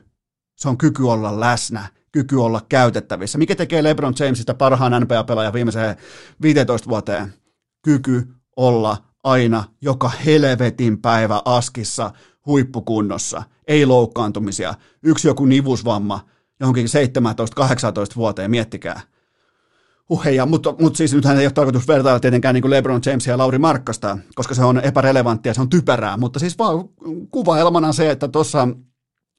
Se 0.56 0.68
on 0.68 0.78
kyky 0.78 1.02
olla 1.02 1.40
läsnä 1.40 1.97
kyky 2.12 2.36
olla 2.36 2.60
käytettävissä. 2.68 3.38
Mikä 3.38 3.54
tekee 3.54 3.82
LeBron 3.82 4.14
Jamesista 4.18 4.54
parhaan 4.54 5.02
NBA-pelaajan 5.02 5.52
viimeiseen 5.52 5.96
15 6.42 6.88
vuoteen? 6.88 7.34
Kyky 7.82 8.28
olla 8.56 8.96
aina 9.24 9.64
joka 9.80 10.08
helvetin 10.08 11.02
päivä 11.02 11.42
askissa 11.44 12.10
huippukunnossa. 12.46 13.42
Ei 13.66 13.86
loukkaantumisia. 13.86 14.74
Yksi 15.02 15.28
joku 15.28 15.44
nivusvamma 15.44 16.20
johonkin 16.60 16.86
17-18 16.86 18.16
vuoteen, 18.16 18.50
miettikää. 18.50 19.00
Uheja, 20.10 20.46
mutta, 20.46 20.74
mutta 20.80 20.96
siis 20.96 21.14
nythän 21.14 21.38
ei 21.38 21.46
ole 21.46 21.52
tarkoitus 21.52 21.88
vertailla 21.88 22.20
tietenkään 22.20 22.54
niin 22.54 22.62
kuin 22.62 22.70
LeBron 22.70 23.00
Jamesia 23.06 23.32
ja 23.32 23.38
Lauri 23.38 23.58
Markkasta, 23.58 24.18
koska 24.34 24.54
se 24.54 24.64
on 24.64 24.80
epärelevanttia, 24.84 25.54
se 25.54 25.60
on 25.60 25.68
typerää, 25.68 26.16
mutta 26.16 26.38
siis 26.38 26.58
vaan 26.58 26.88
kuvaelmana 27.30 27.92
se, 27.92 28.10
että 28.10 28.28
tuossa 28.28 28.68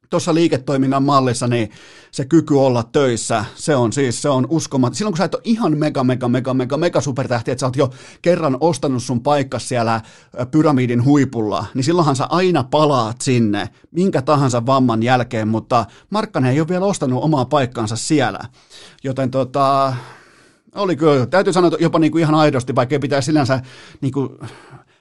tuossa 0.10 0.34
liiketoiminnan 0.34 1.04
mallissa 1.04 1.48
niin 1.48 1.72
se 2.12 2.26
kyky 2.26 2.54
olla 2.54 2.84
töissä, 2.84 3.46
se 3.56 3.76
on 3.76 3.94
siis, 3.94 4.22
se 4.22 4.30
on 4.30 4.48
uskomaton. 4.50 4.96
Silloin 4.96 5.14
kun 5.14 5.18
sä 5.18 5.24
et 5.24 5.36
ole 5.36 5.42
ihan 5.46 5.78
mega, 5.78 6.04
mega, 6.04 6.28
mega, 6.28 6.54
mega, 6.54 6.78
mega 6.78 7.02
supertähti, 7.02 7.52
että 7.52 7.60
sä 7.60 7.66
oot 7.66 7.76
jo 7.76 7.90
kerran 8.22 8.58
ostanut 8.60 9.04
sun 9.04 9.22
paikka 9.22 9.60
siellä 9.60 10.02
pyramidin 10.52 11.06
huipulla, 11.06 11.66
niin 11.74 11.84
silloinhan 11.84 12.16
sä 12.16 12.26
aina 12.26 12.64
palaat 12.64 13.22
sinne, 13.22 13.70
minkä 13.92 14.22
tahansa 14.22 14.66
vamman 14.66 15.04
jälkeen, 15.04 15.48
mutta 15.48 15.86
Markkanen 16.10 16.52
ei 16.52 16.60
ole 16.60 16.68
vielä 16.68 16.86
ostanut 16.86 17.24
omaa 17.24 17.46
paikkaansa 17.46 17.96
siellä. 17.96 18.40
Joten 19.04 19.32
tota, 19.32 19.94
oli 20.76 20.96
kyllä, 20.96 21.26
täytyy 21.26 21.54
sanoa 21.54 21.72
jopa 21.80 22.00
niin 22.00 22.12
kuin 22.12 22.22
ihan 22.22 22.36
aidosti, 22.36 22.76
vaikka 22.76 22.96
ei 22.96 23.00
pitäisi 23.00 23.26
sinänsä 23.26 23.62
niin 24.02 24.12
kuin, 24.14 24.30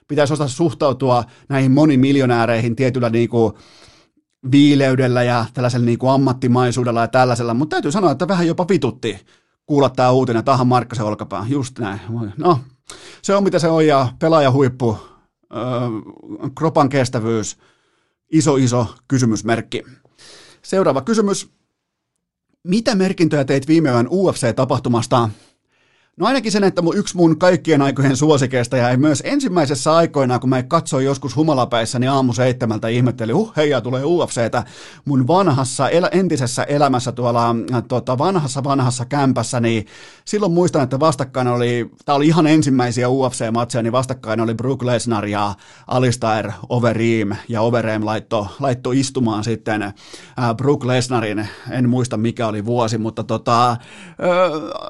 pitäisi 0.07 0.33
osata 0.33 0.49
suhtautua 0.49 1.23
näihin 1.49 1.71
monimiljonääreihin 1.71 2.75
tietyllä 2.75 3.09
niin 3.09 3.29
kuin, 3.29 3.53
viileydellä 4.51 5.23
ja 5.23 5.45
tällaisella 5.53 5.85
niin 5.85 5.99
kuin 5.99 6.11
ammattimaisuudella 6.11 7.01
ja 7.01 7.07
tällaisella, 7.07 7.53
mutta 7.53 7.73
täytyy 7.73 7.91
sanoa, 7.91 8.11
että 8.11 8.27
vähän 8.27 8.47
jopa 8.47 8.65
vitutti 8.69 9.25
kuulla 9.65 9.89
tämä 9.89 10.11
uutinen, 10.11 10.43
tähän 10.45 10.67
Markkasen 10.67 11.05
olkapää, 11.05 11.45
just 11.49 11.79
näin. 11.79 11.99
No, 12.37 12.59
se 13.21 13.35
on 13.35 13.43
mitä 13.43 13.59
se 13.59 13.67
on 13.67 13.87
ja 13.87 14.13
pelaajahuippu, 14.19 14.97
öö, 15.55 15.61
kropan 16.57 16.89
kestävyys, 16.89 17.57
iso 18.31 18.55
iso 18.55 18.95
kysymysmerkki. 19.07 19.83
Seuraava 20.61 21.01
kysymys. 21.01 21.49
Mitä 22.63 22.95
merkintöjä 22.95 23.45
teit 23.45 23.67
viime 23.67 23.89
yön 23.89 24.07
UFC-tapahtumasta? 24.07 25.29
No 26.19 26.27
ainakin 26.27 26.51
sen, 26.51 26.63
että 26.63 26.81
yksi 26.95 27.17
mun 27.17 27.39
kaikkien 27.39 27.81
aikojen 27.81 28.17
suosikeista 28.17 28.77
ja 28.77 28.97
myös 28.97 29.23
ensimmäisessä 29.25 29.95
aikoina, 29.95 30.39
kun 30.39 30.49
mä 30.49 30.63
katsoin 30.63 31.05
joskus 31.05 31.35
humalapäissä, 31.35 31.99
niin 31.99 32.09
aamu 32.09 32.33
seitsemältä 32.33 32.87
ihmettelin, 32.87 33.35
huh, 33.35 33.53
heija, 33.57 33.81
tulee 33.81 34.03
UFCtä 34.05 34.63
mun 35.05 35.27
vanhassa, 35.27 35.89
el- 35.89 36.09
entisessä 36.11 36.63
elämässä 36.63 37.11
tuolla 37.11 37.55
tota, 37.87 38.17
vanhassa 38.17 38.63
vanhassa 38.63 39.05
kämpässä, 39.05 39.59
niin 39.59 39.85
silloin 40.25 40.51
muistan, 40.51 40.83
että 40.83 40.99
vastakkain 40.99 41.47
oli, 41.47 41.91
tää 42.05 42.15
oli 42.15 42.27
ihan 42.27 42.47
ensimmäisiä 42.47 43.07
UFC-matseja, 43.07 43.83
niin 43.83 43.91
vastakkain 43.91 44.41
oli 44.41 44.53
Brook 44.53 44.83
Lesnar 44.83 45.25
ja 45.25 45.55
Alistair 45.87 46.51
Overeem, 46.69 47.29
ja 47.49 47.61
Overeem 47.61 48.05
laitto, 48.05 48.47
laitto 48.59 48.91
istumaan 48.91 49.43
sitten 49.43 49.81
äh, 49.81 49.93
Brook 50.57 50.85
Lesnarin, 50.85 51.47
en 51.71 51.89
muista 51.89 52.17
mikä 52.17 52.47
oli 52.47 52.65
vuosi, 52.65 52.97
mutta 52.97 53.23
tota, 53.23 53.71
äh, 53.71 53.77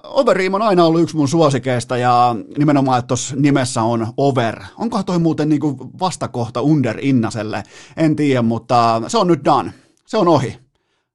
Overeem 0.03 0.53
on 0.53 0.61
aina 0.61 0.85
ollut 0.85 1.01
yksi 1.01 1.18
mun 1.19 1.27
suosikeista 1.27 1.97
ja 1.97 2.35
nimenomaan, 2.57 2.99
että 2.99 3.07
tuossa 3.07 3.35
nimessä 3.35 3.81
on 3.81 4.07
over. 4.17 4.63
Onkohan 4.77 5.05
toi 5.05 5.19
muuten 5.19 5.49
niinku 5.49 5.91
vastakohta 5.99 6.61
Under 6.61 6.97
Innaselle? 7.01 7.63
En 7.97 8.15
tiedä, 8.15 8.41
mutta 8.41 9.01
se 9.07 9.17
on 9.17 9.27
nyt 9.27 9.45
done. 9.45 9.73
Se 10.05 10.17
on 10.17 10.27
ohi. 10.27 10.57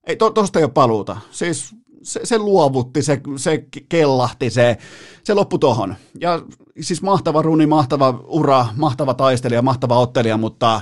Ei, 0.06 0.16
to, 0.16 0.30
tosta 0.30 0.58
ei 0.58 0.64
ole 0.64 0.72
paluuta. 0.72 1.16
Siis 1.30 1.74
se, 2.02 2.20
se 2.24 2.38
luovutti, 2.38 3.02
se, 3.02 3.20
se 3.36 3.64
kellahti, 3.88 4.50
se, 4.50 4.76
se 5.24 5.34
loppui 5.34 5.58
tohon. 5.58 5.94
Ja 6.20 6.42
siis 6.80 7.02
mahtava 7.02 7.42
runi, 7.42 7.66
mahtava 7.66 8.20
ura, 8.26 8.66
mahtava 8.76 9.14
taistelija, 9.14 9.62
mahtava 9.62 9.98
ottelija, 9.98 10.36
mutta 10.36 10.80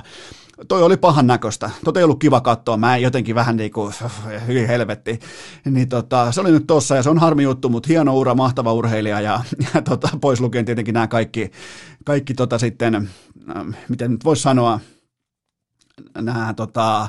toi 0.67 0.83
oli 0.83 0.97
pahan 0.97 1.27
näköistä. 1.27 1.69
Tota 1.85 1.99
ei 1.99 2.03
ollut 2.03 2.19
kiva 2.19 2.41
katsoa. 2.41 2.77
Mä 2.77 2.97
jotenkin 2.97 3.35
vähän 3.35 3.57
niin 3.63 3.71
kuin, 3.71 3.93
hyvin 4.47 4.67
helvetti. 4.67 5.19
Niin 5.65 5.89
tota, 5.89 6.31
se 6.31 6.41
oli 6.41 6.51
nyt 6.51 6.67
tossa 6.67 6.95
ja 6.95 7.03
se 7.03 7.09
on 7.09 7.19
harmi 7.19 7.43
juttu, 7.43 7.69
mutta 7.69 7.87
hieno 7.87 8.17
ura, 8.17 8.35
mahtava 8.35 8.73
urheilija 8.73 9.21
ja, 9.21 9.43
ja 9.73 9.81
tota, 9.81 10.09
pois 10.21 10.41
lukien 10.41 10.65
tietenkin 10.65 10.93
nämä 10.93 11.07
kaikki, 11.07 11.51
kaikki 12.05 12.33
tota 12.33 12.57
sitten, 12.57 12.95
äh, 12.95 13.65
miten 13.89 14.11
nyt 14.11 14.25
voisi 14.25 14.41
sanoa, 14.41 14.79
nämä 16.21 16.53
tota, 16.53 17.07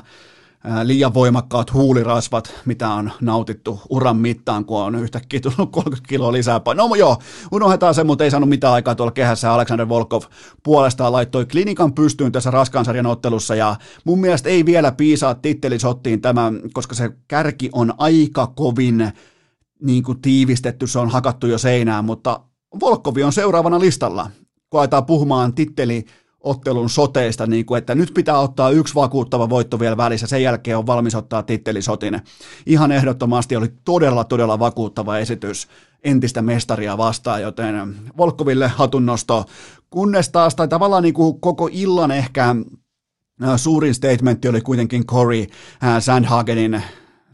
liian 0.83 1.13
voimakkaat 1.13 1.73
huulirasvat, 1.73 2.53
mitä 2.65 2.89
on 2.89 3.11
nautittu 3.21 3.81
uran 3.89 4.17
mittaan, 4.17 4.65
kun 4.65 4.81
on 4.81 4.95
yhtäkkiä 4.95 5.39
tullut 5.39 5.71
30 5.71 6.09
kiloa 6.09 6.31
lisää. 6.31 6.61
No 6.75 6.95
joo, 6.95 7.17
unohdetaan 7.51 7.95
se, 7.95 8.03
mutta 8.03 8.23
ei 8.23 8.31
saanut 8.31 8.49
mitään 8.49 8.73
aikaa 8.73 8.95
tuolla 8.95 9.11
kehässä. 9.11 9.53
Alexander 9.53 9.89
Volkov 9.89 10.21
puolestaan 10.63 11.11
laittoi 11.11 11.45
klinikan 11.45 11.93
pystyyn 11.93 12.31
tässä 12.31 12.51
raskaan 12.51 12.85
sarjan 12.85 13.05
ottelussa 13.05 13.55
ja 13.55 13.75
mun 14.03 14.21
mielestä 14.21 14.49
ei 14.49 14.65
vielä 14.65 14.91
piisaa 14.91 15.35
tittelisottiin 15.35 16.21
tämä, 16.21 16.51
koska 16.73 16.95
se 16.95 17.09
kärki 17.27 17.69
on 17.73 17.93
aika 17.97 18.47
kovin 18.47 19.11
niin 19.81 20.03
kuin 20.03 20.21
tiivistetty, 20.21 20.87
se 20.87 20.99
on 20.99 21.09
hakattu 21.09 21.47
jo 21.47 21.57
seinään, 21.57 22.05
mutta 22.05 22.39
Volkovi 22.79 23.23
on 23.23 23.33
seuraavana 23.33 23.79
listalla, 23.79 24.29
kun 24.69 24.79
aletaan 24.79 25.05
puhumaan 25.05 25.53
titteli 25.53 26.05
ottelun 26.45 26.89
soteista, 26.89 27.47
niin 27.47 27.65
kuin, 27.65 27.77
että 27.77 27.95
nyt 27.95 28.13
pitää 28.13 28.39
ottaa 28.39 28.69
yksi 28.69 28.95
vakuuttava 28.95 29.49
voitto 29.49 29.79
vielä 29.79 29.97
välissä, 29.97 30.27
sen 30.27 30.43
jälkeen 30.43 30.77
on 30.77 30.87
valmis 30.87 31.15
ottaa 31.15 31.43
tittelisotin. 31.43 32.21
Ihan 32.65 32.91
ehdottomasti 32.91 33.55
oli 33.55 33.67
todella, 33.85 34.23
todella 34.23 34.59
vakuuttava 34.59 35.17
esitys 35.17 35.67
entistä 36.03 36.41
mestaria 36.41 36.97
vastaan, 36.97 37.41
joten 37.41 37.95
Volkoville 38.17 38.67
hatunnosto, 38.67 39.45
kunnes 39.89 40.29
taas, 40.29 40.55
tai 40.55 40.67
tavallaan 40.67 41.03
niin 41.03 41.13
kuin 41.13 41.39
koko 41.39 41.69
illan 41.71 42.11
ehkä 42.11 42.55
suurin 43.55 43.93
statementti 43.93 44.47
oli 44.47 44.61
kuitenkin 44.61 45.05
Corey 45.05 45.45
Sandhagenin 45.99 46.83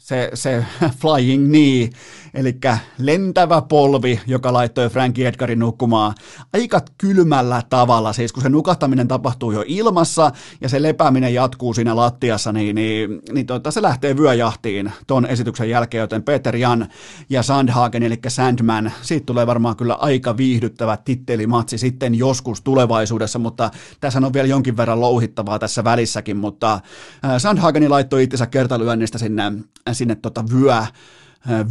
se, 0.01 0.31
se 0.33 0.65
flying 1.01 1.47
knee, 1.47 1.89
eli 2.33 2.57
lentävä 2.97 3.61
polvi, 3.61 4.19
joka 4.27 4.53
laittoi 4.53 4.89
Frankie 4.89 5.27
Edgarin 5.27 5.59
nukkumaan 5.59 6.13
aika 6.53 6.81
kylmällä 6.97 7.61
tavalla, 7.69 8.13
siis 8.13 8.33
kun 8.33 8.43
se 8.43 8.49
nukahtaminen 8.49 9.07
tapahtuu 9.07 9.51
jo 9.51 9.63
ilmassa 9.67 10.31
ja 10.61 10.69
se 10.69 10.81
lepääminen 10.81 11.33
jatkuu 11.33 11.73
siinä 11.73 11.95
lattiassa, 11.95 12.51
niin, 12.51 12.75
niin, 12.75 13.21
niin 13.31 13.45
tota, 13.45 13.71
se 13.71 13.81
lähtee 13.81 14.17
vyöjahtiin 14.17 14.91
ton 15.07 15.25
esityksen 15.25 15.69
jälkeen, 15.69 16.01
joten 16.01 16.23
Peter 16.23 16.55
Jan 16.55 16.87
ja 17.29 17.43
Sandhagen, 17.43 18.03
eli 18.03 18.19
Sandman, 18.27 18.91
siitä 19.01 19.25
tulee 19.25 19.47
varmaan 19.47 19.75
kyllä 19.75 19.93
aika 19.93 20.37
viihdyttävä 20.37 20.97
tittelimatsi 20.97 21.77
sitten 21.77 22.15
joskus 22.15 22.61
tulevaisuudessa, 22.61 23.39
mutta 23.39 23.71
tässä 23.99 24.19
on 24.19 24.33
vielä 24.33 24.47
jonkin 24.47 24.77
verran 24.77 25.01
louhittavaa 25.01 25.59
tässä 25.59 25.83
välissäkin, 25.83 26.37
mutta 26.37 26.79
Sandhageni 27.37 27.89
laittoi 27.89 28.23
itsensä 28.23 28.47
kertalyönnistä 28.47 29.17
sinne 29.17 29.51
sinne 29.91 30.15
tota 30.15 30.43
vyö, 30.53 30.83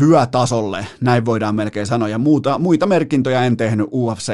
vyötasolle, 0.01 0.87
näin 1.01 1.25
voidaan 1.25 1.55
melkein 1.55 1.87
sanoa, 1.87 2.09
ja 2.09 2.19
muuta, 2.19 2.59
muita 2.59 2.87
merkintöjä 2.87 3.45
en 3.45 3.57
tehnyt 3.57 3.89
UFC 3.93 4.33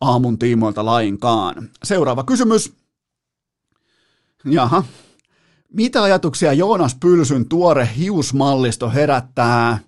aamun 0.00 0.38
tiimoilta 0.38 0.84
lainkaan. 0.84 1.68
Seuraava 1.84 2.24
kysymys. 2.24 2.72
Jaha. 4.44 4.84
Mitä 5.72 6.02
ajatuksia 6.02 6.52
Joonas 6.52 6.96
Pylsyn 7.00 7.48
tuore 7.48 7.88
hiusmallisto 7.96 8.90
herättää 8.90 9.78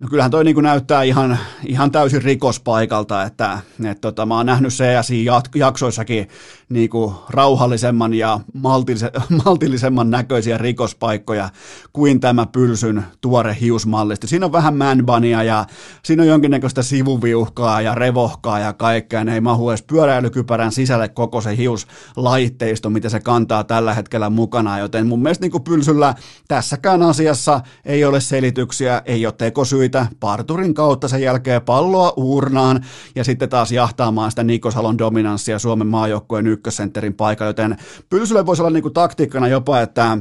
No 0.00 0.08
kyllähän 0.08 0.30
toi 0.30 0.44
niin 0.44 0.62
näyttää 0.62 1.02
ihan, 1.02 1.38
ihan 1.66 1.90
täysin 1.90 2.22
rikospaikalta, 2.22 3.22
että 3.22 3.58
et 3.90 4.00
tota, 4.00 4.26
mä 4.26 4.36
oon 4.36 4.46
nähnyt 4.46 4.72
CSI-jaksoissakin 4.72 6.28
niin 6.68 6.90
rauhallisemman 7.28 8.14
ja 8.14 8.40
maltillise, 8.54 9.10
maltillisemman 9.44 10.10
näköisiä 10.10 10.58
rikospaikkoja 10.58 11.48
kuin 11.92 12.20
tämä 12.20 12.46
Pylsyn 12.46 13.04
tuore 13.20 13.56
hiusmallisti. 13.60 14.26
Siinä 14.26 14.46
on 14.46 14.52
vähän 14.52 14.76
manbania 14.76 15.42
ja 15.42 15.66
siinä 16.04 16.22
on 16.22 16.28
jonkinnäköistä 16.28 16.82
sivuviuhkaa 16.82 17.80
ja 17.80 17.94
revohkaa 17.94 18.58
ja 18.58 18.72
kaikkea. 18.72 19.24
Ne 19.24 19.34
ei 19.34 19.40
mahu 19.40 19.70
edes 19.70 19.82
pyöräilykypärän 19.82 20.72
sisälle 20.72 21.08
koko 21.08 21.40
se 21.40 21.56
hiuslaitteisto, 21.56 22.90
mitä 22.90 23.08
se 23.08 23.20
kantaa 23.20 23.64
tällä 23.64 23.94
hetkellä 23.94 24.30
mukana, 24.30 24.78
joten 24.78 25.06
mun 25.06 25.22
mielestä 25.22 25.46
niin 25.46 25.64
Pylsyllä 25.64 26.14
tässäkään 26.48 27.02
asiassa 27.02 27.60
ei 27.84 28.04
ole 28.04 28.20
selityksiä, 28.20 29.02
ei 29.04 29.26
ole 29.26 29.34
tekosyitä, 29.38 29.89
syitä 29.90 30.06
parturin 30.20 30.74
kautta 30.74 31.08
sen 31.08 31.22
jälkeen 31.22 31.62
palloa 31.62 32.12
uurnaan 32.16 32.84
ja 33.14 33.24
sitten 33.24 33.48
taas 33.48 33.72
jahtaamaan 33.72 34.30
sitä 34.30 34.42
Nikosalon 34.42 34.98
dominanssia 34.98 35.58
Suomen 35.58 35.86
maajoukkueen 35.86 36.46
ykkössentterin 36.46 37.14
paikka, 37.14 37.44
joten 37.44 37.76
Pylsylle 38.10 38.46
voisi 38.46 38.62
olla 38.62 38.70
niinku 38.70 38.90
taktiikkana 38.90 39.48
jopa, 39.48 39.80
että 39.80 40.18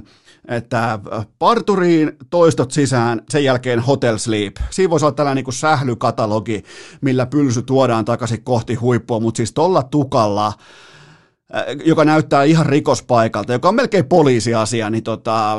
että 0.47 0.99
parturiin 1.39 2.11
toistot 2.29 2.71
sisään, 2.71 3.21
sen 3.29 3.43
jälkeen 3.43 3.79
hotel 3.79 4.17
sleep. 4.17 4.57
Siinä 4.69 4.89
voisi 4.89 5.05
olla 5.05 5.15
tällainen 5.15 5.35
niin 5.35 5.45
kuin 5.45 5.55
sählykatalogi, 5.55 6.63
millä 7.01 7.25
pylsy 7.25 7.61
tuodaan 7.61 8.05
takaisin 8.05 8.43
kohti 8.43 8.75
huippua, 8.75 9.19
mutta 9.19 9.37
siis 9.37 9.53
tuolla 9.53 9.83
tukalla, 9.83 10.47
äh, 10.47 11.63
joka 11.85 12.05
näyttää 12.05 12.43
ihan 12.43 12.65
rikospaikalta, 12.65 13.53
joka 13.53 13.69
on 13.69 13.75
melkein 13.75 14.05
poliisiasia, 14.05 14.89
niin 14.89 15.03
tota, 15.03 15.57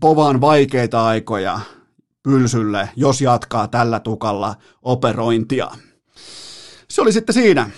povaan 0.00 0.40
vaikeita 0.40 1.06
aikoja, 1.06 1.60
pylsylle, 2.24 2.88
jos 2.96 3.20
jatkaa 3.20 3.68
tällä 3.68 4.00
tukalla 4.00 4.54
operointia. 4.82 5.70
Se 6.90 7.02
oli 7.02 7.12
sitten 7.12 7.34
siinä. 7.34 7.70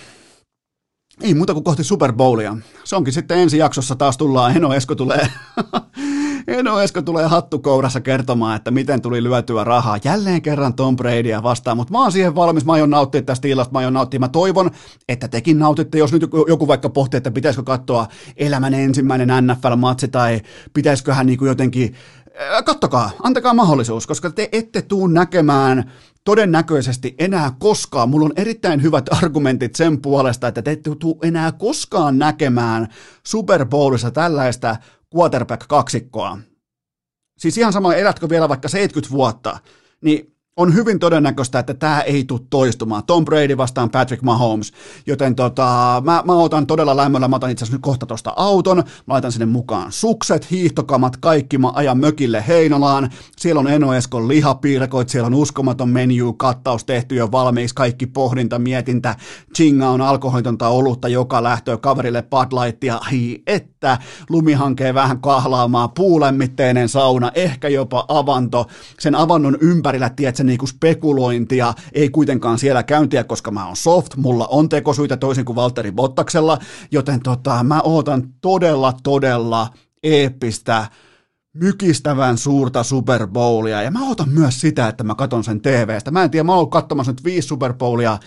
Ei 1.21 1.33
muuta 1.33 1.53
kuin 1.53 1.63
kohti 1.63 1.83
Super 1.83 2.13
Bowlia. 2.13 2.57
Se 2.83 2.95
onkin 2.95 3.13
sitten 3.13 3.37
ensi 3.37 3.57
jaksossa 3.57 3.95
taas 3.95 4.17
tullaan, 4.17 4.57
Eno 4.57 4.73
Esko 4.73 4.95
tulee, 4.95 5.27
Eno 6.47 6.81
Esko 6.81 7.01
tulee 7.01 7.27
hattukourassa 7.27 8.01
kertomaan, 8.01 8.55
että 8.55 8.71
miten 8.71 9.01
tuli 9.01 9.23
lyötyä 9.23 9.63
rahaa. 9.63 9.97
Jälleen 10.03 10.41
kerran 10.41 10.73
Tom 10.73 10.95
Bradya 10.95 11.43
vastaan, 11.43 11.77
mutta 11.77 11.91
mä 11.91 12.01
oon 12.01 12.11
siihen 12.11 12.35
valmis, 12.35 12.65
mä 12.65 12.73
aion 12.73 12.89
nauttia 12.89 13.21
tästä 13.21 13.47
illasta, 13.47 13.71
mä 13.71 13.79
aion 13.79 13.93
nauttia. 13.93 14.19
Mä 14.19 14.27
toivon, 14.27 14.71
että 15.09 15.27
tekin 15.27 15.59
nautitte, 15.59 15.97
jos 15.97 16.13
nyt 16.13 16.21
joku 16.47 16.67
vaikka 16.67 16.89
pohtii, 16.89 17.17
että 17.17 17.31
pitäisikö 17.31 17.63
katsoa 17.63 18.07
elämän 18.35 18.73
ensimmäinen 18.73 19.29
NFL-matsi 19.29 20.07
tai 20.07 20.41
pitäisiköhän 20.73 21.25
niin 21.25 21.39
kuin 21.39 21.49
jotenkin 21.49 21.95
kattokaa, 22.65 23.11
antakaa 23.23 23.53
mahdollisuus, 23.53 24.07
koska 24.07 24.29
te 24.29 24.49
ette 24.51 24.81
tuu 24.81 25.07
näkemään 25.07 25.91
todennäköisesti 26.23 27.15
enää 27.19 27.51
koskaan, 27.59 28.09
mulla 28.09 28.25
on 28.25 28.33
erittäin 28.35 28.83
hyvät 28.83 29.05
argumentit 29.13 29.75
sen 29.75 30.01
puolesta, 30.01 30.47
että 30.47 30.61
te 30.61 30.71
ette 30.71 30.95
tuu 30.95 31.19
enää 31.23 31.51
koskaan 31.51 32.17
näkemään 32.19 32.87
Super 33.23 33.65
Bowlissa 33.65 34.11
tällaista 34.11 34.75
quarterback-kaksikkoa. 35.15 36.37
Siis 37.37 37.57
ihan 37.57 37.73
sama, 37.73 37.93
elätkö 37.93 38.29
vielä 38.29 38.49
vaikka 38.49 38.67
70 38.67 39.11
vuotta, 39.11 39.59
niin 40.01 40.36
on 40.57 40.73
hyvin 40.73 40.99
todennäköistä, 40.99 41.59
että 41.59 41.73
tämä 41.73 42.01
ei 42.01 42.23
tule 42.23 42.39
toistumaan. 42.49 43.03
Tom 43.03 43.25
Brady 43.25 43.57
vastaan 43.57 43.89
Patrick 43.89 44.23
Mahomes, 44.23 44.73
joten 45.07 45.35
tota, 45.35 46.01
mä, 46.05 46.23
mä 46.25 46.33
otan 46.33 46.67
todella 46.67 46.97
lämmöllä, 46.97 47.27
mä 47.27 47.35
otan 47.35 47.51
itse 47.51 47.63
asiassa 47.63 47.75
nyt 47.75 47.81
kohta 47.81 48.05
tuosta 48.05 48.33
auton, 48.35 48.77
mä 48.77 48.83
laitan 49.07 49.31
sinne 49.31 49.45
mukaan 49.45 49.91
sukset, 49.91 50.51
hiihtokamat, 50.51 51.17
kaikki, 51.17 51.57
mä 51.57 51.71
ajan 51.75 51.97
mökille 51.97 52.43
Heinolaan, 52.47 53.09
siellä 53.37 53.59
on 53.59 53.67
Eno 53.67 53.93
Eskon 53.93 54.27
lihapiirakoit, 54.27 55.09
siellä 55.09 55.27
on 55.27 55.33
uskomaton 55.33 55.89
menu, 55.89 56.33
kattaus 56.33 56.85
tehty 56.85 57.15
jo 57.15 57.31
valmiiksi, 57.31 57.75
kaikki 57.75 58.07
pohdinta, 58.07 58.59
mietintä, 58.59 59.15
chinga 59.55 59.89
on 59.89 60.01
alkoholitonta 60.01 60.67
olutta 60.67 61.07
joka 61.07 61.43
lähtöä 61.43 61.77
kaverille 61.77 62.21
Bud 62.21 62.63
Lightia, 62.63 62.95
ai 62.95 63.37
että, 63.47 63.97
lumihankeen 64.29 64.95
vähän 64.95 65.21
kahlaamaan, 65.21 65.89
puulämmitteinen 65.95 66.89
sauna, 66.89 67.31
ehkä 67.35 67.67
jopa 67.67 68.05
avanto, 68.07 68.65
sen 68.99 69.15
avannon 69.15 69.57
ympärillä, 69.61 70.09
tiedätkö, 70.47 70.63
niinku 70.63 70.67
spekulointia, 70.67 71.73
ei 71.93 72.09
kuitenkaan 72.09 72.59
siellä 72.59 72.83
käyntiä, 72.83 73.23
koska 73.23 73.51
mä 73.51 73.65
oon 73.65 73.75
soft, 73.75 74.15
mulla 74.15 74.47
on 74.47 74.69
tekosyitä 74.69 75.17
toisin 75.17 75.45
kuin 75.45 75.55
Valtteri 75.55 75.91
Bottaksella, 75.91 76.57
joten 76.91 77.19
tota, 77.19 77.63
mä 77.63 77.81
ootan 77.81 78.23
todella, 78.41 78.93
todella 79.03 79.69
eeppistä, 80.03 80.87
mykistävän 81.53 82.37
suurta 82.37 82.83
Super 82.83 83.27
Bowlia, 83.27 83.81
ja 83.81 83.91
mä 83.91 84.09
otan 84.09 84.29
myös 84.29 84.61
sitä, 84.61 84.87
että 84.87 85.03
mä 85.03 85.15
katon 85.15 85.43
sen 85.43 85.61
TVstä. 85.61 86.11
Mä 86.11 86.23
en 86.23 86.31
tiedä, 86.31 86.43
mä 86.43 86.55
oon 86.55 86.69
katsomassa 86.69 87.11
nyt 87.11 87.23
viisi 87.23 87.47
Super 87.47 87.73
Bowlia 87.73 88.17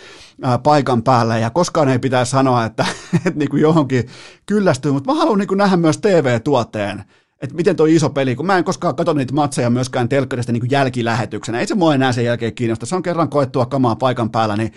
ää, 0.43 0.59
paikan 0.59 1.03
päällä, 1.03 1.39
ja 1.39 1.51
koskaan 1.51 1.89
ei 1.89 1.99
pitää 1.99 2.25
sanoa, 2.25 2.65
että, 2.65 2.87
että 3.27 3.39
niin 3.39 3.51
kuin 3.51 3.63
johonkin 3.63 4.07
kyllästyy, 4.47 4.93
mutta 4.93 5.13
mä 5.13 5.19
haluan 5.19 5.39
niin 5.39 5.49
kuin 5.49 5.59
nähdä 5.59 5.77
myös 5.77 5.99
TV-tuotteen 5.99 7.05
että 7.41 7.57
miten 7.57 7.77
tuo 7.77 7.87
iso 7.87 8.11
peli, 8.11 8.37
kun 8.37 8.47
mä 8.47 8.59
en 8.59 8.65
koskaan 8.65 8.97
katso 8.97 9.13
niitä 9.13 9.35
matseja 9.35 9.71
myöskään 9.71 10.09
telkkarista 10.09 10.53
niin 10.53 10.71
jälkilähetyksenä. 10.71 11.61
Ei 11.61 11.67
se 11.67 11.75
mua 11.75 11.95
enää 11.95 12.13
sen 12.13 12.25
jälkeen 12.25 12.55
kiinnosta. 12.55 12.87
Se 12.87 12.97
on 12.97 13.03
kerran 13.03 13.29
koettua 13.29 13.67
kamaa 13.67 13.97
paikan 13.97 14.31
päällä, 14.31 14.57
niin 14.57 14.73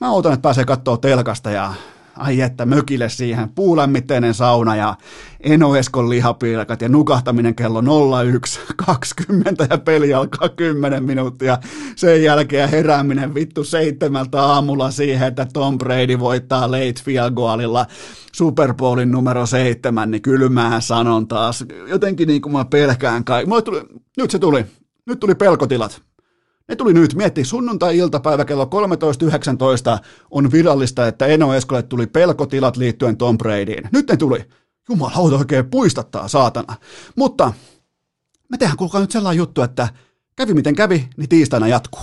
mä 0.00 0.12
odotan, 0.12 0.32
että 0.32 0.42
pääsee 0.42 0.64
katsoa 0.64 0.96
telkasta 0.96 1.50
ja 1.50 1.74
ai 2.16 2.40
että 2.40 2.66
mökille 2.66 3.08
siihen, 3.08 3.48
puulämmitteinen 3.48 4.34
sauna 4.34 4.76
ja 4.76 4.96
Eno 5.40 5.76
Eskon 5.76 6.10
lihapiirakat 6.10 6.82
ja 6.82 6.88
nukahtaminen 6.88 7.54
kello 7.54 7.80
01.20 7.80 9.66
ja 9.70 9.78
peli 9.78 10.14
alkaa 10.14 10.48
10 10.48 11.04
minuuttia. 11.04 11.58
Sen 11.96 12.22
jälkeen 12.22 12.68
herääminen 12.68 13.34
vittu 13.34 13.64
seitsemältä 13.64 14.42
aamulla 14.42 14.90
siihen, 14.90 15.28
että 15.28 15.46
Tom 15.52 15.78
Brady 15.78 16.18
voittaa 16.18 16.70
late 16.70 17.02
field 17.04 17.30
goalilla 17.30 17.86
Super 18.32 18.74
Bowlin 18.74 19.10
numero 19.10 19.46
seitsemän, 19.46 20.10
niin 20.10 20.22
kylmää 20.22 20.80
sanon 20.80 21.28
taas. 21.28 21.64
Jotenkin 21.88 22.28
niin 22.28 22.42
kuin 22.42 22.52
mä 22.52 22.64
pelkään 22.64 23.24
kai. 23.24 23.44
tuli, 23.64 23.80
nyt 24.16 24.30
se 24.30 24.38
tuli. 24.38 24.66
Nyt 25.06 25.20
tuli 25.20 25.34
pelkotilat. 25.34 26.02
Ne 26.70 26.76
tuli 26.76 26.94
nyt, 26.94 27.14
mietti, 27.14 27.44
sunnuntai-iltapäivä 27.44 28.44
kello 28.44 28.64
13.19 28.64 30.04
on 30.30 30.52
virallista, 30.52 31.06
että 31.06 31.26
Eno 31.26 31.54
Eskolle 31.54 31.82
tuli 31.82 32.06
pelkotilat 32.06 32.76
liittyen 32.76 33.16
Tom 33.16 33.38
Bradyin. 33.38 33.88
Nyt 33.92 34.10
ne 34.10 34.16
tuli. 34.16 34.44
Jumalauta 34.88 35.36
oikein 35.36 35.70
puistattaa, 35.70 36.28
saatana. 36.28 36.76
Mutta 37.16 37.52
me 38.48 38.58
tehdään 38.58 38.76
kuulkaa 38.76 39.00
nyt 39.00 39.10
sellainen 39.10 39.38
juttu, 39.38 39.62
että 39.62 39.88
kävi 40.36 40.54
miten 40.54 40.74
kävi, 40.74 41.08
niin 41.16 41.28
tiistaina 41.28 41.68
jatkuu. 41.68 42.02